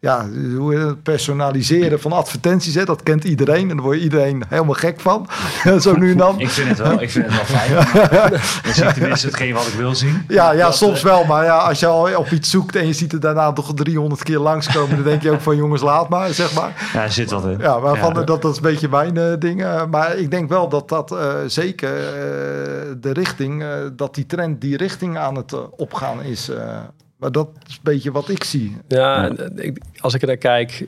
ja, 0.00 0.28
hoe 0.56 0.74
het 0.74 1.02
personaliseren 1.02 2.00
van 2.00 2.12
advertenties, 2.12 2.74
hè, 2.74 2.84
dat 2.84 3.02
kent 3.02 3.24
iedereen. 3.24 3.70
En 3.70 3.76
daar 3.76 3.84
word 3.84 3.96
je 3.96 4.02
iedereen 4.02 4.42
helemaal 4.48 4.74
gek 4.74 5.00
van. 5.00 5.28
Zo 5.80 5.96
nu 5.96 6.10
en 6.10 6.16
dan. 6.16 6.40
Ik 6.40 6.48
vind 6.48 6.68
het 6.68 6.78
wel, 6.78 7.00
ik 7.02 7.10
vind 7.10 7.26
het 7.28 7.34
wel 7.34 7.58
fijn. 7.58 7.72
Dan 8.62 8.74
zie 8.74 8.84
ik 8.84 8.94
tenminste 8.94 9.26
hetgeen 9.26 9.54
wat 9.54 9.66
ik 9.66 9.74
wil 9.74 9.94
zien. 9.94 10.24
Ja, 10.28 10.52
ja 10.52 10.64
Dat, 10.64 10.76
soms 10.76 10.98
eh, 10.98 11.04
wel. 11.04 11.24
Maar 11.24 11.44
ja, 11.44 11.56
als 11.56 11.80
je 11.80 11.86
al 11.86 12.16
op 12.16 12.30
iets 12.30 12.50
zoekt 12.50 12.76
en 12.76 12.86
je 12.86 12.92
ziet 12.92 13.12
het 13.12 13.22
daarna 13.22 13.52
toch 13.52 13.74
300 13.74 14.22
keer 14.22 14.38
langskomen, 14.38 14.96
dan 14.96 15.04
denk 15.04 15.22
je 15.22 15.30
ook 15.30 15.40
van 15.40 15.56
jongens, 15.56 15.82
laat 15.82 16.08
maar, 16.08 16.32
zeg 16.34 16.54
maar. 16.54 16.90
Ja, 16.92 17.02
er 17.02 17.12
zit 17.12 17.30
wat 17.30 17.44
in. 17.44 17.58
Ja, 17.58 17.78
maar 17.78 17.96
van. 17.96 18.14
Dat, 18.14 18.26
dat 18.26 18.44
is 18.44 18.56
een 18.56 18.62
beetje 18.62 18.88
mijn 18.88 19.16
eh, 19.16 19.32
ding. 19.38 19.64
eh, 19.64 19.86
maar 19.90 20.16
ik 20.16 20.30
denk 20.30 20.48
wel 20.48 20.68
dat 20.68 20.88
dat 20.88 21.16
zeker 21.46 21.90
de 23.00 23.12
richting, 23.12 23.64
dat 23.96 24.14
die 24.14 24.26
trend 24.26 24.60
die 24.60 24.76
richting 24.76 25.18
aan 25.18 25.36
het 25.36 25.52
opgaan 25.76 26.22
is. 26.22 26.50
Eh. 27.20 27.22
maar 27.22 27.32
dat 27.32 27.48
is 27.68 27.74
een 27.74 27.80
beetje 27.82 28.12
wat 28.12 28.28
ik 28.28 28.44
zie. 28.44 28.76
Ja, 28.88 29.30
ik- 29.56 29.82
als 30.00 30.14
ik 30.14 30.20
er 30.20 30.26
naar 30.26 30.36
kijk. 30.36 30.86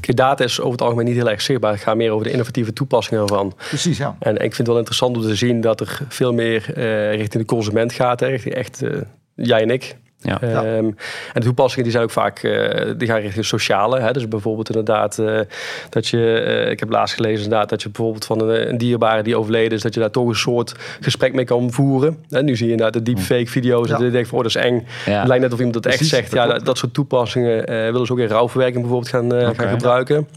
Data 0.00 0.44
is 0.44 0.58
over 0.60 0.72
het 0.72 0.82
algemeen 0.82 1.04
niet 1.04 1.14
heel 1.14 1.30
erg 1.30 1.40
zichtbaar. 1.40 1.72
Het 1.72 1.80
gaat 1.80 1.96
meer 1.96 2.10
over 2.10 2.24
de 2.26 2.30
innovatieve 2.32 2.72
toepassingen 2.72 3.22
ervan. 3.22 3.52
Precies, 3.56 3.98
ja. 3.98 4.16
En 4.18 4.34
ik 4.34 4.40
vind 4.40 4.56
het 4.56 4.66
wel 4.66 4.76
interessant 4.76 5.16
om 5.16 5.22
te 5.22 5.34
zien 5.34 5.60
dat 5.60 5.80
er 5.80 6.00
veel 6.08 6.32
meer 6.32 6.72
eh, 6.74 7.10
richting 7.14 7.42
de 7.42 7.44
consument 7.54 7.92
gaat. 7.92 8.20
Hè, 8.20 8.26
richting 8.26 8.54
echt 8.54 8.82
eh, 8.82 9.00
jij 9.34 9.62
en 9.62 9.70
ik. 9.70 9.96
Ja. 10.20 10.38
Ja. 10.40 10.64
Ehm, 10.64 10.84
en 10.84 10.94
de 11.32 11.40
toepassingen 11.40 11.82
die 11.82 11.92
zijn 11.92 12.04
ook 12.04 12.10
vaak 12.10 12.38
eh, 12.38 12.90
die 12.96 13.08
gaan 13.08 13.20
richting 13.20 13.44
sociale. 13.44 14.00
Hè? 14.00 14.12
Dus 14.12 14.28
bijvoorbeeld 14.28 14.68
inderdaad 14.68 15.18
eh, 15.18 15.40
dat 15.88 16.08
je, 16.08 16.38
eh, 16.38 16.70
ik 16.70 16.80
heb 16.80 16.90
laatst 16.90 17.14
gelezen 17.14 17.42
inderdaad 17.42 17.68
dat 17.68 17.82
je 17.82 17.88
bijvoorbeeld 17.88 18.24
van 18.24 18.40
een, 18.40 18.68
een 18.68 18.78
dierbare 18.78 19.22
die 19.22 19.36
overleden 19.36 19.72
is, 19.72 19.82
dat 19.82 19.94
je 19.94 20.00
daar 20.00 20.10
toch 20.10 20.28
een 20.28 20.34
soort 20.34 20.74
gesprek 21.00 21.32
mee 21.32 21.44
kan 21.44 21.72
voeren. 21.72 22.16
En 22.30 22.44
nu 22.44 22.56
zie 22.56 22.66
je 22.66 22.72
inderdaad 22.72 23.04
de 23.04 23.12
deepfake 23.12 23.46
video's 23.46 23.88
Ja. 23.88 23.96
en 23.96 24.04
je 24.04 24.10
denkt 24.10 24.28
van 24.28 24.38
oh 24.38 24.44
dat 24.44 24.54
is 24.54 24.62
eng. 24.62 24.86
Ja. 25.06 25.18
Het 25.18 25.28
lijkt 25.28 25.42
net 25.42 25.52
of 25.52 25.58
iemand 25.58 25.82
dat 25.82 25.92
echt 25.92 26.06
zegt. 26.06 26.30
dat 26.30 26.38
ja, 26.40 26.46
dat, 26.52 26.64
dat 26.64 26.78
soort 26.78 26.94
toepassingen 26.94 27.66
eh, 27.66 27.90
willen 27.90 28.06
ze 28.06 28.12
ook 28.12 28.18
in 28.18 28.26
rouwverwerking 28.26 28.80
bijvoorbeeld 28.80 29.10
gaan, 29.10 29.34
eh, 29.34 29.50
gaan 29.56 29.68
gebruiken. 29.68 30.28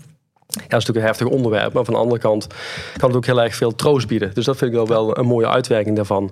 Ja, 0.52 0.68
dat 0.68 0.80
is 0.80 0.86
natuurlijk 0.86 0.98
een 0.98 1.12
heftig 1.12 1.28
onderwerp. 1.28 1.74
Maar 1.74 1.86
van 1.86 1.94
de 1.94 2.00
andere 2.00 2.20
kant 2.20 2.48
kan 2.98 3.08
het 3.08 3.18
ook 3.18 3.26
heel 3.26 3.42
erg 3.42 3.56
veel 3.56 3.76
troost 3.76 4.08
bieden. 4.08 4.32
Dus 4.34 4.46
dat 4.46 4.58
vind 4.58 4.72
ik 4.72 4.78
wel, 4.78 4.88
wel 4.88 5.18
een 5.18 5.26
mooie 5.26 5.48
uitwerking 5.48 5.96
daarvan. 5.96 6.32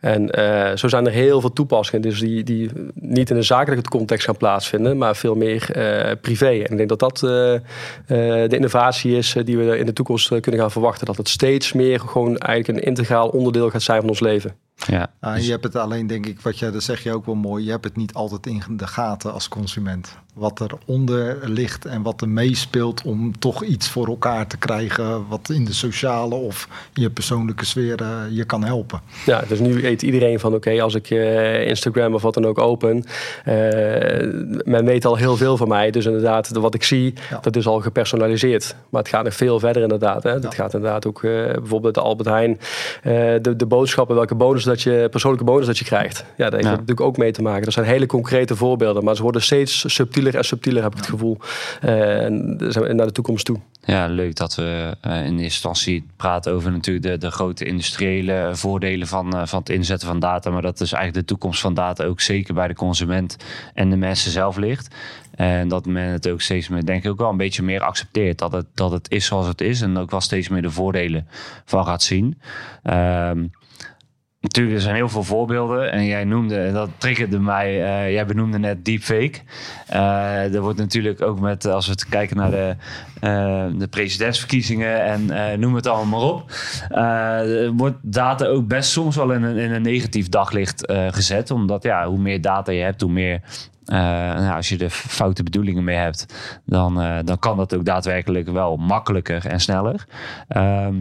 En 0.00 0.30
eh, 0.30 0.76
zo 0.76 0.88
zijn 0.88 1.06
er 1.06 1.12
heel 1.12 1.40
veel 1.40 1.52
toepassingen 1.52 2.02
dus 2.02 2.20
die, 2.20 2.42
die 2.42 2.70
niet 2.94 3.30
in 3.30 3.36
een 3.36 3.44
zakelijke 3.44 3.88
context 3.88 4.24
gaan 4.24 4.36
plaatsvinden, 4.36 4.98
maar 4.98 5.16
veel 5.16 5.34
meer 5.34 5.70
eh, 5.70 6.16
privé. 6.20 6.46
En 6.46 6.70
ik 6.70 6.76
denk 6.76 6.88
dat 6.88 6.98
dat 6.98 7.22
eh, 7.22 7.54
eh, 7.54 7.60
de 8.50 8.56
innovatie 8.56 9.16
is 9.16 9.36
die 9.44 9.58
we 9.58 9.78
in 9.78 9.86
de 9.86 9.92
toekomst 9.92 10.40
kunnen 10.40 10.60
gaan 10.60 10.70
verwachten. 10.70 11.06
Dat 11.06 11.16
het 11.16 11.28
steeds 11.28 11.72
meer 11.72 12.00
gewoon 12.00 12.38
eigenlijk 12.38 12.78
een 12.78 12.88
integraal 12.88 13.28
onderdeel 13.28 13.70
gaat 13.70 13.82
zijn 13.82 14.00
van 14.00 14.08
ons 14.08 14.20
leven. 14.20 14.54
Ja. 14.86 15.12
Ah, 15.20 15.38
je 15.38 15.50
hebt 15.50 15.64
het 15.64 15.76
alleen, 15.76 16.06
denk 16.06 16.26
ik, 16.26 16.40
wat 16.40 16.58
jij, 16.58 16.70
dat 16.70 16.82
zeg 16.82 17.02
je 17.02 17.14
ook 17.14 17.26
wel 17.26 17.34
mooi, 17.34 17.64
je 17.64 17.70
hebt 17.70 17.84
het 17.84 17.96
niet 17.96 18.14
altijd 18.14 18.46
in 18.46 18.62
de 18.76 18.86
gaten 18.86 19.32
als 19.32 19.48
consument. 19.48 20.18
Wat 20.34 20.60
eronder 20.60 21.38
ligt 21.44 21.84
en 21.84 22.02
wat 22.02 22.20
er 22.20 22.28
meespeelt 22.28 23.02
om 23.02 23.38
toch 23.38 23.64
iets 23.64 23.88
voor 23.88 24.06
elkaar 24.06 24.46
te 24.46 24.56
krijgen, 24.56 25.28
wat 25.28 25.48
in 25.54 25.64
de 25.64 25.72
sociale 25.72 26.34
of 26.34 26.68
je 26.92 27.10
persoonlijke 27.10 27.64
sfeer 27.64 28.00
eh, 28.02 28.08
je 28.30 28.44
kan 28.44 28.64
helpen. 28.64 29.00
Ja, 29.26 29.42
dus 29.48 29.58
nu 29.60 29.74
weet 29.80 30.02
iedereen 30.02 30.40
van 30.40 30.54
oké, 30.54 30.82
als 30.82 30.94
ik 30.94 31.10
eh, 31.10 31.66
Instagram 31.66 32.14
of 32.14 32.22
wat 32.22 32.34
dan 32.34 32.46
ook 32.46 32.58
open, 32.58 33.04
eh, 33.44 33.54
men 34.64 34.84
weet 34.84 35.04
al 35.04 35.16
heel 35.16 35.36
veel 35.36 35.56
van 35.56 35.68
mij. 35.68 35.90
Dus 35.90 36.04
inderdaad, 36.06 36.54
de- 36.54 36.60
wat 36.60 36.74
ik 36.74 36.82
zie, 36.82 37.14
Ja. 37.30 37.38
dat 37.40 37.56
is 37.56 37.66
al 37.66 37.80
gepersonaliseerd. 37.80 38.74
Maar 38.88 39.00
het 39.02 39.10
gaat 39.10 39.24
nog 39.24 39.34
veel 39.34 39.58
verder 39.58 39.82
inderdaad. 39.82 40.22
Hè. 40.22 40.36
Gaat 40.48 40.74
inderdaad 40.74 41.06
ook 41.06 41.20
bijvoorbeeld 41.22 41.94
de 41.94 42.00
Albert 42.00 42.28
Heijn, 42.28 42.58
de, 43.42 43.54
de 43.56 43.66
boodschappen, 43.66 44.14
welke 44.16 44.34
bonus 44.34 44.64
dat 44.64 44.82
je, 44.82 45.08
persoonlijke 45.10 45.46
bonus 45.46 45.66
dat 45.66 45.78
je 45.78 45.84
krijgt. 45.84 46.18
Ja, 46.18 46.24
daar 46.36 46.52
heeft 46.52 46.64
Ja. 46.64 46.70
natuurlijk 46.70 47.00
ook 47.00 47.16
mee 47.16 47.32
te 47.32 47.42
maken. 47.42 47.64
Dat 47.64 47.72
zijn 47.72 47.86
hele 47.86 48.06
concrete 48.06 48.56
voorbeelden, 48.56 49.04
maar 49.04 49.16
ze 49.16 49.22
worden 49.22 49.42
steeds 49.42 49.94
subtieler 49.94 50.29
en 50.34 50.44
subtieler, 50.44 50.82
heb 50.82 50.92
ik 50.92 50.98
het 50.98 51.08
gevoel, 51.08 51.38
eh, 51.80 52.24
en 52.24 52.56
naar 52.96 53.06
de 53.06 53.12
toekomst 53.12 53.44
toe. 53.44 53.58
Ja, 53.84 54.06
leuk 54.06 54.36
dat 54.36 54.54
we 54.54 54.96
eh, 55.00 55.16
in 55.16 55.22
eerste 55.22 55.42
instantie 55.42 56.06
praten 56.16 56.52
over 56.52 56.72
natuurlijk 56.72 57.06
de, 57.06 57.18
de 57.18 57.30
grote 57.30 57.64
industriële 57.64 58.50
voordelen 58.52 59.06
van, 59.06 59.36
eh, 59.36 59.46
van 59.46 59.58
het 59.58 59.68
inzetten 59.68 60.08
van 60.08 60.18
data. 60.18 60.50
Maar 60.50 60.62
dat 60.62 60.80
is 60.80 60.92
eigenlijk 60.92 61.26
de 61.26 61.32
toekomst 61.34 61.60
van 61.60 61.74
data 61.74 62.04
ook 62.04 62.20
zeker 62.20 62.54
bij 62.54 62.68
de 62.68 62.74
consument 62.74 63.36
en 63.74 63.90
de 63.90 63.96
mensen 63.96 64.30
zelf 64.30 64.56
ligt. 64.56 64.94
En 65.34 65.68
dat 65.68 65.86
men 65.86 66.12
het 66.12 66.28
ook 66.28 66.40
steeds 66.40 66.68
meer, 66.68 66.84
denk 66.84 67.04
ik 67.04 67.10
ook 67.10 67.18
wel 67.18 67.30
een 67.30 67.36
beetje 67.36 67.62
meer 67.62 67.80
accepteert. 67.80 68.38
Dat 68.38 68.52
het, 68.52 68.66
dat 68.74 68.90
het 68.90 69.10
is 69.10 69.26
zoals 69.26 69.46
het 69.46 69.60
is. 69.60 69.80
En 69.80 69.96
ook 69.96 70.10
wel 70.10 70.20
steeds 70.20 70.48
meer 70.48 70.62
de 70.62 70.70
voordelen 70.70 71.28
van 71.64 71.84
gaat 71.84 72.02
zien. 72.02 72.40
Ehm, 72.82 73.46
Natuurlijk, 74.40 74.76
er 74.76 74.82
zijn 74.82 74.94
heel 74.94 75.08
veel 75.08 75.22
voorbeelden. 75.22 75.92
En 75.92 76.04
jij 76.04 76.24
noemde, 76.24 76.72
dat 76.72 76.90
triggerde 76.96 77.38
mij, 77.38 77.84
eh, 77.84 78.12
jij 78.12 78.26
benoemde 78.26 78.58
net 78.58 78.84
deepfake. 78.84 79.32
Eh 79.86 80.54
er 80.54 80.60
wordt 80.60 80.78
natuurlijk 80.78 81.22
ook 81.22 81.40
met, 81.40 81.64
als 81.64 81.86
we 81.86 81.94
kijken 82.08 82.36
naar 82.36 82.50
de, 82.50 82.76
eh, 83.20 83.66
de 83.78 83.88
presidentsverkiezingen 83.88 85.04
en 85.04 85.60
noem 85.60 85.74
het 85.74 85.86
allemaal 85.86 86.20
maar 86.20 86.28
op. 86.28 87.76
wordt 87.76 87.96
data 88.02 88.46
ook 88.46 88.66
best 88.66 88.90
soms 88.90 89.16
wel 89.16 89.32
in 89.32 89.42
een, 89.42 89.56
in 89.56 89.72
een 89.72 89.82
negatief 89.82 90.28
daglicht 90.28 90.92
gezet. 91.10 91.50
Omdat 91.50 91.82
ja, 91.82 92.06
hoe 92.06 92.18
meer 92.18 92.40
data 92.40 92.72
je 92.72 92.82
hebt, 92.82 93.00
hoe 93.00 93.10
meer 93.10 93.40
nou, 93.84 94.56
als 94.56 94.68
je 94.68 94.78
er 94.78 94.90
foute 94.90 95.42
bedoelingen 95.42 95.84
mee 95.84 95.96
hebt, 95.96 96.26
dan, 96.64 97.22
dan 97.24 97.38
kan 97.38 97.56
dat 97.56 97.74
ook 97.74 97.84
daadwerkelijk 97.84 98.48
wel 98.48 98.76
makkelijker 98.76 99.46
en 99.46 99.60
sneller. 99.60 100.06
Ehm, 100.48 100.96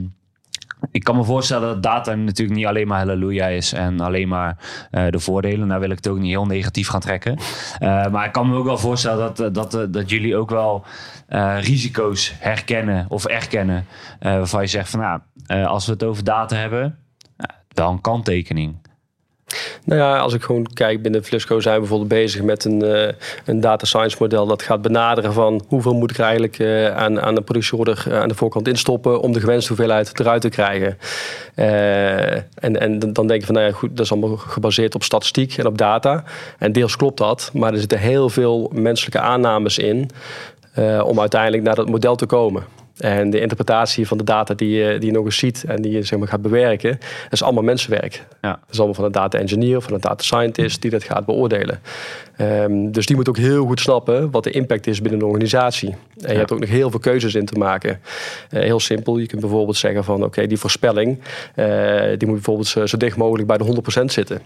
ik 0.91 1.03
kan 1.03 1.15
me 1.15 1.23
voorstellen 1.23 1.67
dat 1.67 1.83
data 1.83 2.15
natuurlijk 2.15 2.57
niet 2.57 2.67
alleen 2.67 2.87
maar 2.87 2.97
halleluja 2.97 3.47
is 3.47 3.73
en 3.73 3.99
alleen 3.99 4.27
maar 4.27 4.57
eh, 4.91 5.07
de 5.09 5.19
voordelen. 5.19 5.67
Nou 5.67 5.79
wil 5.79 5.89
ik 5.89 5.95
het 5.95 6.07
ook 6.07 6.19
niet 6.19 6.29
heel 6.29 6.45
negatief 6.45 6.87
gaan 6.87 6.99
trekken. 6.99 7.37
Eh, 7.79 8.07
maar 8.07 8.25
ik 8.25 8.31
kan 8.31 8.49
me 8.49 8.55
ook 8.55 8.65
wel 8.65 8.77
voorstellen 8.77 9.17
dat, 9.17 9.39
eh, 9.39 9.47
dat, 9.51 9.93
dat 9.93 10.09
jullie 10.09 10.35
ook 10.35 10.49
wel 10.49 10.85
risico's 11.59 12.33
herkennen 12.39 13.05
of 13.09 13.25
erkennen. 13.25 13.85
waarvan 14.19 14.61
je 14.61 14.67
zegt 14.67 14.89
van 14.89 14.99
nou, 14.99 15.19
als 15.65 15.85
we 15.85 15.91
het 15.91 16.03
over 16.03 16.23
data 16.23 16.55
hebben, 16.55 16.97
wel 17.73 17.91
een 17.91 18.01
kanttekening. 18.01 18.75
Nou 19.83 20.01
ja, 20.01 20.17
als 20.17 20.33
ik 20.33 20.43
gewoon 20.43 20.67
kijk 20.73 21.01
binnen 21.01 21.23
Flisco 21.23 21.59
zijn 21.59 21.73
we 21.73 21.79
bijvoorbeeld 21.79 22.09
bezig 22.09 22.41
met 22.41 22.65
een, 22.65 22.81
eh, 22.81 23.13
een 23.45 23.59
data 23.59 23.85
science 23.85 24.17
model 24.19 24.47
dat 24.47 24.61
gaat 24.61 24.81
benaderen 24.81 25.33
van 25.33 25.63
hoeveel 25.67 25.93
moet 25.93 26.11
ik 26.11 26.19
eigenlijk 26.19 26.59
eh, 26.59 26.95
aan, 26.95 27.21
aan 27.21 27.35
de 27.35 27.41
productieorder 27.41 28.05
eh, 28.07 28.19
aan 28.19 28.27
de 28.27 28.35
voorkant 28.35 28.67
instoppen 28.67 29.21
om 29.21 29.33
de 29.33 29.39
gewenste 29.39 29.67
hoeveelheid 29.67 30.19
eruit 30.19 30.41
te 30.41 30.49
krijgen. 30.49 30.97
En, 31.55 32.79
en 32.79 32.99
dan 32.99 33.27
denk 33.27 33.39
je 33.39 33.45
van 33.45 33.55
nou 33.55 33.67
ja, 33.67 33.73
goed, 33.73 33.89
dat 33.89 34.05
is 34.05 34.11
allemaal 34.11 34.37
gebaseerd 34.37 34.95
op 34.95 35.03
statistiek 35.03 35.57
en 35.57 35.65
op 35.65 35.77
data. 35.77 36.23
En 36.57 36.71
deels 36.71 36.95
klopt 36.95 37.17
dat, 37.17 37.51
maar 37.53 37.73
er 37.73 37.79
zitten 37.79 37.99
heel 37.99 38.29
veel 38.29 38.71
menselijke 38.73 39.19
aannames 39.19 39.77
in 39.77 40.09
om 41.03 41.19
uiteindelijk 41.19 41.63
naar 41.63 41.75
dat 41.75 41.89
model 41.89 42.15
te 42.15 42.25
komen. 42.25 42.78
En 42.99 43.29
de 43.29 43.39
interpretatie 43.39 44.07
van 44.07 44.17
de 44.17 44.23
data 44.23 44.53
die 44.53 44.69
je, 44.69 44.97
die 44.97 45.09
je 45.09 45.15
nog 45.15 45.25
eens 45.25 45.37
ziet 45.37 45.63
en 45.67 45.81
die 45.81 45.91
je 45.91 46.03
zeg 46.03 46.19
maar, 46.19 46.27
gaat 46.27 46.41
bewerken, 46.41 46.89
dat 47.23 47.31
is 47.31 47.43
allemaal 47.43 47.63
mensenwerk. 47.63 48.25
Ja. 48.41 48.49
Dat 48.49 48.69
is 48.69 48.77
allemaal 48.77 48.95
van 48.95 49.05
een 49.05 49.11
data 49.11 49.37
engineer 49.37 49.77
of 49.77 49.83
van 49.83 49.93
een 49.93 49.99
data 50.01 50.23
scientist 50.23 50.81
die 50.81 50.91
dat 50.91 51.03
gaat 51.03 51.25
beoordelen. 51.25 51.79
Ehm, 52.37 52.91
dus 52.91 53.05
die 53.05 53.15
moet 53.15 53.29
ook 53.29 53.37
heel 53.37 53.65
goed 53.65 53.79
snappen 53.79 54.31
wat 54.31 54.43
de 54.43 54.51
impact 54.51 54.87
is 54.87 55.01
binnen 55.01 55.19
een 55.21 55.27
organisatie. 55.27 55.89
En 55.89 55.97
je 56.15 56.31
Ja. 56.31 56.37
hebt 56.37 56.51
ook 56.51 56.59
nog 56.59 56.69
heel 56.69 56.89
veel 56.89 56.99
keuzes 56.99 57.35
in 57.35 57.45
te 57.45 57.57
maken. 57.57 57.99
Eh, 58.49 58.61
heel 58.61 58.79
simpel, 58.79 59.17
je 59.17 59.25
kunt 59.27 59.41
bijvoorbeeld 59.41 59.77
zeggen 59.77 60.03
van 60.03 60.23
oké, 60.23 60.47
die 60.47 60.57
voorspelling, 60.59 61.19
eh, 61.55 61.65
die 62.17 62.27
moet 62.27 62.35
bijvoorbeeld 62.35 62.67
zo, 62.67 62.85
zo 62.85 62.97
dicht 62.97 63.17
mogelijk 63.17 63.47
bij 63.47 63.57
de 63.57 63.63
100% 63.63 64.11
zitten. 64.11 64.41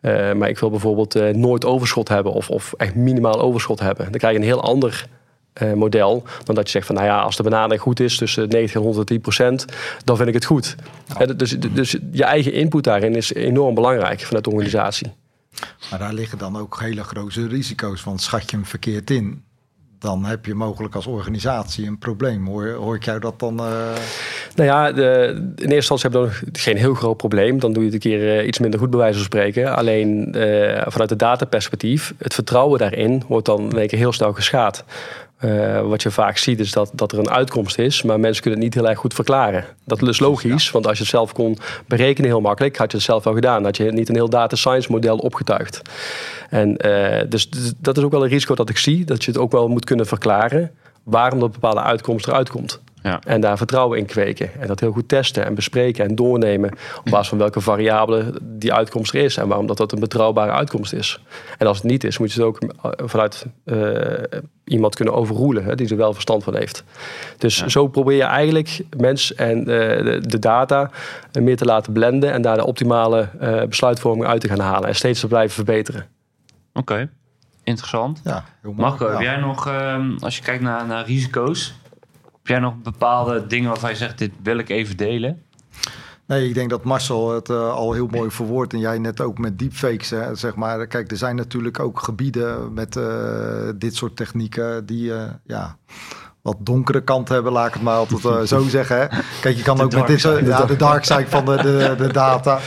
Eh, 0.00 0.32
maar 0.32 0.48
ik 0.48 0.58
wil 0.58 0.70
bijvoorbeeld 0.70 1.34
nooit 1.36 1.64
overschot 1.64 2.08
hebben 2.08 2.32
of, 2.32 2.50
of 2.50 2.74
echt 2.76 2.94
minimaal 2.94 3.40
overschot 3.40 3.80
hebben. 3.80 4.04
Dan 4.10 4.18
krijg 4.18 4.34
je 4.34 4.40
een 4.40 4.46
heel 4.46 4.62
ander 4.62 5.06
eh, 5.56 5.72
model. 5.72 6.22
Dan 6.44 6.54
dat 6.54 6.64
je 6.64 6.70
zegt 6.70 6.86
van 6.86 6.94
nou 6.94 7.06
ja, 7.06 7.20
als 7.20 7.36
de 7.36 7.42
benadering 7.42 7.80
goed 7.80 8.00
is 8.00 8.16
tussen 8.16 8.48
90 8.48 8.74
en 8.76 8.82
110 8.82 9.20
procent, 9.20 9.64
dan 10.04 10.16
vind 10.16 10.28
ik 10.28 10.34
het 10.34 10.44
goed. 10.44 10.74
Dus, 11.36 11.56
dus 11.58 11.96
je 12.12 12.24
eigen 12.24 12.52
input 12.52 12.84
daarin 12.84 13.14
is 13.14 13.34
enorm 13.34 13.74
belangrijk 13.74 14.20
vanuit 14.20 14.44
de 14.44 14.50
organisatie. 14.50 15.12
Maar 15.90 15.98
daar 15.98 16.12
liggen 16.12 16.38
dan 16.38 16.56
ook 16.58 16.80
hele 16.80 17.02
grote 17.02 17.46
risico's, 17.48 18.04
want 18.04 18.22
schat 18.22 18.50
je 18.50 18.56
hem 18.56 18.66
verkeerd 18.66 19.10
in, 19.10 19.42
dan 19.98 20.24
heb 20.24 20.46
je 20.46 20.54
mogelijk 20.54 20.94
als 20.94 21.06
organisatie 21.06 21.86
een 21.86 21.98
probleem. 21.98 22.46
Hoor, 22.46 22.68
hoor 22.70 22.94
ik 22.94 23.04
jou 23.04 23.20
dat 23.20 23.38
dan... 23.38 23.58
eh, 23.58 23.64
Nou 24.54 24.68
ja, 24.68 24.92
de, 24.92 25.32
in 25.36 25.52
eerste 25.56 25.74
instantie 25.74 26.10
hebben 26.10 26.28
we 26.30 26.40
nog 26.44 26.62
geen 26.62 26.76
heel 26.76 26.94
groot 26.94 27.16
probleem. 27.16 27.58
Dan 27.58 27.72
doe 27.72 27.84
je 27.84 27.90
het 27.90 28.04
een 28.04 28.10
keer 28.10 28.38
eh, 28.38 28.46
iets 28.46 28.58
minder 28.58 28.80
goed 28.80 28.90
bij 28.90 28.98
wijze 28.98 29.14
van 29.16 29.24
spreken. 29.24 29.76
Alleen 29.76 30.34
eh, 30.34 30.82
vanuit 30.86 31.10
het 31.10 31.18
dataperspectief, 31.18 32.14
het 32.18 32.34
vertrouwen 32.34 32.78
daarin 32.78 33.22
wordt 33.28 33.46
dan 33.46 33.70
in 33.70 33.78
één 33.78 33.88
keer 33.88 33.98
heel 33.98 34.12
snel 34.12 34.32
geschaad. 34.32 34.84
Eh, 35.36 35.80
wat 35.80 36.02
je 36.02 36.10
vaak 36.10 36.36
ziet 36.36 36.60
is 36.60 36.72
dat, 36.72 36.90
dat 36.94 37.12
er 37.12 37.18
een 37.18 37.30
uitkomst 37.30 37.78
is, 37.78 38.02
maar 38.02 38.20
mensen 38.20 38.42
kunnen 38.42 38.60
het 38.60 38.68
niet 38.68 38.80
heel 38.80 38.90
erg 38.90 38.98
goed 38.98 39.14
verklaren. 39.14 39.64
Dat 39.84 40.02
is 40.02 40.18
logisch, 40.18 40.70
want 40.70 40.86
als 40.86 40.96
je 40.96 41.02
het 41.02 41.12
zelf 41.12 41.32
kon 41.32 41.58
berekenen 41.86 42.30
heel 42.30 42.40
makkelijk, 42.40 42.76
had 42.76 42.90
je 42.90 42.96
het 42.96 43.06
zelf 43.06 43.24
wel 43.24 43.34
gedaan. 43.34 43.64
Had 43.64 43.76
je 43.76 43.92
niet 43.92 44.08
een 44.08 44.14
heel 44.14 44.28
data 44.28 44.56
science 44.56 44.92
model 44.92 45.16
opgetuigd. 45.16 45.82
En 46.50 46.76
eh, 46.76 47.24
dus, 47.28 47.50
dus 47.50 47.72
dat 47.78 47.96
is 47.96 48.02
ook 48.02 48.10
wel 48.10 48.22
een 48.22 48.28
risico 48.28 48.54
dat 48.54 48.68
ik 48.68 48.78
zie, 48.78 49.04
dat 49.04 49.24
je 49.24 49.30
het 49.30 49.40
ook 49.40 49.52
wel 49.52 49.68
moet 49.68 49.84
kunnen 49.84 50.06
verklaren 50.06 50.70
waarom 51.02 51.40
dat 51.40 51.52
bepaalde 51.52 51.82
uitkomst 51.82 52.26
eruit 52.26 52.50
komt. 52.50 52.80
Ja. 53.06 53.20
En 53.26 53.40
daar 53.40 53.56
vertrouwen 53.56 53.98
in 53.98 54.06
kweken. 54.06 54.50
En 54.60 54.66
dat 54.66 54.80
heel 54.80 54.92
goed 54.92 55.08
testen 55.08 55.44
en 55.44 55.54
bespreken 55.54 56.04
en 56.04 56.14
doornemen. 56.14 56.70
Op 56.98 57.10
basis 57.10 57.28
van 57.28 57.38
welke 57.38 57.60
variabele 57.60 58.34
die 58.42 58.72
uitkomst 58.72 59.14
er 59.14 59.24
is. 59.24 59.36
En 59.36 59.48
waarom 59.48 59.66
dat, 59.66 59.76
dat 59.76 59.92
een 59.92 60.00
betrouwbare 60.00 60.52
uitkomst 60.52 60.92
is. 60.92 61.20
En 61.58 61.66
als 61.66 61.76
het 61.76 61.86
niet 61.86 62.04
is, 62.04 62.18
moet 62.18 62.32
je 62.32 62.40
het 62.40 62.48
ook 62.48 62.60
eh, 62.62 62.90
vanuit 62.96 63.46
uh, 63.64 64.02
iemand 64.64 64.94
kunnen 64.94 65.14
overroelen. 65.14 65.64
Hè, 65.64 65.74
die 65.74 65.88
er 65.88 65.96
wel 65.96 66.12
verstand 66.12 66.44
van 66.44 66.56
heeft. 66.56 66.84
Dus 67.38 67.66
zo 67.66 67.88
probeer 67.88 68.16
je 68.16 68.22
eigenlijk 68.22 68.80
mens 68.96 69.34
en 69.34 69.58
uh, 69.58 69.66
de, 69.66 70.20
de, 70.26 70.38
data 70.38 70.90
meer 71.40 71.56
te 71.56 71.64
laten 71.64 71.92
blenden. 71.92 72.32
En 72.32 72.42
daar 72.42 72.56
de 72.56 72.66
optimale 72.66 73.28
besluitvorming 73.68 74.26
uit 74.26 74.40
te 74.40 74.48
gaan 74.48 74.60
halen. 74.60 74.88
En 74.88 74.94
steeds 74.94 75.20
te 75.20 75.26
blijven 75.26 75.54
verbeteren. 75.54 76.06
Oké. 76.72 77.10
Interessant. 77.64 78.20
Ja, 78.24 78.44
Marco, 78.62 79.10
heb 79.10 79.20
jij 79.20 79.36
nog, 79.36 79.66
ehm, 79.66 80.16
als 80.18 80.36
je 80.36 80.42
kijkt 80.42 80.62
naar, 80.62 80.86
naar 80.86 81.04
risico's, 81.04 81.74
heb 82.46 82.56
jij 82.56 82.70
nog 82.70 82.82
bepaalde 82.82 83.46
dingen 83.46 83.68
waarvan 83.68 83.90
je 83.90 83.96
zegt, 83.96 84.18
dit 84.18 84.30
wil 84.42 84.58
ik 84.58 84.68
even 84.68 84.96
delen? 84.96 85.42
Nee, 86.26 86.48
ik 86.48 86.54
denk 86.54 86.70
dat 86.70 86.84
Marcel 86.84 87.34
het 87.34 87.48
uh, 87.48 87.70
al 87.70 87.92
heel 87.92 88.06
mooi 88.06 88.30
verwoordt. 88.30 88.72
En 88.72 88.78
jij 88.78 88.98
net 88.98 89.20
ook 89.20 89.38
met 89.38 89.58
deepfakes. 89.58 90.10
Hè, 90.10 90.34
zeg 90.34 90.54
maar. 90.54 90.86
Kijk, 90.86 91.10
er 91.10 91.16
zijn 91.16 91.36
natuurlijk 91.36 91.80
ook 91.80 92.00
gebieden 92.00 92.72
met 92.74 92.96
uh, 92.96 93.68
dit 93.76 93.94
soort 93.94 94.16
technieken 94.16 94.86
die 94.86 95.10
uh, 95.10 95.22
ja, 95.44 95.76
wat 96.42 96.56
donkere 96.58 97.02
kant 97.02 97.28
hebben, 97.28 97.52
laat 97.52 97.66
ik 97.66 97.74
het 97.74 97.82
maar 97.82 97.96
altijd 97.96 98.48
zo 98.48 98.62
zeggen. 98.78 99.00
Hè. 99.00 99.06
Kijk, 99.40 99.56
je 99.56 99.62
kan 99.62 99.80
ook 99.80 99.94
met 99.94 100.06
dit 100.06 100.20
ja, 100.20 100.64
de 100.64 100.76
dark 100.76 101.04
side 101.04 101.28
van 101.28 101.44
de, 101.44 101.56
de, 101.56 101.94
de 101.98 102.12
data. 102.12 102.58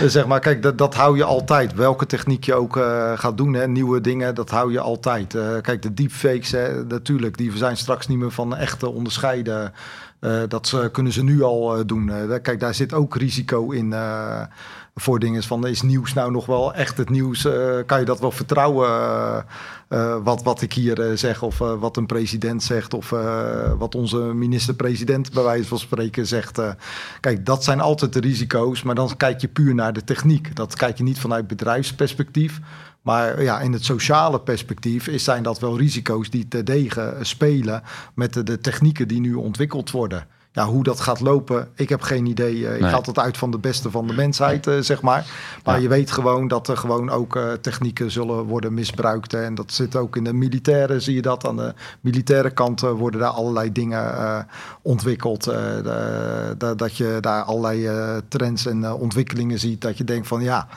Eh, 0.00 0.06
zeg 0.06 0.26
maar, 0.26 0.40
kijk, 0.40 0.62
dat, 0.62 0.78
dat 0.78 0.94
hou 0.94 1.16
je 1.16 1.24
altijd. 1.24 1.74
Welke 1.74 2.06
techniek 2.06 2.44
je 2.44 2.54
ook 2.54 2.76
uh, 2.76 3.12
gaat 3.18 3.36
doen, 3.36 3.54
hè, 3.54 3.68
nieuwe 3.68 4.00
dingen, 4.00 4.34
dat 4.34 4.50
hou 4.50 4.72
je 4.72 4.80
altijd. 4.80 5.34
Uh, 5.34 5.60
kijk, 5.60 5.82
de 5.82 5.94
deepfakes, 5.94 6.50
hè, 6.50 6.84
natuurlijk, 6.84 7.36
die 7.36 7.56
zijn 7.56 7.76
straks 7.76 8.06
niet 8.06 8.18
meer 8.18 8.30
van 8.30 8.56
echte 8.56 8.88
onderscheiden. 8.88 9.72
Uh, 10.20 10.42
dat 10.48 10.88
kunnen 10.92 11.12
ze 11.12 11.22
nu 11.22 11.42
al 11.42 11.86
doen. 11.86 12.10
kijk, 12.42 12.60
daar 12.60 12.74
zit 12.74 12.92
ook 12.92 13.16
risico 13.16 13.70
in 13.70 13.94
voor 14.94 15.18
dingen 15.18 15.42
van 15.42 15.66
is 15.66 15.82
nieuws 15.82 16.12
nou 16.12 16.30
nog 16.30 16.46
wel 16.46 16.74
echt 16.74 16.96
het 16.96 17.10
nieuws? 17.10 17.48
Kan 17.86 17.98
je 17.98 18.04
dat 18.04 18.20
wel 18.20 18.30
vertrouwen? 18.30 19.44
Wat, 20.22 20.42
wat 20.42 20.62
ik 20.62 20.72
hier 20.72 21.12
zeg, 21.14 21.42
of 21.42 21.58
wat 21.58 21.96
een 21.96 22.06
president 22.06 22.62
zegt, 22.62 22.94
of 22.94 23.10
wat 23.78 23.94
onze 23.94 24.18
minister-president 24.18 25.32
bij 25.32 25.42
wijze 25.42 25.68
van 25.68 25.78
spreken 25.78 26.26
zegt. 26.26 26.60
kijk, 27.20 27.46
dat 27.46 27.64
zijn 27.64 27.80
altijd 27.80 28.12
de 28.12 28.20
risico's, 28.20 28.82
maar 28.82 28.94
dan 28.94 29.16
kijk 29.16 29.40
je 29.40 29.48
puur 29.48 29.74
naar 29.74 29.92
de 29.92 30.04
techniek. 30.04 30.56
Dat 30.56 30.76
kijk 30.76 30.98
je 30.98 31.04
niet 31.04 31.20
vanuit 31.20 31.46
bedrijfsperspectief. 31.46 32.60
Maar 33.02 33.42
ja, 33.42 33.60
in 33.60 33.72
het 33.72 33.84
sociale 33.84 34.40
perspectief 34.40 35.06
is, 35.06 35.24
zijn 35.24 35.42
dat 35.42 35.58
wel 35.58 35.78
risico's 35.78 36.30
die 36.30 36.48
te 36.48 36.62
degen 36.62 37.26
spelen 37.26 37.82
met 38.14 38.34
de, 38.34 38.42
de 38.42 38.60
technieken 38.60 39.08
die 39.08 39.20
nu 39.20 39.34
ontwikkeld 39.34 39.90
worden. 39.90 40.26
Ja, 40.52 40.66
hoe 40.66 40.82
dat 40.82 41.00
gaat 41.00 41.20
lopen, 41.20 41.68
ik 41.74 41.88
heb 41.88 42.00
geen 42.00 42.26
idee. 42.26 42.68
Eh, 42.68 42.76
ik 42.76 42.82
ga 42.82 42.92
altijd 42.92 43.18
uit 43.18 43.36
van 43.36 43.50
de 43.50 43.58
beste 43.58 43.90
van 43.90 44.06
de 44.06 44.12
mensheid, 44.12 44.66
uh, 44.66 44.78
zeg 44.80 45.02
maar. 45.02 45.26
Maar 45.64 45.80
je 45.80 45.88
weet 45.88 46.10
gewoon 46.10 46.48
dat 46.48 46.68
er 46.68 46.76
gewoon 46.76 47.10
ook 47.10 47.38
technieken 47.60 48.10
zullen 48.10 48.44
worden 48.44 48.74
misbruikt. 48.74 49.34
En 49.34 49.54
dat 49.54 49.72
zit 49.72 49.96
ook 49.96 50.16
in 50.16 50.24
de 50.24 50.32
militaire, 50.32 51.00
zie 51.00 51.14
je 51.14 51.22
dat. 51.22 51.46
Aan 51.46 51.56
de 51.56 51.74
militaire 52.00 52.50
kant 52.50 52.80
worden 52.80 53.20
daar 53.20 53.30
allerlei 53.30 53.72
dingen 53.72 54.46
ontwikkeld. 54.82 55.44
De, 55.44 56.72
dat 56.76 56.96
je 56.96 57.18
daar 57.20 57.42
allerlei 57.42 57.88
trends 58.28 58.66
en 58.66 58.92
ontwikkelingen 58.92 59.58
ziet. 59.58 59.80
Dat 59.80 59.98
je 59.98 60.04
denkt 60.04 60.26
van 60.26 60.42
ja 60.42 60.68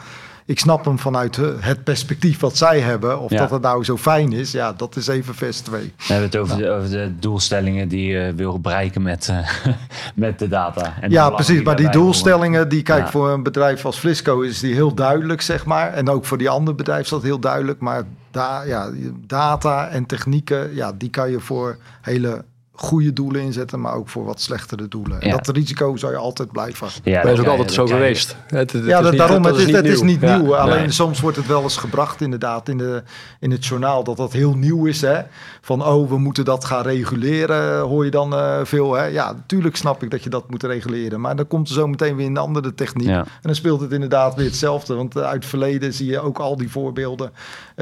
ik 0.52 0.60
snap 0.60 0.86
hem 0.86 1.00
vanuit 1.00 1.36
het 1.60 1.84
perspectief 1.84 2.40
wat 2.40 2.58
zij 2.58 2.80
hebben. 2.80 3.20
Of 3.20 3.32
dat 3.32 3.52
het 3.52 3.62
nou 3.62 3.84
zo 3.84 3.98
fijn 3.98 4.34
is, 4.34 4.52
ja, 4.52 4.74
dat 4.74 4.96
is 4.96 5.08
even 5.08 5.36
vers 5.36 5.60
2. 5.60 5.82
We 5.82 6.14
hebben 6.14 6.26
het 6.26 6.38
over, 6.38 6.58
de, 6.58 6.70
over 6.70 6.90
de 6.90 7.12
doelstellingen 7.20 7.88
die 7.88 8.08
je 8.08 8.34
wil 8.36 8.60
bereiken 8.60 9.02
met, 9.02 9.28
uh, 9.32 9.50
met 10.16 10.40
de 10.40 10.48
data. 10.48 10.94
En 11.02 11.12
ja, 11.12 11.30
precies. 11.30 11.62
Maar 11.62 11.76
die 11.76 11.90
doelstellingen, 11.90 12.70
die 12.70 12.82
kijk 12.82 13.08
voor 13.08 13.30
een 13.30 13.44
bedrijf 13.44 13.86
als 13.86 13.98
Flisco 13.98 14.42
is 14.42 14.60
die 14.60 14.74
heel 14.74 14.94
duidelijk, 14.94 15.42
zeg 15.42 15.66
maar. 15.66 15.94
En 15.94 16.10
ook 16.10 16.26
voor 16.26 16.38
die 16.38 16.50
andere 16.50 16.76
bedrijven 16.76 17.06
is 17.06 17.10
dat 17.10 17.24
heel 17.24 17.40
duidelijk. 17.40 17.80
Maar 17.80 18.04
da, 18.32 18.62
ja, 18.62 18.90
data 19.28 19.88
en 19.88 20.06
technieken, 20.06 20.76
ja, 20.76 20.92
die 20.98 21.10
kan 21.10 21.32
je 21.32 21.40
voor 21.40 21.78
hele 22.02 22.44
goede 22.82 23.14
doelen 23.14 23.42
inzetten, 23.42 23.82
maar 23.82 23.94
ook 23.94 24.10
voor 24.10 24.26
wat 24.26 24.42
slechtere 24.42 24.88
doelen. 24.88 25.22
En 25.22 25.30
dat 25.30 25.48
risico 25.48 25.96
zou 25.96 26.12
je 26.12 26.18
altijd 26.18 26.52
blijven. 26.52 26.88
Ja, 27.04 27.22
dat 27.22 27.34
is 27.34 27.40
ook 27.40 27.46
altijd 27.46 27.72
zo 27.72 27.86
geweest. 27.88 28.36
Het, 28.48 28.72
het 28.72 28.86
ja, 28.86 29.02
daarom, 29.02 29.46
het, 29.46 29.56
is, 29.56 29.72
het 29.72 29.86
is 29.86 30.02
niet 30.02 30.22
nieuw. 30.22 30.56
Alleen 30.56 30.94
soms 30.94 31.20
wordt 31.20 31.38
het 31.38 31.48
wel 31.48 31.64
eens 31.64 31.78
gebracht 31.78 32.22
inderdaad 32.22 32.70
in, 32.70 32.78
de, 32.78 33.04
in 33.40 33.52
het 33.52 33.66
journaal 33.66 34.04
dat 34.04 34.18
dat 34.18 34.34
heel 34.34 34.54
nieuw 34.54 34.86
is. 34.86 35.02
Hè? 35.02 35.22
Van, 35.62 35.86
oh, 35.86 36.10
we 36.10 36.18
moeten 36.18 36.46
dat 36.46 36.66
gaan 36.66 36.84
reguleren, 36.84 37.80
hoor 37.80 38.06
je 38.06 38.12
dan 38.12 38.34
uh, 38.34 38.60
veel. 38.64 38.94
Hè? 38.94 39.06
Ja, 39.06 39.32
natuurlijk 39.32 39.76
snap 39.76 40.04
ik 40.04 40.12
dat 40.12 40.24
je 40.24 40.30
dat 40.30 40.50
moet 40.50 40.64
reguleren. 40.64 41.22
Maar 41.22 41.36
dan 41.36 41.48
komt 41.48 41.68
er 41.68 41.74
zo 41.74 41.88
meteen 41.88 42.16
weer 42.16 42.28
een 42.28 42.38
andere 42.38 42.74
techniek. 42.74 43.08
En 43.08 43.28
dan 43.42 43.56
speelt 43.56 43.82
het 43.82 43.92
inderdaad 43.92 44.36
weer 44.36 44.46
hetzelfde. 44.46 44.96
Want 44.96 45.18
uit 45.18 45.34
het 45.34 45.46
verleden 45.46 45.94
zie 45.94 46.10
je 46.10 46.20
ook 46.20 46.40
al 46.40 46.58
die 46.58 46.72
voorbeelden, 46.72 47.32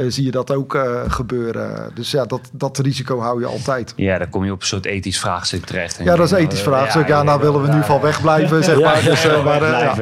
zie 0.07 0.25
je 0.25 0.31
dat 0.31 0.51
ook 0.51 0.73
uh, 0.73 1.01
gebeuren. 1.07 1.91
Dus 1.93 2.11
ja, 2.11 2.25
dat, 2.25 2.49
dat 2.51 2.77
risico 2.77 3.19
hou 3.19 3.39
je 3.39 3.45
altijd. 3.45 3.93
Ja, 3.95 4.17
dan 4.17 4.29
kom 4.29 4.45
je 4.45 4.51
op 4.51 4.61
een 4.61 4.67
soort 4.67 4.85
ethisch 4.85 5.19
vraagstuk 5.19 5.65
terecht. 5.65 5.99
Ja, 6.03 6.15
dat 6.15 6.25
is 6.25 6.31
ethisch 6.31 6.61
vraagstuk. 6.61 7.07
Ja, 7.07 7.23
nou 7.23 7.41
willen 7.41 7.61
we 7.61 7.67
nu 7.67 7.83
van 7.83 8.01
wegblijven, 8.01 8.63
zeg 8.63 8.79
maar. 8.89 9.03
Dus, 9.03 9.25
uh, 9.25 9.43
maar, 9.43 9.61
uh, 9.61 9.95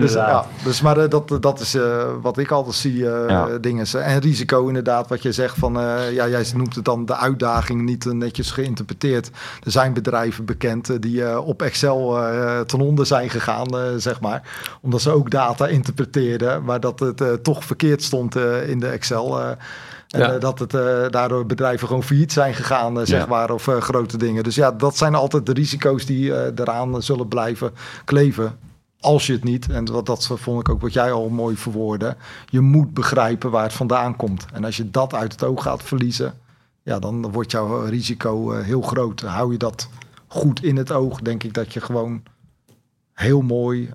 dus, 0.00 0.12
ja, 0.12 0.46
dus, 0.64 0.80
maar 0.80 1.08
dat, 1.08 1.36
dat 1.40 1.60
is 1.60 1.76
wat 2.22 2.38
ik 2.38 2.50
altijd 2.50 2.74
zie, 2.74 3.06
dingen. 3.60 3.86
En 3.92 4.20
risico 4.20 4.66
inderdaad, 4.66 5.08
wat 5.08 5.22
je 5.22 5.32
zegt 5.32 5.58
van, 5.58 5.72
ja, 6.12 6.28
jij 6.28 6.46
noemt 6.54 6.74
het 6.74 6.84
dan 6.84 7.06
de 7.06 7.16
uitdaging 7.16 7.82
niet 7.82 8.04
netjes 8.04 8.50
geïnterpreteerd. 8.50 9.30
Er 9.62 9.70
zijn 9.70 9.92
bedrijven 9.92 10.44
bekend 10.44 11.02
die 11.02 11.40
op 11.40 11.62
Excel 11.62 12.18
ten 12.66 12.80
onder 12.80 13.06
zijn 13.06 13.30
gegaan, 13.30 13.68
zeg 13.96 14.20
maar. 14.20 14.42
Omdat 14.80 15.00
ze 15.00 15.10
ook 15.10 15.30
data 15.30 15.66
interpreteerden, 15.66 16.64
maar 16.64 16.80
dat 16.80 17.00
het 17.00 17.44
toch 17.44 17.64
verkeerd 17.64 18.02
stond 18.02 18.36
in 18.66 18.80
de 18.80 18.88
Excel. 18.88 19.21
En 20.12 20.34
eh, 20.34 20.40
dat 20.40 20.58
het 20.58 20.74
uh, 20.74 21.08
daardoor 21.10 21.46
bedrijven 21.46 21.86
gewoon 21.86 22.02
failliet 22.02 22.32
zijn 22.32 22.54
gegaan, 22.54 22.98
uh, 22.98 23.04
zeg 23.04 23.28
maar, 23.28 23.50
of 23.50 23.64
grote 23.64 24.16
dingen. 24.16 24.44
Dus 24.44 24.54
ja, 24.54 24.70
dat 24.70 24.96
zijn 24.96 25.14
altijd 25.14 25.46
de 25.46 25.52
risico's 25.52 26.06
die 26.06 26.52
eraan 26.54 27.02
zullen 27.02 27.28
blijven 27.28 27.72
kleven. 28.04 28.58
Als 29.00 29.26
je 29.26 29.32
het 29.32 29.44
niet, 29.44 29.68
en 29.68 29.92
wat, 29.92 30.06
dat 30.06 30.30
vond 30.34 30.60
ik 30.60 30.68
ook 30.68 30.80
wat 30.80 30.92
jij 30.92 31.12
al 31.12 31.28
mooi 31.28 31.56
verwoordde, 31.56 32.16
je 32.48 32.60
moet 32.60 32.94
begrijpen 32.94 33.50
waar 33.50 33.62
het 33.62 33.72
vandaan 33.72 34.16
komt. 34.16 34.46
En 34.52 34.64
als 34.64 34.76
je 34.76 34.90
dat 34.90 35.14
uit 35.14 35.32
het 35.32 35.44
oog 35.44 35.62
gaat 35.62 35.82
verliezen, 35.82 36.34
ja, 36.82 36.98
dan 36.98 37.32
wordt 37.32 37.50
jouw 37.50 37.84
risico 37.84 38.50
heel 38.50 38.82
groot. 38.82 39.20
Hou 39.20 39.52
je 39.52 39.58
dat 39.58 39.88
goed 40.26 40.62
in 40.62 40.76
het 40.76 40.92
oog, 40.92 41.20
denk 41.20 41.42
ik 41.42 41.54
dat 41.54 41.72
je 41.72 41.80
gewoon 41.80 42.22
heel 43.14 43.40
mooi 43.40 43.90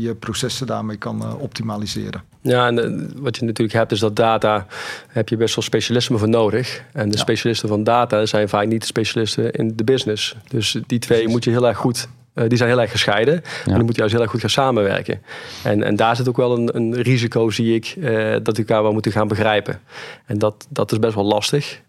je 0.00 0.16
processen 0.18 0.66
daarmee 0.66 0.96
kan 0.96 1.38
optimaliseren. 1.38 2.29
Ja, 2.42 2.66
en 2.66 2.78
eh, 2.78 3.06
wat 3.16 3.36
je 3.36 3.44
natuurlijk 3.44 3.78
hebt 3.78 3.92
is 3.92 3.98
dat 3.98 4.16
data, 4.16 4.66
heb 5.08 5.28
je 5.28 5.36
best 5.36 5.54
wel 5.54 5.64
specialismen 5.64 6.18
voor 6.18 6.28
nodig. 6.28 6.82
En 6.92 7.10
de 7.10 7.18
specialisten 7.18 7.68
van 7.68 7.84
data 7.84 8.26
zijn 8.26 8.48
vaak 8.48 8.66
niet 8.66 8.80
de 8.80 8.86
specialisten 8.86 9.52
in 9.52 9.72
de 9.76 9.84
business. 9.84 10.36
Dus 10.48 10.76
die 10.86 10.98
twee 10.98 11.28
moet 11.28 11.44
je 11.44 11.50
heel 11.50 11.66
erg 11.66 11.76
goed 11.76 12.08
eh, 12.34 12.48
die 12.48 12.56
zijn 12.56 12.70
heel 12.70 12.80
erg 12.80 12.90
gescheiden. 12.90 13.34
Ja. 13.34 13.64
En 13.64 13.72
dan 13.72 13.84
moet 13.84 13.94
je 13.94 13.98
juist 13.98 14.12
heel 14.12 14.22
erg 14.22 14.30
goed 14.30 14.40
gaan 14.40 14.50
samenwerken. 14.50 15.22
En, 15.64 15.82
en 15.82 15.96
daar 15.96 16.16
zit 16.16 16.28
ook 16.28 16.36
wel 16.36 16.58
een, 16.58 16.76
een 16.76 17.02
risico, 17.02 17.50
zie 17.50 17.74
ik, 17.74 17.94
uh, 17.98 18.32
dat 18.32 18.54
die 18.54 18.64
elkaar 18.64 18.82
wel 18.82 18.92
moeten 18.92 19.12
gaan 19.12 19.28
begrijpen. 19.28 19.80
En 20.26 20.38
dat, 20.38 20.66
dat 20.68 20.92
is 20.92 20.98
best 20.98 21.14
wel 21.14 21.24
lastig, 21.24 21.80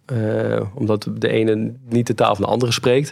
omdat 0.73 1.07
de 1.17 1.27
ene 1.27 1.73
niet 1.89 2.07
de 2.07 2.15
taal 2.15 2.35
van 2.35 2.45
de 2.45 2.51
andere 2.51 2.71
spreekt. 2.71 3.11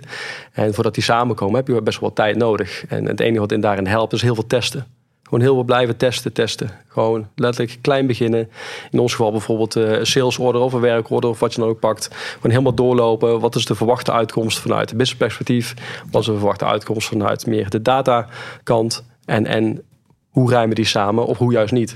En 0.52 0.74
voordat 0.74 0.94
die 0.94 1.04
samenkomen 1.04 1.56
heb 1.56 1.68
je 1.68 1.82
best 1.82 2.00
wel 2.00 2.14
tijd 2.14 2.36
nodig. 2.36 2.86
En 2.88 3.06
het 3.06 3.20
enige 3.20 3.40
wat 3.40 3.52
in 3.52 3.62
daarin 3.62 3.88
helpt 3.88 4.14
is 4.14 4.22
heel 4.22 4.36
veel 4.36 4.48
testen. 4.48 4.86
Gewoon 5.30 5.44
heel 5.44 5.54
veel 5.54 5.64
blijven 5.64 5.98
testen, 5.98 6.34
testen. 6.34 6.70
Gewoon 6.88 7.28
letterlijk 7.36 7.78
klein 7.82 8.08
beginnen. 8.08 8.50
In 8.92 9.00
ons 9.00 9.12
geval 9.12 9.32
bijvoorbeeld 9.32 9.76
uh, 9.76 9.92
een 9.92 10.06
sales 10.06 10.38
order 10.38 10.62
of 10.62 10.74
een 10.74 10.80
werkorder 10.80 11.30
of 11.30 11.40
wat 11.40 11.54
je 11.54 11.60
dan 11.60 11.70
ook 11.70 11.80
pakt. 11.80 12.10
Gewoon 12.34 12.52
helemaal 12.52 12.74
doorlopen. 12.74 13.40
Wat 13.40 13.56
is 13.56 13.66
de 13.66 13.76
verwachte 13.76 14.12
uitkomst 14.12 14.60
vanuit 14.60 14.90
de 14.90 14.96
business 14.96 15.20
perspectief? 15.20 15.74
Wat 16.12 16.22
is 16.22 16.28
de 16.28 16.34
verwachte 16.34 16.66
uitkomst 16.66 17.08
vanuit 17.08 17.46
meer 17.46 17.70
de 17.70 17.82
data 17.82 18.28
kant? 18.64 19.06
En, 19.26 19.46
en 19.46 19.82
hoe 20.30 20.50
rijmen 20.50 20.76
die 20.76 20.86
samen 20.86 21.26
of 21.26 21.38
hoe 21.38 21.52
juist 21.52 21.74
niet? 21.74 21.96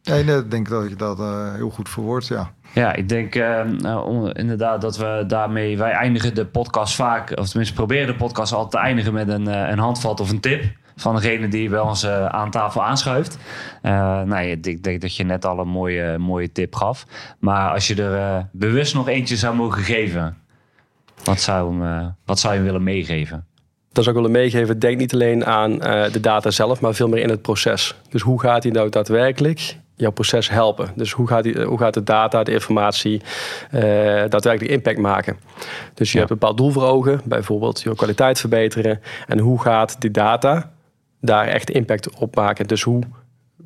Ja, 0.00 0.14
ik 0.14 0.50
denk 0.50 0.68
dat 0.68 0.88
je 0.88 0.96
dat 0.96 1.18
uh, 1.18 1.54
heel 1.54 1.70
goed 1.70 1.88
verwoordt, 1.88 2.26
ja. 2.26 2.52
Ja, 2.74 2.94
ik 2.94 3.08
denk 3.08 3.34
uh, 3.34 3.62
nou, 3.64 4.30
inderdaad 4.32 4.80
dat 4.80 4.96
we 4.96 5.24
daarmee... 5.26 5.78
Wij 5.78 5.90
eindigen 5.90 6.34
de 6.34 6.46
podcast 6.46 6.94
vaak, 6.94 7.38
of 7.38 7.48
tenminste 7.48 7.74
proberen 7.74 8.06
de 8.06 8.14
podcast 8.14 8.52
altijd 8.52 8.70
te 8.70 8.78
eindigen 8.78 9.12
met 9.12 9.28
een, 9.28 9.46
een 9.46 9.78
handvat 9.78 10.20
of 10.20 10.30
een 10.30 10.40
tip 10.40 10.80
van 10.96 11.14
degene 11.14 11.48
die 11.48 11.68
bij 11.68 11.80
ons 11.80 12.04
uh, 12.04 12.26
aan 12.26 12.50
tafel 12.50 12.84
aanschuift. 12.84 13.38
Uh, 13.82 13.92
nou, 14.22 14.44
ik 14.44 14.82
denk 14.82 15.00
dat 15.00 15.16
je 15.16 15.24
net 15.24 15.44
al 15.44 15.58
een 15.58 15.68
mooie, 15.68 16.18
mooie 16.18 16.52
tip 16.52 16.74
gaf. 16.74 17.06
Maar 17.38 17.70
als 17.70 17.86
je 17.86 18.02
er 18.02 18.14
uh, 18.14 18.44
bewust 18.52 18.94
nog 18.94 19.08
eentje 19.08 19.36
zou 19.36 19.56
mogen 19.56 19.82
geven, 19.82 20.36
wat 21.24 21.40
zou, 21.40 21.84
hem, 21.84 22.14
wat 22.24 22.38
zou 22.38 22.54
je 22.54 22.60
willen 22.60 22.82
meegeven? 22.82 23.46
Dat 23.92 24.04
zou 24.04 24.16
ik 24.16 24.22
willen 24.22 24.40
meegeven. 24.40 24.78
Denk 24.78 24.98
niet 24.98 25.14
alleen 25.14 25.46
aan 25.46 25.78
de 26.12 26.20
data 26.20 26.50
zelf, 26.50 26.80
maar 26.80 26.94
veel 26.94 27.08
meer 27.08 27.22
in 27.22 27.28
het 27.28 27.42
proces. 27.42 27.94
Dus 28.08 28.22
hoe 28.22 28.40
gaat 28.40 28.62
hij 28.62 28.72
nou 28.72 28.88
daadwerkelijk 28.88 29.76
jouw 30.02 30.10
proces 30.10 30.50
helpen. 30.50 30.90
Dus 30.96 31.12
hoe 31.12 31.28
gaat, 31.28 31.42
die, 31.42 31.62
hoe 31.62 31.78
gaat 31.78 31.94
de 31.94 32.02
data, 32.02 32.42
de 32.42 32.52
informatie 32.52 33.20
uh, 33.74 33.80
daadwerkelijk 34.28 34.74
impact 34.74 34.98
maken? 34.98 35.36
Dus 35.94 36.12
je 36.12 36.18
hebt 36.18 36.30
een 36.30 36.38
bepaald 36.38 36.56
doel 36.56 36.70
voor 36.70 36.82
ogen, 36.82 37.20
bijvoorbeeld 37.24 37.82
je 37.82 37.94
kwaliteit 37.94 38.40
verbeteren. 38.40 39.00
En 39.26 39.38
hoe 39.38 39.60
gaat 39.60 40.00
die 40.00 40.10
data 40.10 40.72
daar 41.22 41.46
echt 41.46 41.70
impact 41.70 42.18
op 42.18 42.36
maken? 42.36 42.66
Dus 42.66 42.82
hoe 42.82 43.02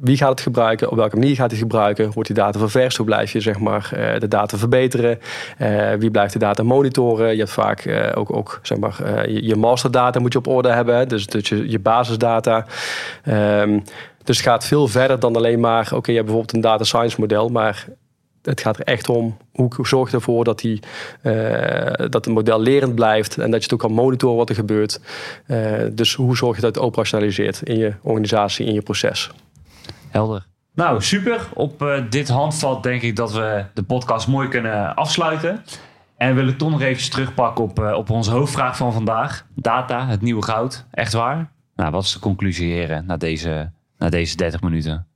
wie 0.01 0.17
gaat 0.17 0.31
het 0.31 0.41
gebruiken? 0.41 0.91
Op 0.91 0.97
welke 0.97 1.17
manier 1.17 1.35
gaat 1.35 1.51
hij 1.51 1.59
gebruiken? 1.59 2.13
Wordt 2.13 2.29
die 2.29 2.39
data 2.39 2.59
ververst? 2.59 2.97
Hoe 2.97 3.07
blijf 3.07 3.33
je 3.33 3.41
zeg 3.41 3.59
maar, 3.59 3.91
eh, 3.93 4.21
de 4.21 4.29
data 4.29 4.57
verbeteren? 4.57 5.19
Uh, 5.59 5.93
wie 5.93 6.11
blijft 6.11 6.33
de 6.33 6.39
data 6.39 6.63
monitoren? 6.63 7.33
Je 7.33 7.39
hebt 7.39 7.51
vaak 7.51 7.85
uh, 7.85 8.09
ook, 8.15 8.37
ook 8.37 8.61
zeg 8.63 8.79
maar, 8.79 9.31
je, 9.31 9.57
masterdata 9.57 10.21
moet 10.21 10.33
je 10.33 10.39
op 10.39 10.47
orde 10.47 10.69
hebben. 10.69 11.09
Dus, 11.09 11.27
dus 11.27 11.49
je, 11.49 11.71
je 11.71 11.79
basisdata. 11.79 12.67
Um, 13.29 13.83
dus 14.25 14.37
het 14.37 14.47
gaat 14.47 14.67
veel 14.67 14.89
verder 14.89 15.21
dan 15.21 15.37
alleen 15.37 15.61
maar... 15.61 15.89
oké, 15.95 16.11
je 16.11 16.17
hebt 16.17 16.27
bijvoorbeeld 16.27 16.53
een 16.53 16.61
data 16.61 16.85
science 16.85 17.21
model... 17.21 17.49
maar 17.49 17.87
het 18.47 18.61
gaat 18.61 18.79
er 18.79 18.85
echt 18.85 19.09
om 19.09 19.37
hoe 19.53 19.87
zorg 19.87 20.11
je 20.11 20.17
ervoor 20.17 20.45
dat, 20.45 20.59
die, 20.59 20.81
dat 21.97 22.25
het 22.25 22.27
model 22.27 22.61
lerend 22.61 22.95
blijft 22.95 23.39
en 23.39 23.51
dat 23.51 23.59
je 23.59 23.65
het 23.65 23.73
ook 23.73 23.81
kan 23.81 23.93
monitoren 23.93 24.37
wat 24.37 24.49
er 24.49 24.55
gebeurt. 24.55 25.01
dus 25.93 26.15
hoe 26.15 26.37
zorg 26.37 26.57
je 26.57 26.63
dat 26.63 26.75
het 26.75 26.85
operationaliseert 26.85 27.63
in 27.63 27.79
je 27.79 27.93
organisatie, 28.03 28.67
in 28.67 28.75
je 28.75 28.83
proces. 28.83 29.31
Helder. 30.09 30.47
Nou, 30.77 31.03
super. 31.03 31.49
Op 31.55 31.83
uh, 31.83 32.03
dit 32.11 32.29
handvat 32.29 32.83
denk 32.83 33.03
ik 33.03 33.17
dat 33.17 33.33
we 33.33 33.65
de 33.75 33.83
podcast 33.83 34.29
mooi 34.29 34.49
kunnen 34.49 34.95
afsluiten. 34.95 35.63
En 36.17 36.35
wil 36.35 36.49
ik 36.49 36.59
toch 36.59 36.71
nog 36.71 36.81
even 36.81 37.11
terugpakken 37.11 37.65
op, 37.65 37.79
uh, 37.79 37.93
op 37.93 38.11
onze 38.11 38.31
hoofdvraag 38.31 38.77
van 38.77 38.93
vandaag. 38.93 39.47
Data, 39.55 40.07
het 40.07 40.21
nieuwe 40.21 40.43
goud. 40.43 40.87
Echt 40.91 41.13
waar? 41.13 41.51
Nou, 41.77 41.91
wat 41.91 42.03
is 42.03 42.13
de 42.13 42.19
conclusie, 42.19 42.73
heren, 42.73 43.07
na 43.07 43.17
deze, 43.17 43.71
na 43.99 44.09
deze 44.09 44.37
30 44.37 44.61
minuten? 44.61 45.07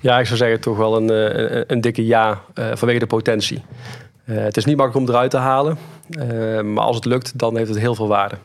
Ja, 0.00 0.18
ik 0.18 0.26
zou 0.26 0.38
zeggen 0.38 0.60
toch 0.60 0.76
wel 0.76 0.96
een, 0.96 1.08
een, 1.08 1.64
een 1.66 1.80
dikke 1.80 2.06
ja 2.06 2.40
uh, 2.54 2.70
vanwege 2.74 2.98
de 2.98 3.06
potentie. 3.06 3.64
het 4.24 4.56
is 4.56 4.64
niet 4.64 4.76
makkelijk 4.76 5.08
om 5.08 5.14
eruit 5.14 5.30
te 5.30 5.36
halen. 5.36 5.78
maar 6.72 6.84
als 6.84 6.96
het 6.96 7.04
lukt, 7.04 7.38
dan 7.38 7.56
heeft 7.56 7.68
het 7.68 7.78
heel 7.78 7.94
veel 7.94 8.08
waarde. 8.08 8.36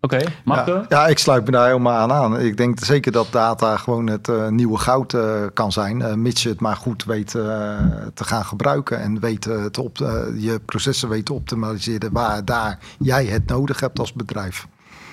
Oké, 0.00 0.14
okay, 0.44 0.64
ja, 0.66 0.86
ja, 0.88 1.06
ik 1.06 1.18
sluit 1.18 1.44
me 1.44 1.50
daar 1.50 1.66
helemaal 1.66 1.98
aan 1.98 2.12
aan. 2.12 2.40
Ik 2.40 2.56
denk 2.56 2.84
zeker 2.84 3.12
dat 3.12 3.26
data 3.30 3.76
gewoon 3.76 4.06
het 4.06 4.28
uh, 4.28 4.48
nieuwe 4.48 4.78
goud 4.78 5.12
uh, 5.12 5.42
kan 5.54 5.72
zijn, 5.72 6.00
uh, 6.00 6.14
mits 6.14 6.42
je 6.42 6.48
het 6.48 6.60
maar 6.60 6.76
goed 6.76 7.04
weet 7.04 7.30
te 8.14 8.24
gaan 8.24 8.44
gebruiken 8.44 9.00
en 9.00 9.20
weet 9.20 9.42
te 9.42 9.82
op, 9.82 9.96
je 10.38 10.60
processen 10.64 11.08
weet 11.08 11.24
te 11.24 11.32
optimaliseren 11.32 12.12
waar 12.12 12.44
daar 12.44 12.78
jij 12.98 13.24
het 13.24 13.46
nodig 13.46 13.80
hebt 13.80 13.98
als 13.98 14.12
bedrijf. 14.12 14.66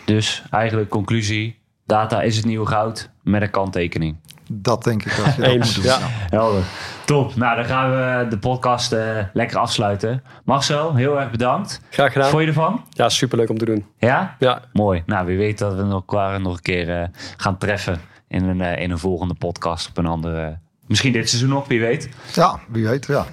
Dus 0.06 0.44
eigenlijk 0.50 0.90
conclusie, 0.90 1.60
data 1.86 2.22
is 2.22 2.36
het 2.36 2.46
nieuwe 2.46 2.66
goud 2.66 3.10
met 3.24 3.42
een 3.42 3.52
kanttekening. 3.52 4.16
Dat 4.62 4.84
denk 4.84 5.06
ik 5.06 5.16
dat 5.18 5.36
je 5.36 5.42
dat 5.42 5.58
moet 5.58 5.76
doen. 5.76 5.84
Ja. 5.84 5.98
Helder. 6.30 6.64
Top. 7.06 7.36
Nou, 7.36 7.56
dan 7.56 7.66
gaan 7.66 7.92
we 7.92 8.28
de 8.30 8.38
podcast 8.38 8.94
uh, 8.94 9.00
lekker 9.34 9.58
afsluiten. 9.58 10.24
Marcel, 10.46 10.96
heel 10.96 11.20
erg 11.20 11.32
bedankt. 11.32 11.82
Graag 11.90 12.12
gedaan. 12.12 12.30
Vond 12.30 12.42
je 12.42 12.48
ervan? 12.48 12.86
Ja, 12.90 13.10
superleuk 13.10 13.50
om 13.50 13.58
te 13.58 13.66
doen. 13.66 13.86
Ja? 13.98 14.36
Ja. 14.40 14.62
Mooi. 14.74 15.04
Nou, 15.06 15.26
wie 15.26 15.38
weet 15.38 15.58
dat 15.58 15.76
we 15.76 15.82
elkaar 15.82 16.42
nog 16.42 16.54
een 16.54 16.62
keer 16.62 17.02
uh, 17.02 17.08
gaan 17.38 17.58
treffen 17.58 18.02
in 18.28 18.44
een, 18.44 18.60
uh, 18.60 18.82
in 18.82 18.92
een 18.92 19.00
volgende 19.00 19.34
podcast 19.34 19.90
op 19.90 19.98
een 19.98 20.06
andere... 20.06 20.58
Misschien 20.88 21.12
dit 21.12 21.30
seizoen 21.30 21.50
nog, 21.50 21.68
wie 21.68 21.80
weet. 21.80 22.10
Ja, 22.34 22.60
wie 22.68 22.88
weet, 22.88 23.06
ja. 23.06 23.26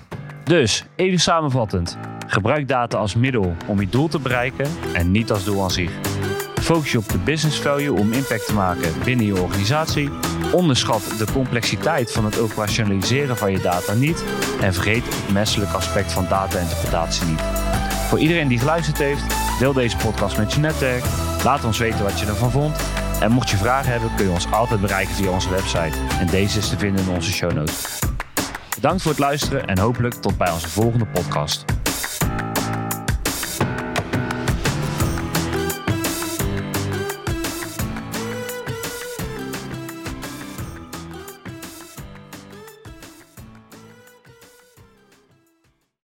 Dus, 0.44 0.84
even 0.96 1.18
samenvattend. 1.18 1.98
Gebruik 2.26 2.68
data 2.68 2.98
als 2.98 3.14
middel 3.14 3.54
om 3.66 3.80
je 3.80 3.88
doel 3.88 4.08
te 4.08 4.18
bereiken 4.18 4.66
en 4.92 5.10
niet 5.10 5.30
als 5.30 5.44
doel 5.44 5.62
aan 5.62 5.70
zich. 5.70 6.19
Focus 6.70 6.92
je 6.92 6.98
op 6.98 7.08
de 7.08 7.18
business 7.18 7.60
value 7.60 7.92
om 7.92 8.12
impact 8.12 8.46
te 8.46 8.54
maken 8.54 8.92
binnen 9.04 9.26
je 9.26 9.40
organisatie. 9.40 10.10
Onderschat 10.52 11.02
de 11.18 11.26
complexiteit 11.32 12.12
van 12.12 12.24
het 12.24 12.38
operationaliseren 12.38 13.36
van 13.36 13.52
je 13.52 13.60
data 13.60 13.94
niet. 13.94 14.24
En 14.60 14.74
vergeet 14.74 15.04
het 15.04 15.32
menselijke 15.32 15.76
aspect 15.76 16.12
van 16.12 16.26
data-interpretatie 16.28 17.26
niet. 17.26 17.40
Voor 18.08 18.18
iedereen 18.18 18.48
die 18.48 18.58
geluisterd 18.58 18.98
heeft, 18.98 19.22
deel 19.58 19.72
deze 19.72 19.96
podcast 19.96 20.38
met 20.38 20.52
je 20.52 20.60
netwerk. 20.60 21.04
Laat 21.44 21.64
ons 21.64 21.78
weten 21.78 22.02
wat 22.04 22.20
je 22.20 22.26
ervan 22.26 22.50
vond. 22.50 22.76
En 23.20 23.32
mocht 23.32 23.50
je 23.50 23.56
vragen 23.56 23.92
hebben, 23.92 24.14
kun 24.16 24.26
je 24.26 24.32
ons 24.32 24.52
altijd 24.52 24.80
bereiken 24.80 25.14
via 25.14 25.30
onze 25.30 25.50
website. 25.50 25.98
En 26.20 26.26
deze 26.26 26.58
is 26.58 26.68
te 26.68 26.78
vinden 26.78 27.04
in 27.04 27.14
onze 27.14 27.32
show 27.32 27.52
notes. 27.52 27.98
Bedankt 28.74 29.02
voor 29.02 29.10
het 29.10 29.20
luisteren 29.20 29.66
en 29.66 29.78
hopelijk 29.78 30.14
tot 30.14 30.38
bij 30.38 30.50
onze 30.50 30.68
volgende 30.68 31.06
podcast. 31.06 31.64